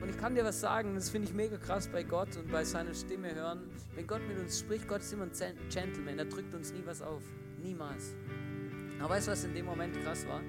Und 0.00 0.10
ich 0.10 0.18
kann 0.18 0.34
dir 0.34 0.44
was 0.44 0.60
sagen, 0.60 0.94
das 0.94 1.08
finde 1.08 1.28
ich 1.28 1.34
mega 1.34 1.56
krass 1.56 1.88
bei 1.88 2.02
Gott 2.02 2.36
und 2.36 2.52
bei 2.52 2.62
seiner 2.62 2.94
Stimme 2.94 3.34
hören. 3.34 3.70
Wenn 3.94 4.06
Gott 4.06 4.20
mit 4.28 4.38
uns 4.38 4.60
spricht, 4.60 4.86
Gott 4.86 5.00
ist 5.00 5.12
immer 5.12 5.24
ein 5.24 5.58
Gentleman, 5.70 6.18
er 6.18 6.26
drückt 6.26 6.54
uns 6.54 6.72
nie 6.72 6.82
was 6.84 7.00
auf. 7.00 7.22
Niemals. 7.62 8.14
Aber 9.00 9.10
weißt 9.14 9.26
du, 9.26 9.32
was 9.32 9.44
in 9.44 9.54
dem 9.54 9.64
Moment 9.64 10.00
krass 10.02 10.26
war? 10.28 10.40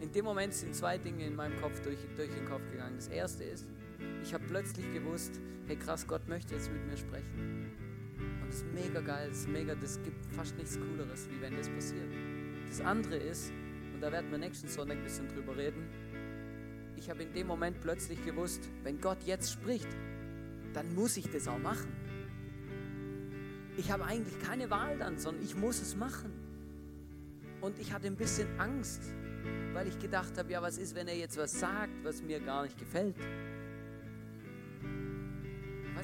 In 0.00 0.12
dem 0.12 0.24
Moment 0.24 0.54
sind 0.54 0.74
zwei 0.74 0.98
Dinge 0.98 1.26
in 1.26 1.34
meinem 1.34 1.60
Kopf 1.60 1.80
durch, 1.80 1.98
durch 2.16 2.30
den 2.30 2.46
Kopf 2.46 2.62
gegangen. 2.70 2.94
Das 2.96 3.08
erste 3.08 3.44
ist, 3.44 3.66
ich 4.24 4.32
habe 4.32 4.44
plötzlich 4.48 4.90
gewusst, 4.92 5.38
hey 5.66 5.76
krass, 5.76 6.06
Gott 6.06 6.26
möchte 6.28 6.54
jetzt 6.54 6.72
mit 6.72 6.84
mir 6.86 6.96
sprechen. 6.96 7.70
Und 8.40 8.48
das 8.48 8.56
ist 8.56 8.66
mega 8.72 9.00
geil, 9.00 9.28
das 9.28 9.40
ist 9.40 9.48
mega, 9.48 9.74
das 9.74 10.02
gibt 10.02 10.24
fast 10.34 10.56
nichts 10.56 10.78
Cooleres, 10.78 11.28
wie 11.30 11.40
wenn 11.42 11.54
das 11.54 11.68
passiert. 11.68 12.10
Das 12.66 12.80
andere 12.80 13.16
ist, 13.16 13.52
und 13.92 14.00
da 14.00 14.10
werden 14.10 14.30
wir 14.30 14.38
nächsten 14.38 14.66
Sonntag 14.68 14.96
ein 14.96 15.04
bisschen 15.04 15.28
drüber 15.28 15.54
reden, 15.56 15.86
ich 16.96 17.10
habe 17.10 17.22
in 17.22 17.34
dem 17.34 17.46
Moment 17.46 17.80
plötzlich 17.82 18.24
gewusst, 18.24 18.66
wenn 18.82 18.98
Gott 18.98 19.18
jetzt 19.26 19.52
spricht, 19.52 19.88
dann 20.72 20.94
muss 20.94 21.18
ich 21.18 21.30
das 21.30 21.46
auch 21.46 21.58
machen. 21.58 21.92
Ich 23.76 23.92
habe 23.92 24.06
eigentlich 24.06 24.38
keine 24.40 24.70
Wahl 24.70 24.96
dann, 24.96 25.18
sondern 25.18 25.44
ich 25.44 25.54
muss 25.54 25.82
es 25.82 25.96
machen. 25.96 26.32
Und 27.60 27.78
ich 27.78 27.92
hatte 27.92 28.06
ein 28.06 28.16
bisschen 28.16 28.48
Angst, 28.58 29.02
weil 29.74 29.86
ich 29.86 29.98
gedacht 29.98 30.38
habe, 30.38 30.50
ja, 30.50 30.62
was 30.62 30.78
ist, 30.78 30.94
wenn 30.94 31.08
er 31.08 31.16
jetzt 31.16 31.36
was 31.36 31.60
sagt, 31.60 31.92
was 32.04 32.22
mir 32.22 32.40
gar 32.40 32.62
nicht 32.62 32.78
gefällt? 32.78 33.16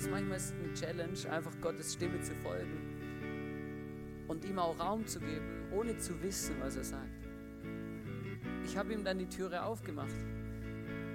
Weißt 0.00 0.10
manchmal 0.10 0.38
ist 0.38 0.46
es 0.46 0.52
eine 0.52 0.72
Challenge, 0.72 1.30
einfach 1.30 1.52
Gottes 1.60 1.92
Stimme 1.92 2.22
zu 2.22 2.34
folgen 2.36 4.24
und 4.28 4.42
ihm 4.46 4.58
auch 4.58 4.80
Raum 4.80 5.06
zu 5.06 5.20
geben, 5.20 5.68
ohne 5.72 5.98
zu 5.98 6.22
wissen, 6.22 6.54
was 6.58 6.76
er 6.76 6.84
sagt. 6.84 7.28
Ich 8.64 8.78
habe 8.78 8.94
ihm 8.94 9.04
dann 9.04 9.18
die 9.18 9.28
Türe 9.28 9.62
aufgemacht. 9.62 10.14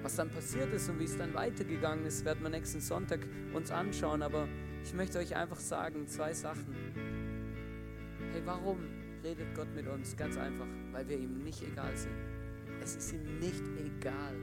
Was 0.04 0.18
dann 0.18 0.30
passiert 0.30 0.72
ist 0.72 0.88
und 0.88 1.00
wie 1.00 1.06
es 1.06 1.18
dann 1.18 1.34
weitergegangen 1.34 2.06
ist, 2.06 2.26
werden 2.26 2.44
wir 2.44 2.52
nächsten 2.52 2.80
Sonntag 2.80 3.26
uns 3.56 3.72
anschauen. 3.72 4.22
Aber 4.22 4.48
ich 4.84 4.94
möchte 4.94 5.18
euch 5.18 5.36
einfach 5.36 5.60
sagen, 5.60 6.08
zwei 6.08 6.32
Sachen. 6.36 6.76
Hey, 8.34 8.44
warum 8.46 8.78
redet 9.24 9.56
Gott 9.56 9.74
mit 9.74 9.88
uns? 9.88 10.16
Ganz 10.16 10.38
einfach, 10.38 10.68
weil 10.92 11.10
wir 11.10 11.18
ihm 11.18 11.44
nicht 11.44 11.64
egal 11.64 11.98
sind. 11.98 12.14
Es 12.84 12.96
ist 12.96 13.14
ihm 13.14 13.40
nicht 13.40 13.64
egal, 13.80 14.36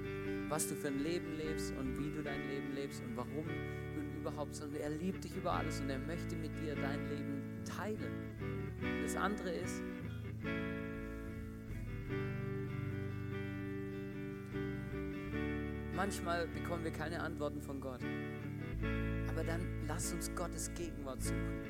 was 0.48 0.66
du 0.66 0.74
für 0.74 0.88
ein 0.88 0.98
Leben 0.98 1.36
lebst 1.36 1.72
und 1.78 1.96
wie 1.96 2.10
du 2.10 2.24
dein 2.24 2.48
Leben 2.48 2.74
lebst 2.74 3.04
und 3.04 3.16
warum 3.16 3.46
überhaupt, 4.22 4.54
sondern 4.54 4.80
er 4.80 4.90
liebt 4.90 5.24
dich 5.24 5.36
über 5.36 5.52
alles 5.52 5.80
und 5.80 5.90
er 5.90 5.98
möchte 5.98 6.36
mit 6.36 6.50
dir 6.60 6.74
dein 6.74 7.08
Leben 7.08 7.42
teilen. 7.64 8.32
Das 9.02 9.16
andere 9.16 9.50
ist, 9.50 9.82
manchmal 15.94 16.46
bekommen 16.48 16.84
wir 16.84 16.92
keine 16.92 17.20
Antworten 17.20 17.60
von 17.60 17.80
Gott. 17.80 18.00
Aber 19.28 19.44
dann 19.44 19.60
lass 19.86 20.12
uns 20.12 20.34
Gottes 20.34 20.72
Gegenwart 20.74 21.22
suchen, 21.22 21.62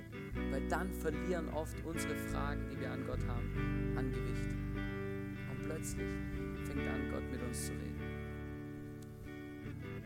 weil 0.51 0.67
dann 0.69 0.93
verlieren 0.93 1.49
oft 1.51 1.77
unsere 1.85 2.17
Fragen, 2.17 2.69
die 2.71 2.81
wir 2.81 2.91
an 2.91 3.07
Gott 3.07 3.25
haben, 3.27 3.95
an 3.97 4.11
Gewicht. 4.11 4.51
Und 5.51 5.63
plötzlich 5.65 6.11
fängt 6.67 6.89
an, 6.89 7.11
Gott 7.11 7.31
mit 7.31 7.43
uns 7.43 7.67
zu 7.67 7.73
reden. 7.73 7.92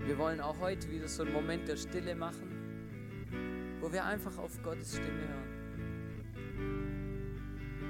Wir 0.06 0.18
wollen 0.18 0.40
auch 0.40 0.60
heute 0.60 0.88
wieder 0.88 1.08
so 1.08 1.24
einen 1.24 1.32
Moment 1.32 1.66
der 1.66 1.76
Stille 1.76 2.14
machen, 2.14 3.76
wo 3.80 3.92
wir 3.92 4.04
einfach 4.04 4.38
auf 4.38 4.62
Gottes 4.62 4.94
Stimme 4.94 5.26
hören. 5.28 5.50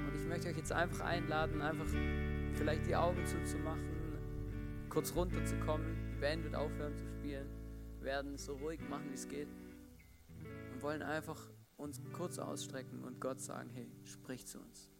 Und 0.07 0.15
ich 0.19 0.27
möchte 0.27 0.47
euch 0.49 0.57
jetzt 0.57 0.71
einfach 0.71 1.01
einladen, 1.01 1.61
einfach 1.61 1.85
vielleicht 2.55 2.87
die 2.87 2.95
Augen 2.95 3.23
zuzumachen, 3.23 3.85
kurz 4.89 5.13
runterzukommen. 5.15 5.95
Die 6.15 6.19
Band 6.19 6.43
wird 6.43 6.55
aufhören 6.55 6.97
zu 6.97 7.05
spielen, 7.05 7.47
werden 8.01 8.35
so 8.35 8.55
ruhig 8.55 8.81
machen, 8.89 9.11
wie 9.11 9.15
es 9.15 9.27
geht 9.27 9.49
und 10.73 10.81
wollen 10.81 11.03
einfach 11.03 11.39
uns 11.75 12.01
kurz 12.13 12.39
ausstrecken 12.39 13.03
und 13.03 13.21
Gott 13.21 13.39
sagen, 13.39 13.69
hey, 13.75 13.91
sprich 14.05 14.47
zu 14.47 14.59
uns. 14.59 14.91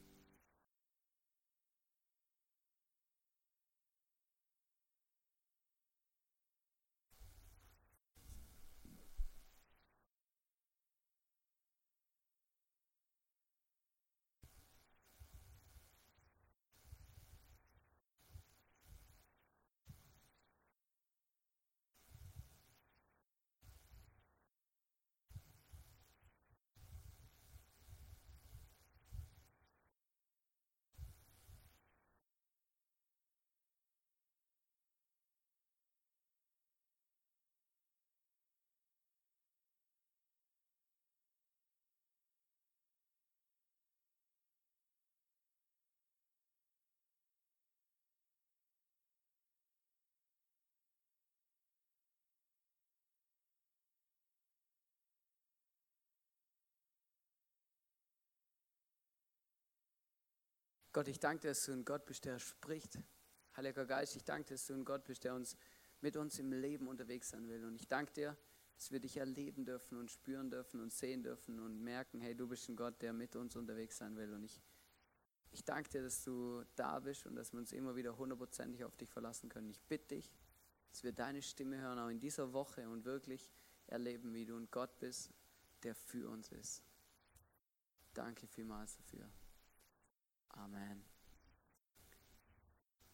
Gott, 60.98 61.10
ich 61.10 61.20
danke 61.20 61.42
dir, 61.42 61.50
dass 61.50 61.64
du 61.64 61.74
ein 61.74 61.86
Gott 61.86 62.08
bist, 62.08 62.26
der 62.26 62.40
spricht. 62.40 62.98
Heiliger 63.56 63.86
Geist, 63.86 64.16
ich 64.16 64.24
danke 64.24 64.48
dir, 64.48 64.54
dass 64.56 64.66
du 64.66 64.74
ein 64.74 64.84
Gott 64.84 65.04
bist, 65.04 65.24
der 65.26 65.36
uns 65.36 65.56
mit 66.02 66.18
uns 66.18 66.40
im 66.40 66.52
Leben 66.52 66.88
unterwegs 66.88 67.30
sein 67.30 67.48
will. 67.48 67.66
Und 67.66 67.76
ich 67.76 67.88
danke 67.88 68.14
dir, 68.14 68.36
dass 68.76 68.92
wir 68.92 69.00
dich 69.00 69.18
erleben 69.18 69.64
dürfen 69.64 70.00
und 70.00 70.10
spüren 70.10 70.50
dürfen 70.50 70.82
und 70.82 70.92
sehen 70.92 71.22
dürfen 71.22 71.60
und 71.60 71.84
merken, 71.84 72.20
hey, 72.20 72.34
du 72.34 72.48
bist 72.48 72.68
ein 72.68 72.76
Gott, 72.76 73.00
der 73.04 73.14
mit 73.14 73.36
uns 73.36 73.56
unterwegs 73.56 73.98
sein 73.98 74.16
will. 74.18 74.34
Und 74.34 74.44
ich, 74.44 74.60
ich 75.52 75.64
danke 75.64 75.88
dir, 75.88 76.02
dass 76.02 76.24
du 76.24 76.64
da 76.76 77.00
bist 77.00 77.28
und 77.28 77.36
dass 77.36 77.54
wir 77.54 77.60
uns 77.60 77.74
immer 77.74 77.96
wieder 77.96 78.18
hundertprozentig 78.18 78.84
auf 78.84 78.96
dich 78.96 79.12
verlassen 79.12 79.50
können. 79.50 79.70
Ich 79.70 79.80
bitte 79.84 80.16
dich, 80.16 80.34
dass 80.90 81.04
wir 81.04 81.12
deine 81.12 81.44
Stimme 81.44 81.80
hören, 81.80 82.00
auch 82.00 82.10
in 82.10 82.20
dieser 82.20 82.54
Woche 82.54 82.90
und 82.90 83.06
wirklich 83.06 83.52
erleben, 83.86 84.34
wie 84.34 84.46
du 84.46 84.58
ein 84.58 84.68
Gott 84.72 84.98
bist, 84.98 85.30
der 85.84 85.94
für 85.94 86.28
uns 86.28 86.52
ist. 86.52 86.82
Danke 88.16 88.48
vielmals 88.48 88.98
dafür. 88.98 89.30
Amen. 90.58 91.04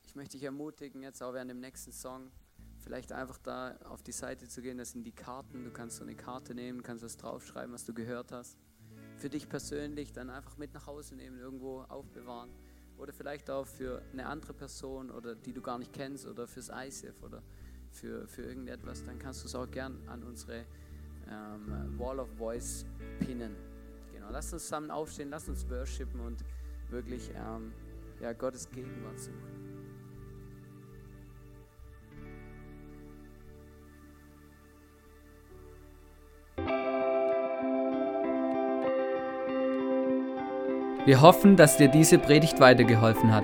Ich 0.06 0.16
möchte 0.16 0.38
dich 0.38 0.44
ermutigen, 0.44 1.02
jetzt 1.02 1.22
auch 1.22 1.34
während 1.34 1.52
dem 1.52 1.60
nächsten 1.60 1.92
Song, 1.92 2.32
vielleicht 2.80 3.12
einfach 3.12 3.38
da 3.38 3.78
auf 3.86 4.04
die 4.04 4.12
Seite 4.12 4.48
zu 4.48 4.62
gehen. 4.62 4.78
Das 4.78 4.92
sind 4.92 5.04
die 5.04 5.12
Karten. 5.12 5.64
Du 5.64 5.72
kannst 5.72 5.98
so 5.98 6.04
eine 6.04 6.16
Karte 6.16 6.54
nehmen, 6.54 6.84
kannst 6.84 7.04
was 7.04 7.18
draufschreiben, 7.18 7.74
was 7.74 7.86
du 7.86 7.94
gehört 7.94 8.32
hast. 8.32 8.58
Für 9.18 9.30
dich 9.30 9.48
persönlich 9.50 10.12
dann 10.12 10.30
einfach 10.30 10.58
mit 10.58 10.74
nach 10.74 10.88
Hause 10.88 11.16
nehmen, 11.16 11.40
irgendwo 11.40 11.82
aufbewahren. 11.82 12.52
Oder 12.98 13.14
vielleicht 13.14 13.50
auch 13.50 13.66
für 13.66 14.02
eine 14.12 14.28
andere 14.28 14.54
Person 14.54 15.10
oder 15.10 15.36
die 15.36 15.54
du 15.54 15.62
gar 15.62 15.80
nicht 15.80 15.94
kennst 15.94 16.28
oder 16.28 16.48
fürs 16.48 16.70
ICF 16.70 17.24
oder 17.24 17.42
für, 17.92 18.28
für 18.28 18.44
irgendetwas. 18.44 19.04
Dann 19.04 19.18
kannst 19.20 19.44
du 19.44 19.48
es 19.48 19.56
auch 19.56 19.70
gern 19.70 20.08
an 20.08 20.24
unsere 20.24 20.66
ähm, 21.30 21.98
Wall 21.98 22.20
of 22.20 22.30
Voice 22.38 22.86
pinnen. 23.20 23.56
Genau, 24.14 24.30
lass 24.30 24.54
uns 24.54 24.64
zusammen 24.64 24.92
aufstehen, 24.92 25.30
lass 25.30 25.50
uns 25.50 25.68
worshipen 25.70 26.20
und 26.20 26.44
wirklich 26.94 27.30
ähm, 27.32 27.74
ja, 28.22 28.32
Gottes 28.32 28.70
Gegenwart 28.72 29.20
suchen. 29.20 29.54
Wir 41.06 41.20
hoffen, 41.20 41.58
dass 41.58 41.76
dir 41.76 41.90
diese 41.90 42.18
Predigt 42.18 42.62
weitergeholfen 42.62 43.34
hat. 43.34 43.44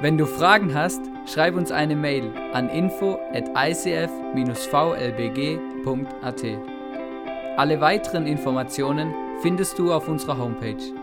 Wenn 0.00 0.18
du 0.18 0.26
Fragen 0.26 0.74
hast, 0.74 1.00
schreib 1.32 1.54
uns 1.54 1.70
eine 1.70 1.94
Mail 1.94 2.32
an 2.52 2.68
info 2.68 3.20
at 3.32 3.48
icf-vlbg.at. 3.54 4.08
Alle 7.56 7.80
weiteren 7.80 8.26
Informationen 8.26 9.14
findest 9.40 9.78
du 9.78 9.92
auf 9.92 10.08
unserer 10.08 10.36
Homepage 10.38 10.99